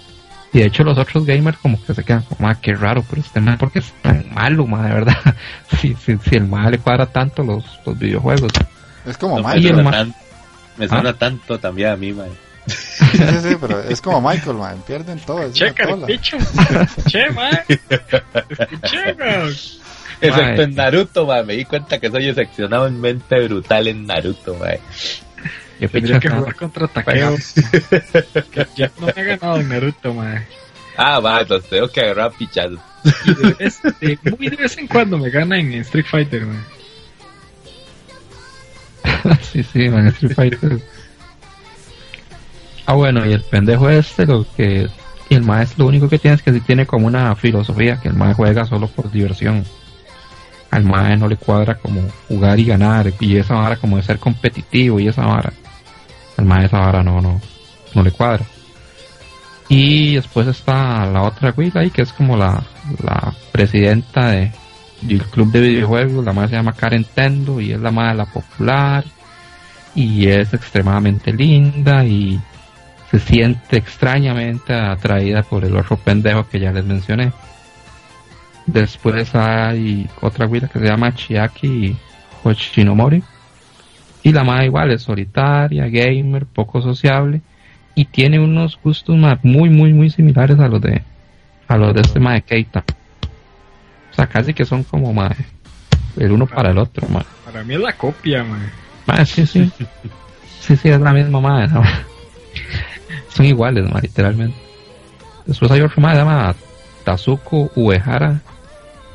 [0.54, 3.22] Y de hecho los otros gamers como que se quedan como, ah, qué raro, pero
[3.22, 5.36] este mae porque es tan malo, mae, de verdad.
[5.80, 8.52] si, si, si el mae le cuadra tanto los, los videojuegos.
[9.06, 10.16] Es como No, el me, suena tan-
[10.78, 12.28] me suena tanto también a mí, man.
[12.68, 14.84] Sí, sí, sí, pero es como Michael, man.
[14.86, 15.44] Pierden todo.
[15.44, 16.38] Es Checa picho.
[16.38, 17.60] Escuché, man.
[17.70, 19.50] Escuché, man.
[20.20, 21.46] Excepto en Naruto, man.
[21.46, 24.78] Me di cuenta que soy excepcionalmente brutal en Naruto, man.
[25.80, 27.38] Yo Tendría que jugar contra Takeo.
[28.76, 30.44] ya no me ha ganado en Naruto, man.
[30.98, 32.34] Ah, va, entonces tengo que agarrar
[33.60, 36.66] vez, de- muy de vez en cuando me gana en Street Fighter, man.
[39.52, 40.80] sí, sí, man, Street Fighter.
[42.88, 44.88] Ah, bueno, y el pendejo este, lo que.
[45.30, 48.08] Y el maestro, lo único que tiene es que sí tiene como una filosofía, que
[48.08, 49.66] el maestro juega solo por diversión.
[50.72, 54.20] Al maestro no le cuadra como jugar y ganar, y esa vara como de ser
[54.20, 55.52] competitivo, y esa vara.
[56.38, 57.42] Al maestro esa vara no, no,
[57.94, 58.46] no le cuadra.
[59.68, 62.64] Y después está la otra Will ahí, que es como la,
[63.04, 64.54] la presidenta de,
[65.02, 66.24] del club de videojuegos.
[66.24, 69.04] La madre se llama Karen Tendo y es la madre de la popular.
[69.94, 72.40] Y es extremadamente linda y
[73.20, 77.32] se siente extrañamente atraída por el otro pendejo que ya les mencioné.
[78.66, 81.96] Después hay otra güila que se llama Chiaki
[82.44, 83.24] Hoshinomori.
[84.24, 87.42] Y la madre igual es solitaria, gamer, poco sociable.
[87.96, 91.02] Y tiene unos gustos ma- muy, muy, muy similares a los de
[91.68, 92.84] a los de este mae Keita.
[94.12, 95.36] O sea, casi que son como mae,
[96.18, 97.24] el uno para el otro, mae.
[97.46, 98.70] Para mí es la copia, man.
[99.06, 99.72] Mae, sí, sí.
[100.60, 101.68] Sí, sí, es la misma mae.
[101.70, 101.82] ¿no?
[103.38, 104.58] Son iguales, literalmente.
[105.46, 106.56] Después hay otro mae, se llama
[107.06, 108.42] Tazuko Uehara.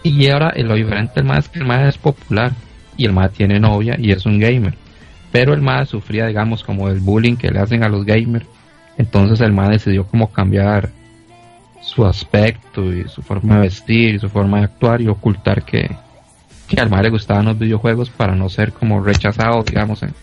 [0.04, 2.52] Y ahora eh, lo diferente del mae es que el mae es popular.
[2.96, 4.74] Y el mae tiene novia y es un gamer.
[5.30, 8.46] Pero el mae sufría, digamos, como el bullying que le hacen a los gamers.
[8.98, 10.90] Entonces el mae decidió como cambiar
[11.80, 15.90] su aspecto y su forma de vestir y su forma de actuar y ocultar que,
[16.68, 20.14] que al mae le gustaban los videojuegos para no ser como rechazado, digamos, en,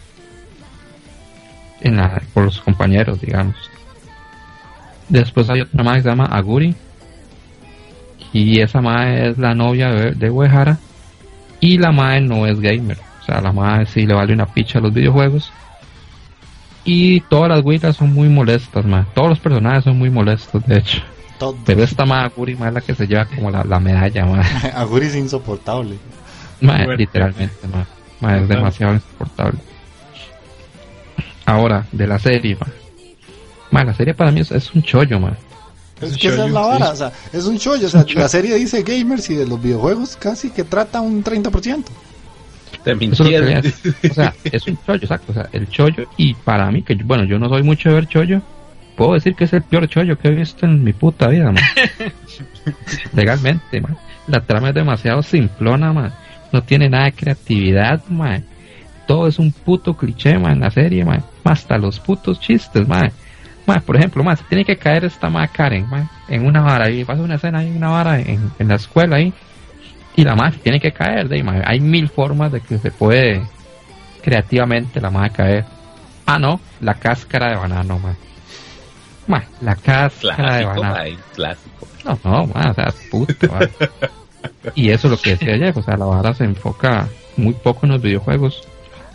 [1.82, 3.56] en la- por los compañeros, digamos.
[5.10, 6.76] Después hay otra mae que se llama Aguri.
[8.31, 10.77] Y esa mae es la novia de, de Uehara.
[11.60, 12.98] Y la mae no es gamer.
[13.22, 15.52] O sea, la mae sí le vale una picha a los videojuegos.
[16.86, 19.06] Y todas las huilas son muy molestas, ma.
[19.14, 21.02] Todos los personajes son muy molestos, de hecho.
[21.65, 24.41] Pero esta ma Aguri ma, es la que se lleva como la, la medalla, ma.
[24.76, 25.98] Aguri es insoportable.
[26.61, 26.98] Ma, Fuerte.
[26.98, 27.86] literalmente, ma.
[28.22, 29.60] Ma, es demasiado insoportable.
[31.45, 32.68] Ahora, de la serie, ma.
[33.72, 35.34] Ma, la serie para mí es, es un chollo, ma.
[36.02, 36.70] Es un que esa es chollo, la sí.
[36.80, 37.88] vara, o sea, es un chollo.
[37.88, 41.84] O sea, la serie dice gamers y de los videojuegos casi que trata un 30%.
[42.84, 43.50] Te mintieron.
[43.50, 43.74] es.
[44.10, 45.32] O sea, es un chollo, exacto.
[45.32, 47.96] O sea, el chollo, y para mí, que yo- bueno, yo no soy mucho de
[47.96, 48.41] ver chollo,
[48.96, 51.64] puedo decir que es el peor chollo que he visto en mi puta vida, man.
[53.14, 53.98] Legalmente, man.
[54.28, 56.14] La trama es demasiado simplona, man.
[56.52, 58.44] No tiene nada de creatividad, man.
[59.08, 61.24] Todo es un puto cliché, man, en la serie, man.
[61.44, 63.12] Hasta los putos chistes, man.
[63.86, 67.22] Por ejemplo, se tiene que caer esta ma Karen, man, en una vara ahí, pasa
[67.22, 69.34] una escena ahí, una vara en, en la escuela ahí,
[70.16, 71.62] y la madre tiene que caer, de ma.
[71.66, 73.41] hay mil formas de que se puede
[74.22, 75.66] creativamente la madre caer.
[76.26, 78.16] Ah, no, la cáscara de banano, ma.
[79.28, 81.18] Ma, la cáscara de banano.
[81.34, 81.88] clásico.
[82.06, 82.94] No, no, ma, o sea.
[84.76, 87.86] Y eso es lo que decía ayer, o sea, la vara se enfoca muy poco
[87.86, 88.68] en los videojuegos.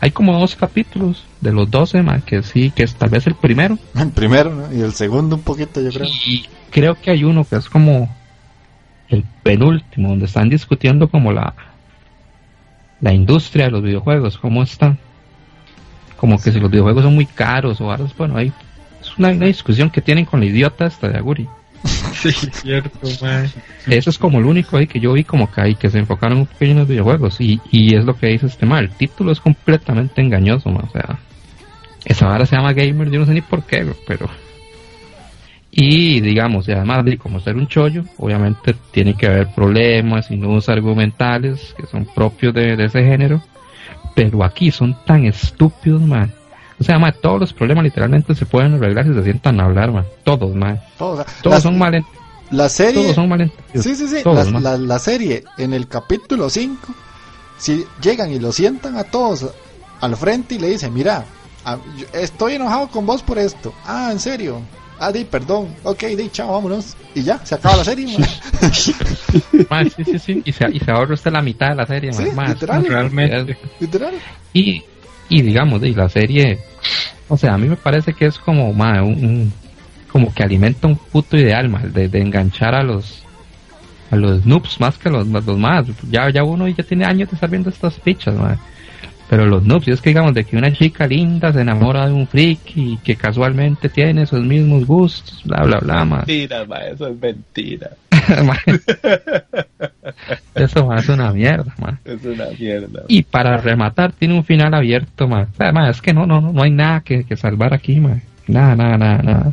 [0.05, 3.37] Hay como dos capítulos de los 12, ma, que sí, que es tal vez el
[3.37, 3.79] primero.
[3.99, 4.71] El primero, ¿no?
[4.71, 6.07] Y el segundo un poquito, yo creo.
[6.27, 8.15] Y creo que hay uno que es como
[9.09, 11.55] el penúltimo, donde están discutiendo como la
[13.01, 14.99] la industria de los videojuegos, cómo están.
[16.19, 18.53] Como que si los videojuegos son muy caros o algo, bueno, ahí
[19.01, 21.49] es una, una discusión que tienen con la idiota esta de Aguri.
[22.15, 23.51] Sí, cierto, man.
[23.87, 26.39] Eso es como lo único ahí que yo vi como que ahí que se enfocaron
[26.39, 28.85] un poquillo en los videojuegos y, y es lo que dice este mal.
[28.85, 31.19] El título es completamente engañoso, ma, o sea,
[32.05, 34.31] esa vara se llama gamer, yo no sé ni por qué, pero
[35.77, 40.37] y digamos, y además de como ser un chollo, obviamente tiene que haber problemas y
[40.37, 43.43] nudos argumentales que son propios de, de ese género,
[44.15, 46.33] pero aquí son tan estúpidos, man.
[46.81, 49.93] O sea, man, todos los problemas literalmente se pueden arreglar si se sientan a hablar,
[49.93, 50.05] man.
[50.25, 50.81] Todos, man.
[50.99, 52.05] Todo, o sea, Todos son malen-
[52.51, 53.03] la serie.
[53.03, 53.85] todos son malentendidos.
[53.85, 54.23] Sí, sí, sí.
[54.23, 56.95] Todos, la, la- la serie, en el capítulo 5,
[57.59, 59.47] si llegan y lo sientan a todos
[60.01, 61.25] al frente y le dicen, mira,
[61.65, 63.73] a- yo estoy enojado con vos por esto.
[63.87, 64.61] Ah, ¿en serio?
[64.99, 65.69] Ah, di, perdón.
[65.85, 66.97] Ok, di, chao, vámonos.
[67.15, 68.17] Y ya, se acaba la serie.
[68.19, 68.29] man.
[69.71, 70.43] Ma, sí, sí, sí.
[70.45, 72.17] Y se, y se ahorra usted la mitad de la serie, ma.
[72.19, 72.85] Sí, Ma, literal.
[72.87, 73.57] Realmente.
[73.81, 74.15] Literal.
[74.53, 74.83] Y,
[75.35, 76.61] y digamos, de la serie,
[77.27, 79.53] o sea, a mí me parece que es como, ma, un,
[80.13, 83.25] como que alimenta un puto ideal, ma, de, enganchar a los
[84.13, 85.87] a los noobs más que los, los más.
[86.09, 88.57] Ya, ya uno ya tiene años de estar viendo estas fichas, ma.
[89.29, 92.13] Pero los noobs, y es que digamos de que una chica linda se enamora de
[92.13, 96.17] un friki que casualmente tiene sus mismos gustos, bla, bla, bla, ma.
[96.19, 97.91] Mentira, ma, eso es mentira.
[100.55, 101.99] Eso es una mierda, ma.
[102.05, 103.03] Es una mierda.
[103.09, 105.49] Y para rematar, tiene un final abierto, ma.
[105.53, 108.19] O sea, es que no, no, no, no hay nada que, que salvar aquí, ma.
[108.47, 109.53] Nada, nada, nada, nada.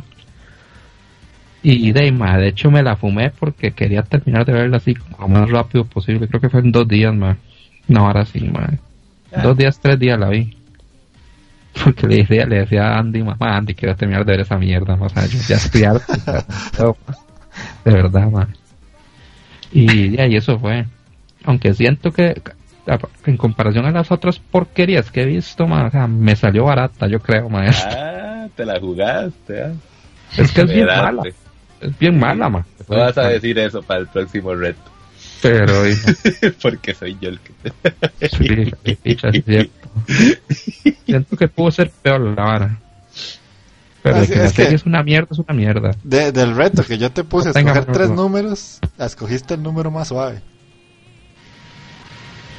[1.64, 4.94] Y de, ahí, ma, de hecho me la fumé porque quería terminar de verla así
[4.94, 6.26] como lo más rápido posible.
[6.26, 7.36] Creo que fue en dos días, ma.
[7.88, 8.68] No, ahora sí, ma.
[9.42, 10.56] Dos días, tres días la vi.
[11.84, 14.58] Porque le decía, le decía a Andy, ma, "Ma, Andy, quiero terminar de ver esa
[14.58, 16.12] mierda, sea, yo ya estoy harto.
[17.84, 18.48] De verdad, ma.
[19.72, 20.84] Y, ya, y eso fue.
[21.44, 22.40] Aunque siento que
[23.26, 27.06] en comparación a las otras porquerías que he visto, ma, o sea, me salió barata,
[27.06, 27.90] yo creo, maestro.
[27.92, 29.72] Ah, te la jugaste, ah.
[30.36, 31.22] es que es bien mala,
[31.80, 32.66] es bien mala, ma.
[32.88, 34.80] No vas a decir eso para el próximo reto.
[35.40, 35.74] Pero,
[36.62, 37.52] Porque soy yo el que
[38.28, 39.88] sí, es cierto.
[41.04, 42.78] Siento que pudo ser peor la vara.
[44.02, 45.92] Pero de Así que la es que- serie es una mierda, es una mierda.
[46.02, 48.16] De- del reto que yo te puse a No escoger tres problema.
[48.16, 50.40] números, escogiste el número más suave.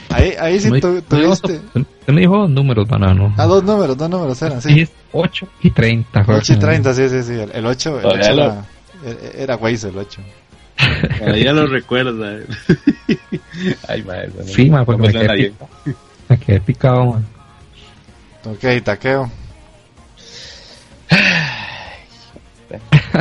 [0.10, 1.60] Ahí, ahí sí tu- tuviste.
[1.74, 3.34] Usted me dijo dos números, banano.
[3.38, 4.86] Ah, dos números, dos números eran, sí.
[4.86, 6.24] Sí, 8 y 30.
[6.28, 7.34] 8 y 30, sí, sí, sí.
[7.34, 8.66] El, el 8, el Todavía 8 lo- era,
[9.06, 10.22] era- era Waze, el 8.
[11.20, 12.38] Todavía lo recuerda.
[13.88, 14.30] Ay, madre.
[14.36, 15.70] bueno, Sí, ma, porque me quedé, picado,
[16.30, 17.26] me quedé picado, man.
[18.46, 19.32] Ok, taqueo.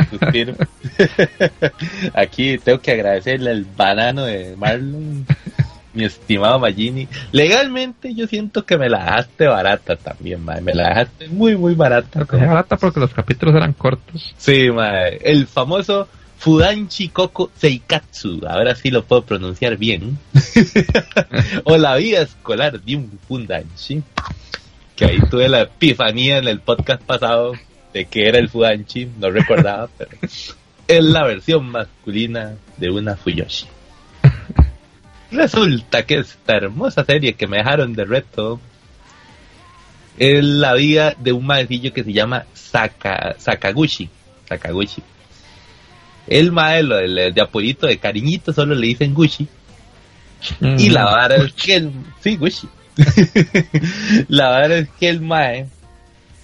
[0.09, 0.55] Suspiro.
[2.13, 5.25] Aquí tengo que agradecerle al banano de Marlon,
[5.93, 7.07] mi estimado Magini.
[7.31, 10.61] Legalmente yo siento que me la dejaste barata también, mae.
[10.61, 12.25] Me la dejaste muy, muy barata.
[12.25, 14.33] Barata porque los capítulos eran cortos.
[14.37, 15.17] Sí, mae.
[15.23, 16.07] El famoso
[16.37, 18.41] Fudanchi Koko Seikatsu.
[18.47, 20.17] Ahora sí lo puedo pronunciar bien.
[21.63, 24.03] o la vida escolar de un Fudanchi.
[24.95, 27.53] Que ahí tuve la epifanía en el podcast pasado
[27.93, 29.07] de que era el Fudanchi.
[29.19, 33.67] No recordaba, pero es la versión masculina de una Fuyoshi.
[35.31, 38.59] Resulta que esta hermosa serie que me dejaron de reto
[40.17, 44.09] es la vida de un maecillo que se llama Saka, Sakaguchi.
[44.47, 45.01] Sakaguchi.
[46.27, 49.47] El mae, lo del- de apoyito, de cariñito, solo le dicen Gucci.
[50.77, 51.91] Y la vara es que el...
[52.21, 52.67] Sí, Gucci.
[54.27, 55.67] la vara es que el mae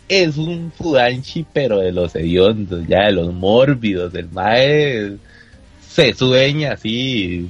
[0.09, 4.13] es un fudanchi, pero de los hediondos, ya de los mórbidos.
[4.15, 5.17] El mae
[5.87, 7.47] se sueña así.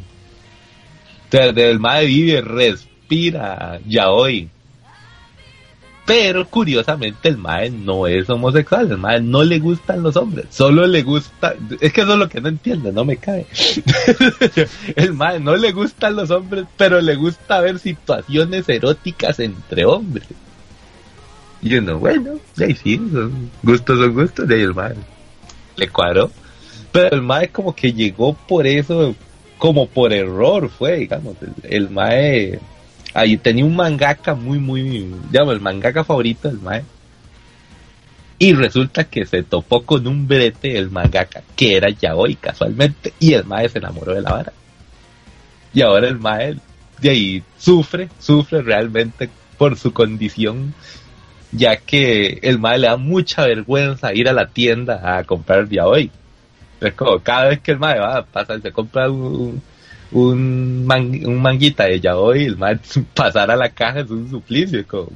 [1.31, 4.49] El mae vive, respira, ya hoy.
[6.05, 10.87] Pero curiosamente el mae no es homosexual, el mae no le gustan los hombres, solo
[10.87, 13.45] le gusta, es que eso es lo que no entiende, no me cae.
[14.95, 20.27] el mae no le gustan los hombres, pero le gusta ver situaciones eróticas entre hombres.
[21.61, 24.95] Y uno, bueno, de ahí sí, son gustos son gustos, de ahí el mae
[25.75, 26.31] le cuadró.
[26.91, 29.15] Pero el mae como que llegó por eso,
[29.57, 32.59] como por error fue, digamos, el, el mae
[33.13, 36.83] ahí tenía un mangaka muy, muy, digamos, el mangaka favorito del mae.
[38.37, 43.33] Y resulta que se topó con un brete el mangaka, que era yaoi casualmente, y
[43.33, 44.53] el mae se enamoró de la vara.
[45.73, 46.55] Y ahora el mae
[47.01, 50.73] de ahí sufre, sufre realmente por su condición,
[51.51, 56.11] ya que el mae le da mucha vergüenza ir a la tienda a comprar yaoi.
[56.81, 59.61] Es como cada vez que el mae va, pasa, se compra un,
[60.11, 62.79] un, man- un manguita de yaoi, el mae
[63.15, 65.09] pasar a la caja es un suplicio, es como,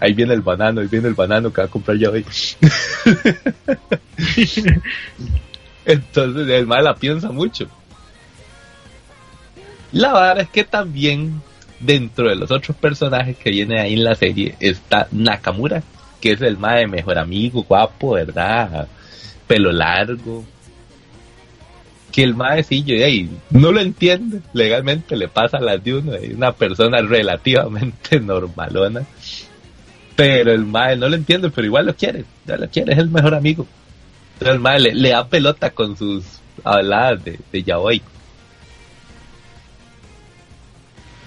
[0.00, 2.24] ahí viene el banano, ahí viene el banano que va a comprar yaoi.
[5.84, 7.66] Entonces el mae la piensa mucho.
[9.92, 11.40] La verdad es que también
[11.80, 15.82] dentro de los otros personajes que vienen ahí en la serie está Nakamura,
[16.20, 18.88] que es el mae mejor amigo, guapo, ¿verdad?
[19.46, 20.44] Pelo largo.
[22.12, 26.34] Que el maecillo de ahí no lo entiende, legalmente le pasa las de uno, es
[26.34, 29.02] una persona relativamente normalona.
[30.16, 33.10] Pero el mae no lo entiende, pero igual lo quiere, ya lo quiere, es el
[33.10, 33.66] mejor amigo.
[34.32, 36.24] Entonces el mae le, le da pelota con sus
[36.64, 38.02] habladas de, de yaoi.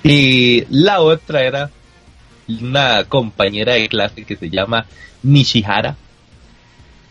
[0.03, 1.69] Y la otra era
[2.47, 4.85] una compañera de clase que se llama
[5.23, 5.95] Nishihara,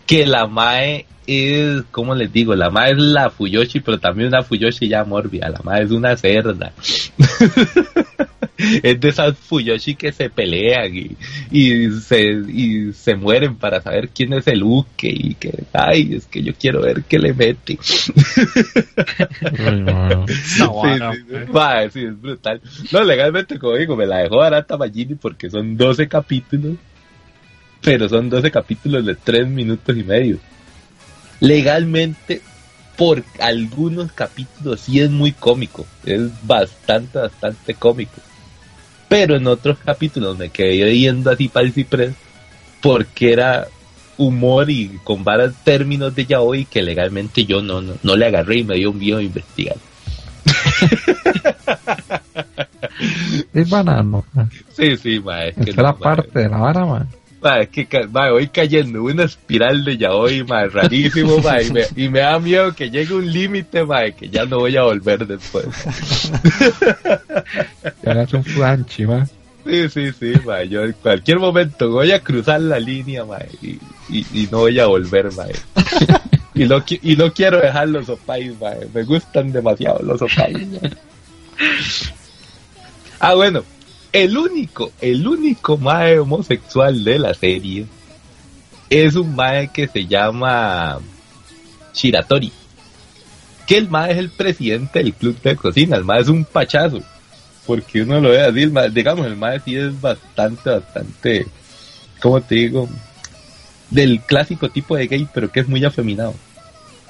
[0.07, 2.55] que la Mae es, ¿cómo les digo?
[2.55, 6.17] La Mae es la Fuyoshi, pero también una Fuyoshi ya mórbida, la Mae es una
[6.17, 6.73] cerda.
[8.83, 11.17] es de esas Fuyoshi que se pelean y,
[11.51, 16.27] y, se, y se mueren para saber quién es el Uke y que, ay, es
[16.27, 17.79] que yo quiero ver qué le mete.
[19.59, 20.27] Ay, mano.
[20.31, 21.53] No, Sí, bueno, sí, sí.
[21.53, 22.61] Mae, sí, es brutal.
[22.93, 26.77] No, legalmente, como digo, me la dejó barata Magini porque son 12 capítulos,
[27.81, 30.39] pero son 12 capítulos de 3 minutos y medio.
[31.41, 32.43] Legalmente,
[32.97, 38.21] por algunos capítulos sí es muy cómico, es bastante, bastante cómico.
[39.11, 42.15] Pero en otros capítulos me quedé yendo así para el ciprés
[42.81, 43.67] porque era
[44.17, 48.59] humor y con varios términos de yaoi que legalmente yo no, no, no le agarré
[48.59, 49.77] y me dio un miedo a investigar.
[53.53, 54.25] Es banano.
[54.77, 55.99] Sí, sí, ma, es que la no, ma.
[55.99, 57.09] parte de la vara, man.
[57.09, 57.19] Ma,
[57.60, 61.70] es que ca- ma, voy cayendo en una espiral de yaoi, ma, rarísimo, ma, y
[61.70, 65.27] me, y me da miedo que llegue un límite, que ya no voy a volver
[65.27, 65.67] después.
[68.02, 69.28] Ya un fudanchi, man.
[69.65, 73.78] Sí, sí, sí, ma, yo en cualquier momento voy a cruzar la línea, ma, y,
[74.09, 75.44] y, y no voy a volver, ma.
[76.55, 80.59] Y no, qui- y no quiero dejar los opais, ma, me gustan demasiado los opais.
[83.19, 83.65] Ah, bueno,
[84.13, 87.87] el único, el único mae homosexual de la serie
[88.89, 90.99] es un mae que se llama
[91.95, 92.53] Shiratori.
[93.67, 97.01] Que el mae es el presidente del club de cocina, el mae es un pachazo.
[97.67, 101.47] Porque uno lo ve así, el mae- digamos, el mae sí es bastante, bastante,
[102.21, 102.89] ¿cómo te digo?
[103.91, 106.35] Del clásico tipo de gay, pero que es muy afeminado.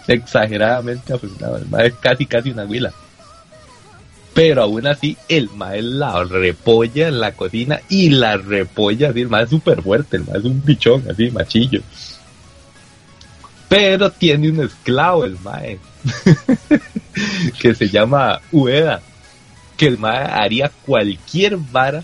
[0.07, 1.57] Exageradamente afeminado.
[1.57, 2.93] El mae es casi, casi una huila.
[4.35, 9.29] Pero aún así, el mae la repolla en la cocina y la repolla así, el
[9.29, 11.81] mae es súper fuerte, el mae es un bichón así, machillo.
[13.69, 15.79] Pero tiene un esclavo el mae,
[17.61, 19.01] que se llama Ueda,
[19.77, 22.03] que el mae haría cualquier vara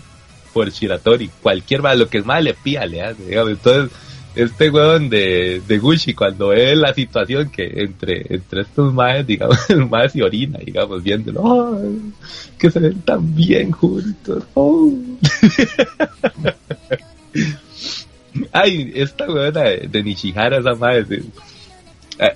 [0.53, 3.51] por Shiratori, cualquier vara, lo que el mae le pida le hace, digamos.
[3.51, 3.97] Entonces,
[4.43, 9.57] este weón de, de Gucci, cuando ve la situación que entre, entre estos maes, digamos,
[9.69, 11.81] el mae se orina, digamos, viéndolo,
[12.57, 14.43] que se ven tan bien juntos.
[18.51, 21.23] Ay, esta weona de, de Nishihara, esa madre.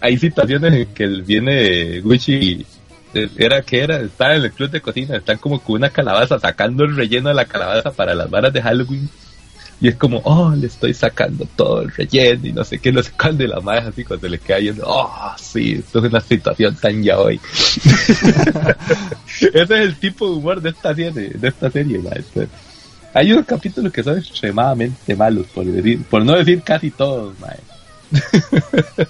[0.02, 2.66] hay- situaciones en que viene Gucci y
[3.38, 6.86] era que era, está en el club de cocina, están como con una calabaza sacando
[6.86, 9.10] el relleno de la calabaza para las varas de Halloween.
[9.82, 13.02] Y es como, oh, le estoy sacando todo el relleno y no sé qué, no
[13.02, 16.22] sé cuándo, y la madre así cuando le queda yendo, oh, sí, esto es una
[16.22, 17.42] situación tan ya hoy.
[19.42, 22.46] Ese es el tipo de humor de esta serie, de esta serie, maestro.
[23.14, 27.76] Hay unos capítulos que son extremadamente malos, por decir, por no decir casi todos, maestro.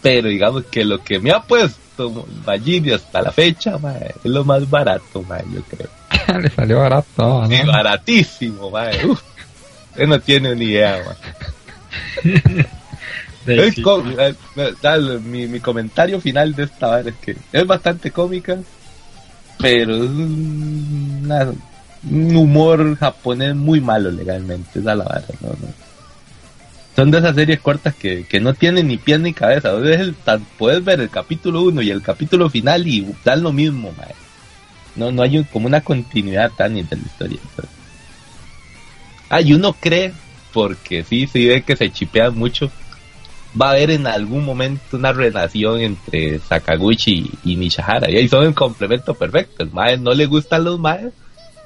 [0.00, 1.81] Pero digamos que lo que me ha puesto
[2.46, 5.88] Magini hasta la fecha, mae, es lo más barato, mae, yo creo.
[6.40, 7.72] Le salió barato, ¿no?
[7.72, 9.04] baratísimo, mae.
[9.06, 9.20] Uf,
[9.90, 12.64] usted no tiene ni idea, mae.
[13.44, 13.82] Sí,
[14.16, 18.56] eh, eh, mi, mi comentario final de esta vez es que es bastante cómica,
[19.58, 21.52] pero es una-
[22.08, 25.48] un humor japonés muy malo legalmente, esa es la vara, ¿no?
[25.48, 25.56] no.
[26.94, 29.72] Son de esas series cortas que, que no tienen ni pies ni cabeza.
[29.72, 30.14] Ves el-
[30.58, 34.14] puedes ver el capítulo 1 y el capítulo final y dan lo mismo, mae.
[34.94, 37.38] No, no hay un- como una continuidad tan de la historia.
[37.42, 37.70] entonces.
[39.30, 40.12] Ah, y uno cree,
[40.52, 42.70] porque sí, sí ve que se chipean mucho,
[43.60, 48.10] va a haber en algún momento una relación entre Sakaguchi y, y Nishihara.
[48.10, 49.62] Y ahí son el complemento perfecto.
[49.62, 51.12] El mae no le gustan los maes,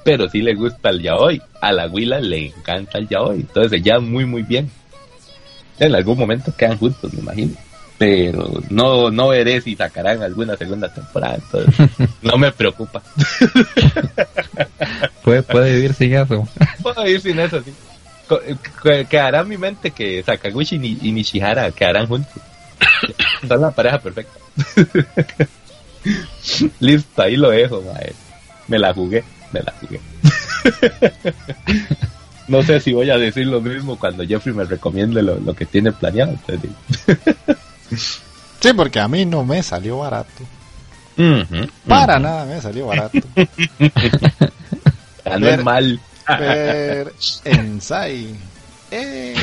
[0.05, 1.41] pero sí le gusta el yaoi.
[1.61, 3.41] A la Willa le encanta el yaoi.
[3.41, 4.71] Entonces llevan muy, muy bien.
[5.79, 7.53] En algún momento quedan juntos, me imagino.
[7.97, 11.35] Pero no, no veré si sacarán alguna segunda temporada.
[11.35, 11.89] Entonces
[12.21, 13.01] no me preocupa.
[15.23, 16.47] Puede, puede vivir sin eso.
[16.81, 17.73] Puedo ir sin eso, sí.
[19.09, 22.31] Quedará en mi mente que Sakaguchi y Ni- y Nishihara quedarán juntos.
[23.45, 24.39] Son la pareja perfecta.
[26.79, 28.13] Listo, ahí lo dejo, mae.
[28.69, 29.99] Me la jugué, me la jugué.
[32.47, 35.65] No sé si voy a decir lo mismo cuando Jeffrey me recomiende lo, lo que
[35.65, 36.37] tiene planeado.
[38.59, 40.43] Sí, porque a mí no me salió barato.
[41.87, 43.19] Para nada me salió barato.
[45.39, 45.99] Ver- mal.
[46.39, 47.13] Ver
[47.45, 48.35] Ensai.
[48.91, 49.35] ¡Ey!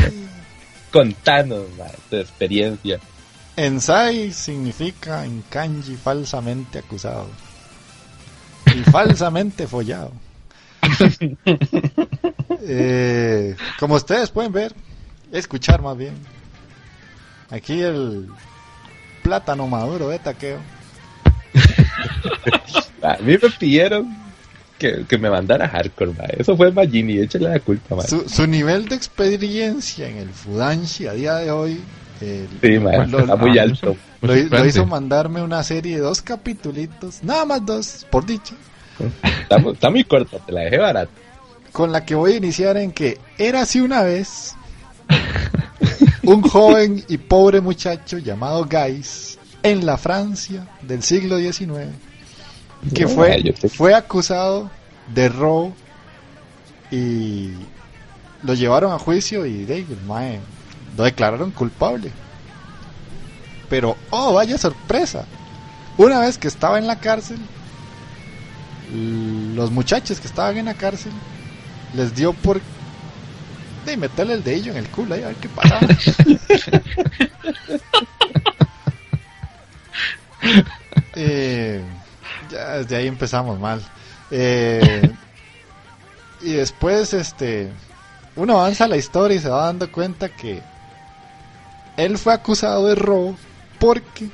[0.93, 1.65] Contanos,
[2.11, 2.99] tu experiencia.
[3.57, 7.29] Ensai significa en kanji falsamente acusado.
[8.67, 10.13] Y falsamente follado.
[12.67, 14.75] Eh, como ustedes pueden ver,
[15.33, 16.15] escuchar más bien.
[17.51, 18.29] Aquí el
[19.23, 20.59] plátano maduro de taqueo.
[23.03, 24.17] A mí me pidieron
[24.79, 26.13] que, que me mandara hardcore.
[26.39, 28.01] Eso fue Magini, échale la culpa.
[28.03, 31.81] Su, su nivel de experiencia en el Fudanshi a día de hoy
[32.21, 33.97] Sí, lo- está muy alto.
[34.23, 38.55] Lo, lo hizo mandarme una serie de dos capitulitos, nada más dos, por dicho,
[39.43, 41.11] Está, mu- está muy corta, te la dejé barata.
[41.73, 44.55] con la que voy a iniciar en que era así una vez
[46.23, 51.89] un joven y pobre muchacho llamado Gais en la Francia del siglo XIX
[52.95, 54.71] que fue, fue acusado
[55.15, 55.75] de robo
[56.91, 57.51] y
[58.43, 60.39] lo llevaron a juicio y de, mae,
[60.97, 62.11] lo declararon culpable.
[63.71, 65.25] Pero, oh, vaya sorpresa.
[65.97, 67.39] Una vez que estaba en la cárcel,
[68.93, 71.13] los muchachos que estaban en la cárcel
[71.95, 72.61] les dio por
[73.87, 75.81] de meterle el dedillo en el culo ahí a ver qué pasaba.
[81.17, 81.81] Eh,
[82.51, 83.81] ya desde ahí empezamos mal.
[84.31, 85.11] Eh,
[86.43, 87.71] y después, este,
[88.37, 90.61] uno avanza la historia y se va dando cuenta que
[91.97, 93.37] él fue acusado de robo
[93.79, 94.29] porque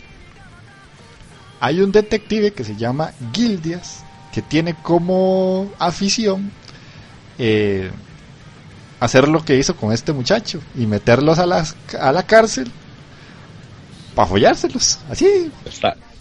[1.60, 4.02] hay un detective que se llama Gildias
[4.32, 6.50] que tiene como afición
[7.38, 7.90] eh,
[9.00, 12.70] hacer lo que hizo con este muchacho y meterlos a, las, a la cárcel
[14.14, 15.50] para follárselos, así,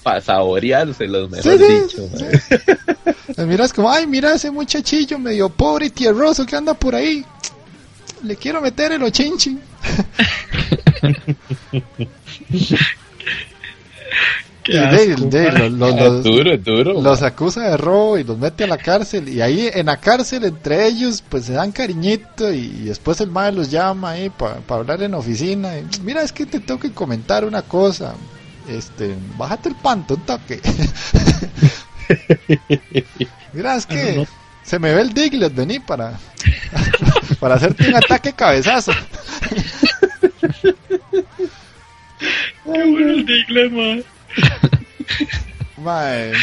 [0.04, 2.10] Para saboreárselos, mejor sí, dicho.
[2.16, 2.56] sí.
[3.36, 7.26] Pues miras como, ay, mira ese muchachillo medio pobre y tierroso que anda por ahí.
[8.24, 9.62] Le quiero meter el ochinchin.
[14.70, 15.34] Qué Y asco, los,
[15.72, 17.02] los- Es los- duro, es duro.
[17.02, 19.28] los acusa de robo y los mete a la cárcel.
[19.30, 22.52] Y ahí en la cárcel, entre ellos, pues se dan cariñito.
[22.54, 25.78] Y, y después el madre los llama ahí para hablar en oficina.
[25.78, 28.14] y, mira, es que te tengo que comentar una cosa.
[28.68, 30.62] Este, bájate el panto un toque.
[33.54, 34.28] mira, es que
[34.64, 36.20] se me ve el Diglett, vení para,
[37.40, 38.92] para hacerte un ataque cabezazo.
[42.64, 44.04] Qué bueno el Diglett, mae.
[45.78, 46.34] Mae.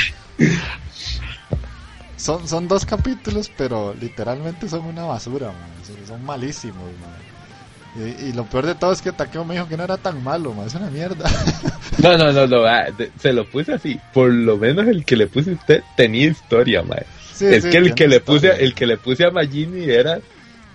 [2.17, 6.07] Son, son dos capítulos, pero literalmente son una basura, mae.
[6.07, 8.07] Son, malísimos, mae.
[8.09, 10.23] Y, y lo peor de todo es que Takeo me dijo que no era tan
[10.25, 10.67] malo, mae.
[10.67, 11.29] Es una mierda.
[11.99, 13.99] No, no, no, no, ah, de- se lo puse así.
[14.13, 16.85] Por lo menos el que le puse a usted tenía historia.
[17.33, 20.19] Sí, es sí, que el que le puse, el que le puse a Magini era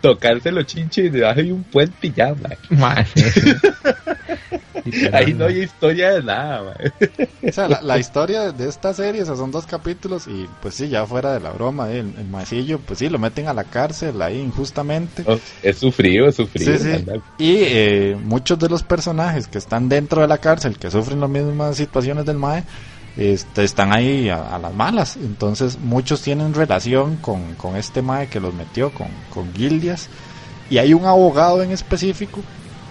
[0.02, 2.34] tocarse los chinches debajo de un puente y ya,
[3.14, 3.24] sí.
[5.14, 7.50] Ahí no hay historia de nada, mae.
[7.50, 10.76] O sea, la, la historia de esta serie, o sea, son dos capítulos y pues
[10.76, 13.54] sí, ya fuera de la broma, eh, el, el maecillo, pues sí, lo meten a
[13.54, 15.24] la cárcel ahí injustamente.
[15.28, 16.78] No, es sufrido, es sufrido.
[16.78, 17.06] Sí, sí.
[17.38, 21.30] Y eh, muchos de los personajes que están dentro de la cárcel, que sufren las
[21.30, 22.64] mismas situaciones del MAE,
[23.18, 25.18] este, están ahí a, a las malas.
[25.18, 30.10] Entonces muchos tienen relación con, con este MAE que los metió, con, con Gildias.
[30.70, 32.40] Y hay un abogado en específico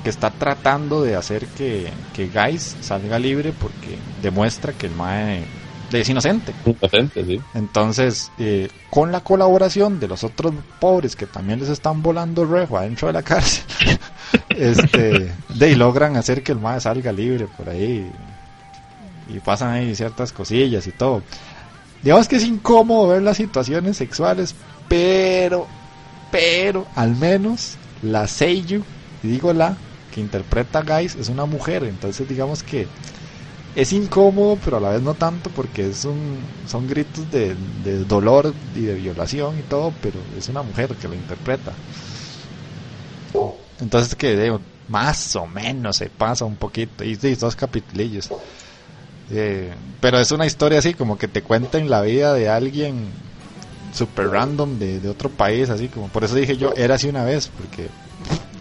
[0.02, 5.44] que está tratando de hacer que, que Guys salga libre porque demuestra que el MAE
[5.92, 6.54] es inocente.
[6.64, 7.40] Inocente, sí.
[7.54, 12.78] Entonces, eh, con la colaboración de los otros pobres que también les están volando rejo
[12.78, 13.64] adentro de la cárcel,
[14.50, 18.10] este, de ahí logran hacer que el mae salga libre por ahí
[19.28, 21.22] y pasan ahí ciertas cosillas y todo.
[22.02, 24.54] Digamos que es incómodo ver las situaciones sexuales,
[24.88, 25.66] pero,
[26.30, 28.82] pero, al menos la Seiyu,
[29.22, 29.76] y digo la,
[30.12, 32.86] que interpreta a Guys es una mujer, entonces digamos que
[33.76, 38.04] es incómodo, pero a la vez no tanto porque es un, son gritos de, de
[38.04, 41.72] dolor y de violación y todo, pero es una mujer que lo interpreta.
[43.80, 44.58] Entonces que
[44.88, 48.28] más o menos se pasa un poquito, y dos capitulillos.
[49.30, 53.08] Eh, pero es una historia así, como que te cuentan la vida de alguien
[53.94, 57.24] super random de, de otro país, así como, por eso dije yo, era así una
[57.24, 57.88] vez, porque,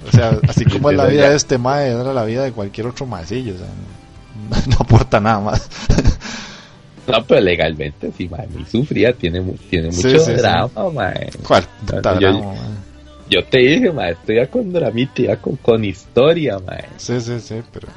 [0.10, 2.88] o sea, así como es la vida de este mae, era la vida de cualquier
[2.88, 3.68] otro maecillo, o sea,
[4.50, 5.70] no, no aporta nada más.
[7.08, 8.48] No, pero legalmente sí, mae.
[8.48, 10.34] Mi sufría tiene, tiene Sí, mucho sí, sí.
[10.34, 11.30] drama, mae.
[11.48, 11.64] ¿Cuál?
[11.92, 12.90] Yo- drama, mae.
[13.32, 16.86] Yo te dije, mae, estoy ya con dramita, ya con, con historia, mae.
[16.98, 17.88] Sí, sí, sí, pero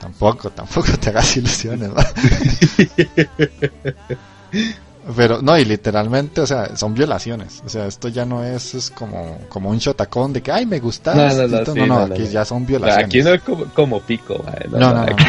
[0.00, 2.06] tampoco, tampoco te hagas ilusiones, ¿va?
[5.14, 7.62] Pero no, y literalmente, o sea, son violaciones.
[7.64, 10.80] O sea, esto ya no es, es como, como un shotacón de que, ay, me
[10.80, 11.14] gusta.
[11.14, 12.28] No, no, no, no, sí, no, no, no, aquí no.
[12.30, 13.06] ya son violaciones.
[13.06, 14.66] aquí no es como, como pico, mae.
[14.68, 15.24] no, no, no, aquí-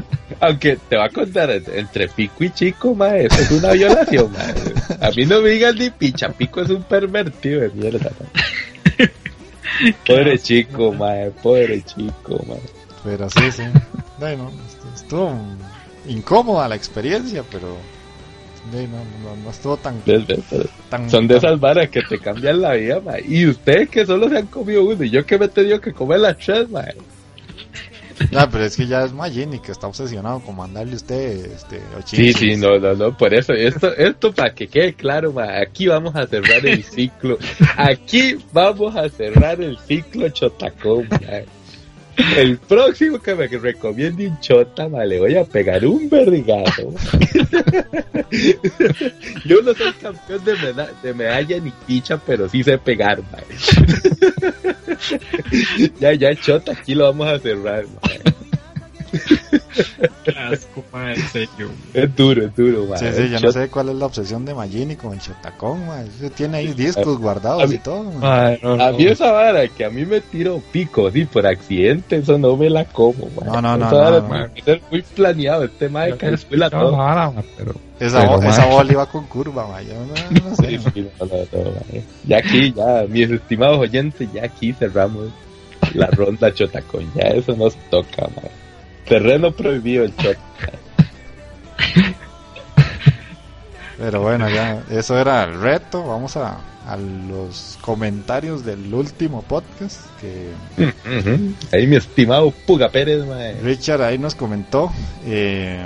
[0.40, 4.54] Aunque te va a contar, entre pico y chico, mae, eso es una violación, mae.
[5.00, 9.10] A mí no me digas ni picha, pico es un pervertido de mierda, mae.
[10.06, 12.60] Pobre chico, mae, pobre chico, mae.
[13.02, 13.62] Pero sí, sí.
[14.18, 15.32] Bueno, estu- estuvo
[16.06, 17.76] incómoda la experiencia, pero
[18.72, 20.40] sí, no, no, no estuvo tan, ¿Ves, ves?
[20.50, 23.24] Pero tan Son de esas varas que te cambian la vida, mae.
[23.26, 25.92] Y ustedes que solo se han comido uno, y yo que me he tenido que
[25.92, 26.94] comer las tres, mae.
[28.30, 32.32] No, pero es que ya es Magini que está obsesionado con mandarle usted este, Sí,
[32.32, 36.16] sí, no, no, no, por eso, esto, esto para que quede claro, ma, aquí vamos
[36.16, 37.36] a cerrar el ciclo,
[37.76, 41.42] aquí vamos a cerrar el ciclo chotacón, ma.
[42.36, 46.90] El próximo que me recomiende un chota, ma, le voy a pegar un vergazo.
[49.44, 53.38] Yo no soy campeón de, meda- de medalla ni picha, pero sí sé pegar, ma.
[56.00, 58.00] Ya, ya, chota, aquí lo vamos a cerrar, ma.
[60.36, 61.70] Asco, mae, en serio.
[61.94, 62.96] Es duro, es duro, ma.
[62.96, 65.86] Sí, sí, El yo no sé cuál es la obsesión de Magini con el Chotacón,
[65.86, 66.02] ma.
[66.02, 68.20] Ese Tiene ahí discos a guardados mí- y todo, ma.
[68.20, 68.98] Mae, no, A no.
[68.98, 72.68] mí esa vara que a mí me tiro pico, sí, por accidente, eso no me
[72.70, 73.46] la como, man.
[73.46, 74.48] No, no, no, Esa vara no, no.
[74.64, 76.96] ser muy planeado, este mae Creo que calcula es todo.
[76.96, 79.80] vara, pero Esa, Pero, esa bola iba con curva, ma.
[79.82, 80.68] Yo no, no sé.
[80.78, 82.04] Sí, sí, no, no, no, man.
[82.24, 85.28] Ya aquí, ya, mis estimados oyentes, ya aquí cerramos
[85.94, 88.50] la ronda chotacón, ya eso nos toca, man.
[89.08, 90.36] Terreno prohibido el chot.
[93.98, 96.04] Pero bueno, ya, eso era el reto.
[96.04, 100.52] Vamos a, a los comentarios del último podcast que
[101.72, 103.24] Ahí mi estimado Puga Pérez.
[103.62, 104.92] Richard ahí nos comentó.
[105.26, 105.84] eh,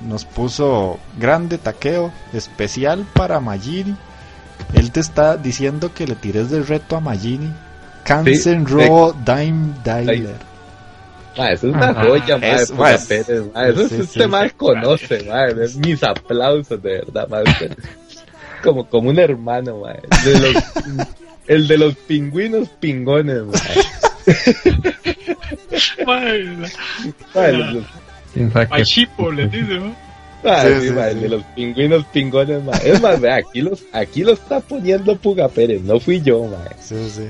[0.00, 3.94] nos puso grande taqueo especial para Magini.
[4.72, 7.52] Él te está diciendo que le tires del reto a Magini.
[8.04, 10.49] Kansen Sí, Robo Dime Dialer.
[11.38, 12.04] Ma, eso es una Ajá.
[12.04, 13.66] joya, ma, Es- de Puga ma, es- Pérez, ma.
[13.68, 14.28] Eso sí, es sí, este sí.
[14.28, 15.46] mal conoce, ma.
[15.46, 17.42] Es mis aplausos, de verdad, ma.
[17.42, 17.76] Usted-
[18.62, 19.92] Como, como un hermano, ma.
[19.92, 20.64] El de los,
[21.46, 23.52] el de los pingüinos pingones, ma.
[28.70, 29.94] Machipo, le dice, ¿no?
[30.44, 31.10] ma, Sí, sí, sí, ma, sí.
[31.10, 32.72] el de los pingüinos pingones, ma.
[32.84, 36.58] Es más, vea, aquí los, aquí lo está poniendo Puga Pérez, no fui yo, ma.
[36.80, 37.26] Sí, sí.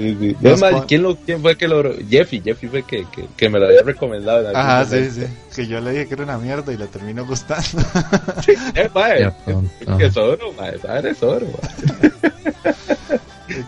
[0.00, 0.36] Sí, sí.
[0.40, 1.82] Los Es más, pon- ¿quién, lo, ¿quién fue que lo...
[2.08, 4.48] Jeffy, Jeffy fue que, que, que me lo había recomendado.
[4.48, 5.14] en Ajá, sí, momento.
[5.14, 5.26] sí.
[5.56, 7.66] Que yo le dije que era una mierda y le terminó gustando.
[8.74, 9.98] Eh, ma, Ya, es- tonto.
[9.98, 10.68] que es oro, ma.
[10.70, 11.68] Esa vara es oro, ma.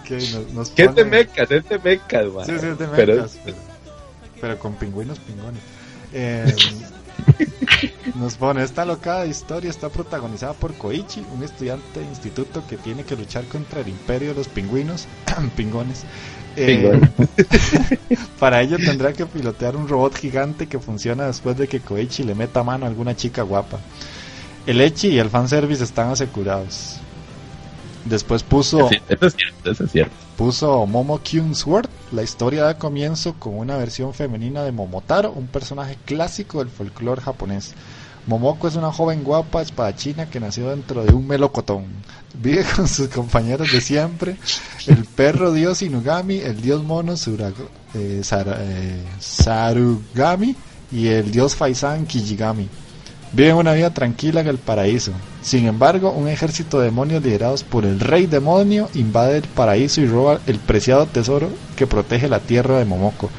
[0.00, 1.50] Ok, nos, nos ¿Qué te pone- mecas?
[1.50, 2.46] Es de mecas, man.
[2.46, 3.56] Sí, sí, es de Pero- mecas, pero,
[4.40, 5.60] pero con pingüinos pingones.
[6.14, 6.54] Eh,
[8.14, 13.04] Nos pone, esta locada historia está protagonizada por Koichi, un estudiante de instituto que tiene
[13.04, 15.06] que luchar contra el imperio de los pingüinos,
[15.56, 16.04] pingones.
[16.54, 17.00] Eh,
[18.38, 22.34] para ello tendrá que pilotear un robot gigante que funciona después de que Koichi le
[22.34, 23.78] meta mano a alguna chica guapa.
[24.66, 27.01] El Echi y el fanservice están asegurados.
[28.04, 30.14] Después puso Sí, eso es cierto, eso es cierto.
[30.36, 31.20] puso Momo
[31.54, 31.88] Sword.
[32.12, 37.22] La historia da comienzo con una versión femenina de Momotaro, un personaje clásico del folclore
[37.22, 37.74] japonés.
[38.26, 41.86] Momoko es una joven guapa espadachina que nació dentro de un melocotón.
[42.34, 44.36] Vive con sus compañeros de siempre,
[44.86, 50.54] el perro dios Inugami, el dios mono Surago- eh, eh, Sarugami
[50.92, 52.68] y el dios Faisan Kijigami.
[53.34, 55.12] Viven una vida tranquila en el paraíso.
[55.40, 60.06] Sin embargo, un ejército de demonios liderados por el rey demonio invade el paraíso y
[60.06, 63.30] roba el preciado tesoro que protege la tierra de Momoko.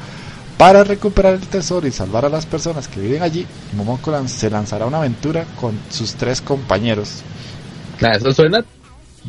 [0.58, 4.84] Para recuperar el tesoro y salvar a las personas que viven allí, Momoko se lanzará
[4.84, 7.22] a una aventura con sus tres compañeros.
[8.00, 8.64] Eso suena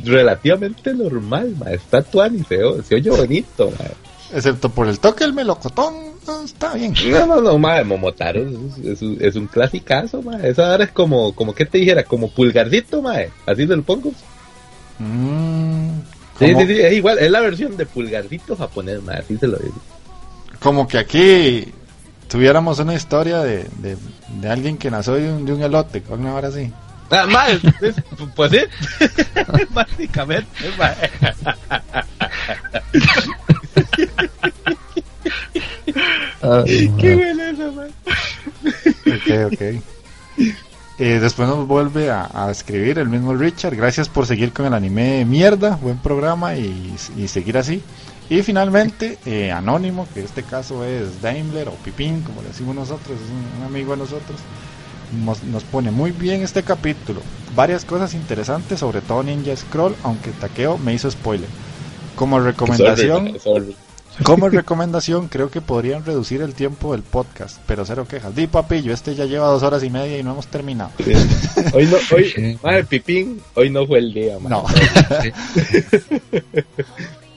[0.04, 1.72] relativamente normal, ma.
[1.72, 3.86] Está tuani, se, se oye bonito, ma.
[4.34, 5.94] Excepto por el toque del melocotón,
[6.28, 6.94] no, está bien.
[7.12, 10.38] No, no, no, ma, Momotaro es, es un- es un clasicazo, ma.
[10.42, 13.16] Esa ahora es como, como que te dijera, como pulgarcito, ma.
[13.46, 14.12] Así te lo pongo.
[15.00, 16.00] Mm,
[16.40, 19.14] Sí, sí, sí, es igual, es la versión de pulgarcito japonés, ma.
[19.14, 19.76] Así se lo digo.
[20.60, 21.72] como que aquí
[22.28, 23.96] tuviéramos una historia de, de,
[24.42, 26.72] de alguien que nació de un, de un elote, con una hora así.
[27.12, 27.96] Ah, ma, es- es-
[28.36, 28.60] pues sí,
[29.70, 30.48] básicamente,
[36.66, 37.86] Qué buena esa, ma.
[39.06, 39.62] Ok, ok.
[40.98, 43.76] Eh, después nos vuelve a, a escribir el mismo Richard.
[43.76, 45.78] Gracias por seguir con el anime de mierda.
[45.82, 47.82] Buen programa y, y seguir así.
[48.30, 52.76] Y finalmente, eh, Anónimo, que en este caso es Daimler o Pipín, como le decimos
[52.76, 54.40] nosotros, es un, un amigo de nosotros.
[55.24, 57.22] Nos, nos pone muy bien este capítulo.
[57.56, 61.48] Varias cosas interesantes, sobre todo Ninja Scroll, aunque Takeo me hizo spoiler.
[62.16, 63.76] Como recomendación, Sorry, sorry.
[64.24, 68.36] como recomendación, creo que podrían reducir el tiempo del podcast, pero cero quejas.
[68.36, 70.92] Di papillo, este ya lleva dos horas y media y no hemos terminado.
[71.74, 72.58] Hoy no, hoy, Sí.
[72.64, 74.50] madre Pipín, hoy no fue el día, ma.
[74.50, 74.66] No.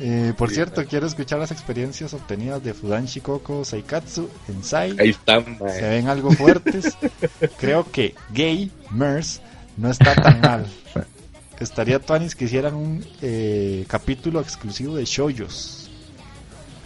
[0.00, 4.94] Eh, por cierto, quiero escuchar las experiencias obtenidas de Fudan Shikoku Seikatsu en Sai.
[4.96, 5.68] Ahí están, ma.
[5.70, 6.96] Se ven algo fuertes.
[7.58, 9.40] Creo que Gay Mers
[9.76, 10.66] no está tan mal.
[11.58, 15.77] Estaría Tuanis que hicieran un eh, capítulo exclusivo de shoyos.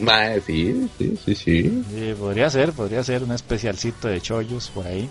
[0.03, 1.85] Ma, sí, sí, sí, sí.
[1.95, 5.09] Eh, podría ser, podría ser un especialcito de shoyos por ahí.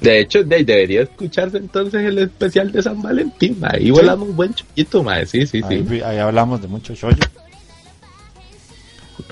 [0.00, 3.68] De hecho, de- debería escucharse entonces el especial de San Valentín, ma.
[3.72, 5.24] Ahí volamos un buen chiquito, ma.
[5.26, 6.00] Sí, sí, Ahí, sí.
[6.02, 7.18] ahí hablamos de mucho shoyo.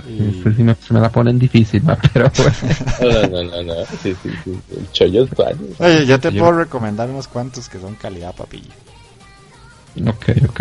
[0.08, 3.28] Y- sí me, se me la ponen difícil, ma, pero bueno.
[3.30, 3.86] No, no, no, no.
[4.02, 4.58] Sí, sí, sí.
[4.76, 5.80] El chollo es tuanis.
[5.80, 8.74] Oye, yo te Yo- puedo recomendar unos cuantos que son calidad papilla.
[10.06, 10.60] Ok, ok.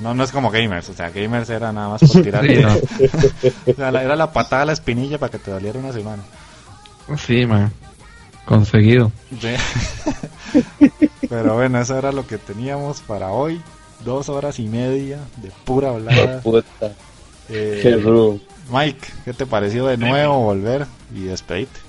[0.00, 2.44] No, no es como gamers, o sea, gamers era nada más por tirar.
[2.46, 2.74] Sí, no.
[3.72, 6.22] O sea, la- era la patada a la espinilla para que te doliera una semana.
[7.16, 7.70] Sí, ma.
[8.44, 9.10] Conseguido.
[9.40, 9.54] Sí.
[11.28, 13.60] Pero bueno, eso era lo que teníamos para hoy.
[14.04, 16.40] Dos horas y media de pura hablada.
[16.40, 16.92] Puta.
[17.48, 18.38] Eh, Qué rudo.
[18.70, 21.80] Mike, ¿qué te pareció de nuevo volver y despedirte?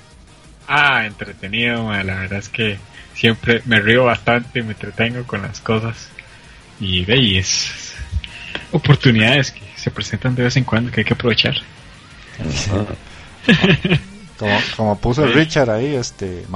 [0.67, 2.77] Ah, entretenido, ma, la verdad es que
[3.15, 6.07] siempre me río bastante, me entretengo con las cosas
[6.79, 7.86] y de ahí es
[8.71, 11.55] oportunidades que se presentan de vez en cuando que hay que aprovechar.
[14.37, 15.33] Como, como puso el.
[15.33, 16.45] Richard ahí, este.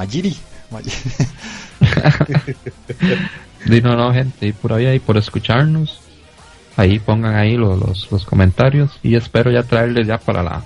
[3.66, 6.00] Di no, no, gente, y por ahí, ahí por escucharnos.
[6.78, 10.64] Ahí pongan ahí los, los, los comentarios y espero ya traerles ya para la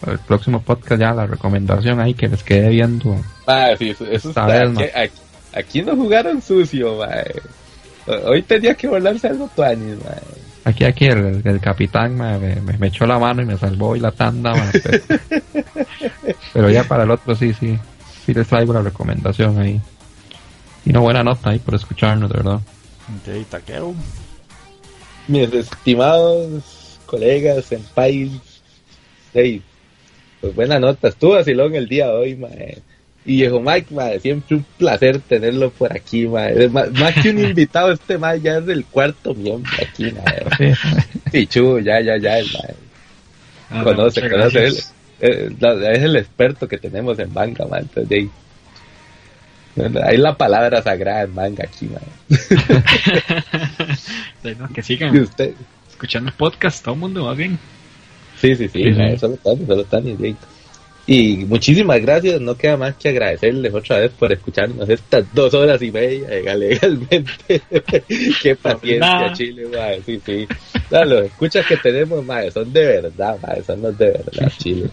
[0.00, 3.16] para el próximo podcast ya la recomendación ahí que les quede viendo.
[3.46, 4.46] Ah, sí, eso, eso está.
[4.46, 5.18] Aquí, aquí,
[5.52, 7.00] aquí no jugaron sucio.
[8.06, 10.14] Hoy tenía que volarse algo tuanis, ma.
[10.64, 14.00] Aquí, aquí el, el capitán me, me, me echó la mano y me salvó y
[14.00, 14.98] la tanda, ma, pero,
[16.52, 17.78] pero ya para el otro sí, sí,
[18.26, 19.80] sí les traigo la recomendación ahí.
[20.84, 22.60] Y una buena nota ahí por escucharnos, de verdad.
[25.28, 28.30] Mis estimados colegas, senpais,
[29.34, 29.62] hey,
[30.40, 32.82] pues buena nota, estuvo vacilón el día de hoy, mae.
[33.24, 36.22] Y viejo Mike, mae, siempre un placer tenerlo por aquí.
[36.48, 36.88] Es Más,
[37.22, 40.44] que un invitado, este mae ya es el cuarto miembro aquí, mae.
[40.56, 40.72] Sí.
[41.30, 42.74] Pichu, ya, ya, ya, el mae.
[43.70, 44.74] Ah, Conoce, conoce él.
[45.20, 47.82] es el experto que tenemos en manga, mae.
[47.82, 48.30] Entonces, ahí.
[50.02, 51.88] Hay la palabra sagrada en manga aquí,
[54.58, 55.54] no, que Y sigan usted,
[55.88, 57.58] escuchando el podcast, todo el mundo va bien.
[58.40, 59.18] Sí, sí, sí, Sí, mae, sí.
[59.18, 60.16] solo Tani, solo Tani.
[61.12, 65.82] Y muchísimas gracias, no queda más que agradecerles otra vez por escucharnos estas dos horas
[65.82, 67.60] y media legalmente.
[68.40, 69.32] Qué paciencia.
[69.32, 70.46] Chile, mae, sí, sí.
[70.88, 74.88] No, los escuchas que tenemos, mae, son de verdad, mae, son los de verdad, Chile.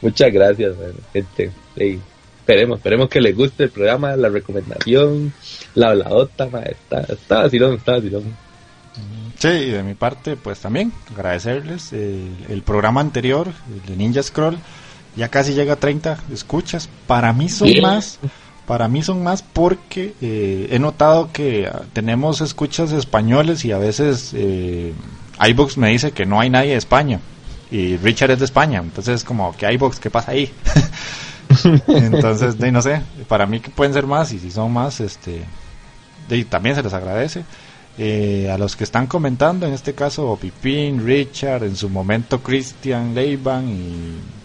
[0.00, 1.50] Muchas gracias, mae, gente.
[1.76, 2.00] Sí.
[2.38, 5.34] Esperemos, esperemos que les guste el programa, la recomendación,
[5.74, 8.34] la habladota, mae, está, está vacilón, está vacilón.
[9.38, 11.92] Sí, y de mi parte, pues también agradecerles.
[11.92, 14.56] El, el programa anterior, el de Ninja Scroll,
[15.18, 16.88] ya casi llega a 30 escuchas.
[17.06, 18.18] Para mí son más,
[18.66, 24.30] para mí son más porque eh, he notado que tenemos escuchas españoles y a veces
[24.34, 24.94] eh,
[25.40, 27.20] iBox me dice que no hay nadie de España.
[27.70, 30.50] Y Richard es de España, entonces como que iBox, ¿qué pasa ahí?
[31.88, 35.42] entonces, no sé, para mí que pueden ser más y si son más, este,
[36.48, 37.44] también se les agradece.
[38.00, 43.12] Eh, a los que están comentando, en este caso Pipín, Richard, en su momento Christian
[43.12, 44.37] Leiban y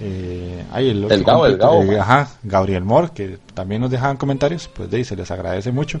[0.00, 4.16] eh, ay, el, El Gabo, el Gabo, eh, ajá, Gabriel Moore, que también nos dejaban
[4.16, 6.00] comentarios, pues de ahí se les agradece mucho.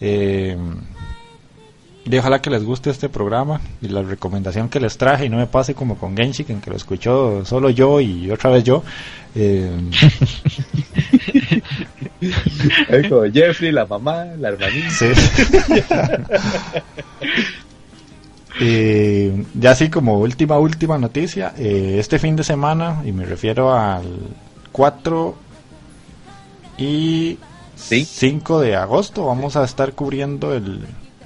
[0.00, 0.56] Eh,
[2.04, 5.36] y ojalá que les guste este programa y la recomendación que les traje y no
[5.36, 8.82] me pase como con Genshin, en que lo escuchó solo yo y otra vez yo.
[9.34, 9.70] Eh,
[13.08, 14.90] como Jeffrey, la mamá, la hermanita.
[14.90, 15.06] Sí.
[18.60, 23.72] Eh, ya así como última, última noticia, eh, este fin de semana, y me refiero
[23.72, 24.04] al
[24.72, 25.34] 4
[26.78, 27.38] y
[27.76, 28.04] Sí.
[28.04, 30.84] 5 de agosto, vamos a estar cubriendo el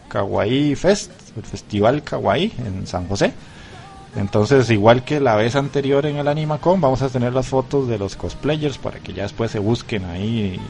[0.08, 3.32] Kawaii Fest, el Festival Kawaii en San José.
[4.14, 7.98] Entonces, igual que la vez anterior en el Animacon, vamos a tener las fotos de
[7.98, 10.60] los cosplayers para que ya después se busquen ahí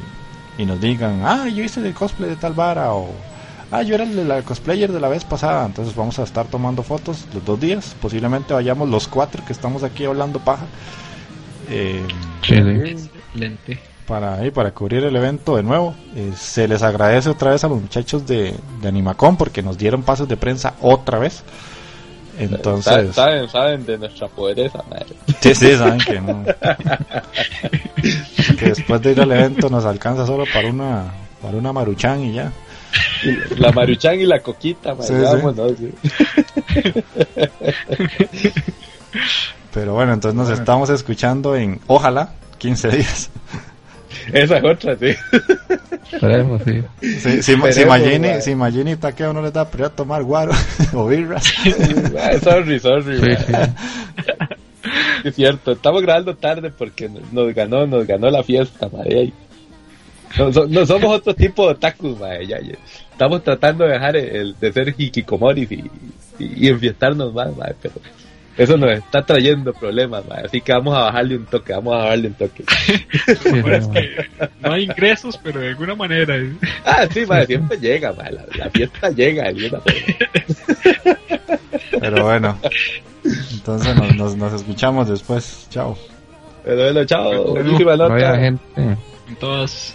[0.58, 3.10] y, y nos digan, ah, yo hice el cosplay de tal vara o
[3.74, 5.66] ah, yo era el de la cosplayer de la vez pasada.
[5.66, 7.94] Entonces vamos a estar tomando fotos los dos días.
[8.00, 10.64] Posiblemente vayamos los cuatro que estamos aquí hablando paja.
[11.70, 12.02] eh.
[12.42, 13.80] Excelente.
[14.06, 15.94] para, ahí, para cubrir el evento de nuevo.
[16.14, 20.02] Eh, se les agradece otra vez a los muchachos de, de Animacon porque nos dieron
[20.02, 21.42] pasos de prensa otra vez.
[22.36, 25.14] Entonces, Saben, saben de nuestra pobreza, madre.
[25.40, 26.44] sí, sí, saben que no.
[28.58, 32.32] que después de ir al evento nos alcanza solo para una, para una maruchan y
[32.34, 32.52] ya.
[33.58, 34.94] La maruchan y la coquita.
[35.00, 35.20] Sí, sí.
[35.22, 35.90] vámonos, sí.
[39.72, 43.30] Pero bueno, entonces nos estamos escuchando en, ojalá, 15 días.
[44.32, 45.14] Esa es otra, sí.
[46.12, 46.82] Esperemos, sí.
[47.18, 50.52] Si, si, si Magini, si Magini y Takeo no les da prioridad a tomar guaro
[50.94, 51.42] o birras.
[52.42, 53.18] Sorry, sorry.
[53.18, 53.46] Sí, madre.
[53.46, 53.52] sí.
[55.24, 59.32] Es cierto, estamos grabando tarde porque nos- nos ganó, nos ganó la fiesta, madre.
[60.38, 62.46] No, so- no somos otro tipo de.
[62.46, 62.74] Ya, ya.
[63.12, 65.84] Estamos tratando de dejar el, el de ser hikikomoris y,
[66.38, 67.94] y, y enfiestarnos más, madre, pero
[68.56, 70.46] eso nos está trayendo problemas, madre.
[70.46, 72.64] Así que vamos a bajarle un toque, vamos a bajarle un toque.
[73.42, 73.94] Sí, Bueno, es no.
[73.94, 74.08] que
[74.60, 76.36] no hay ingresos, pero de alguna manera.
[76.36, 76.52] ¿eh?
[76.84, 78.34] Ah, sí, madre, siempre llega, madre.
[78.34, 79.80] La, la fiesta llega, de alguna.
[82.00, 82.58] Pero bueno,
[83.52, 85.66] entonces nos, nos, nos escuchamos después.
[85.70, 85.96] Chao.
[86.64, 87.54] Pero bueno, chao.
[87.96, 88.38] Nota.
[88.38, 88.62] gente.
[88.76, 89.94] En todas.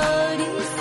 [0.00, 0.79] dirty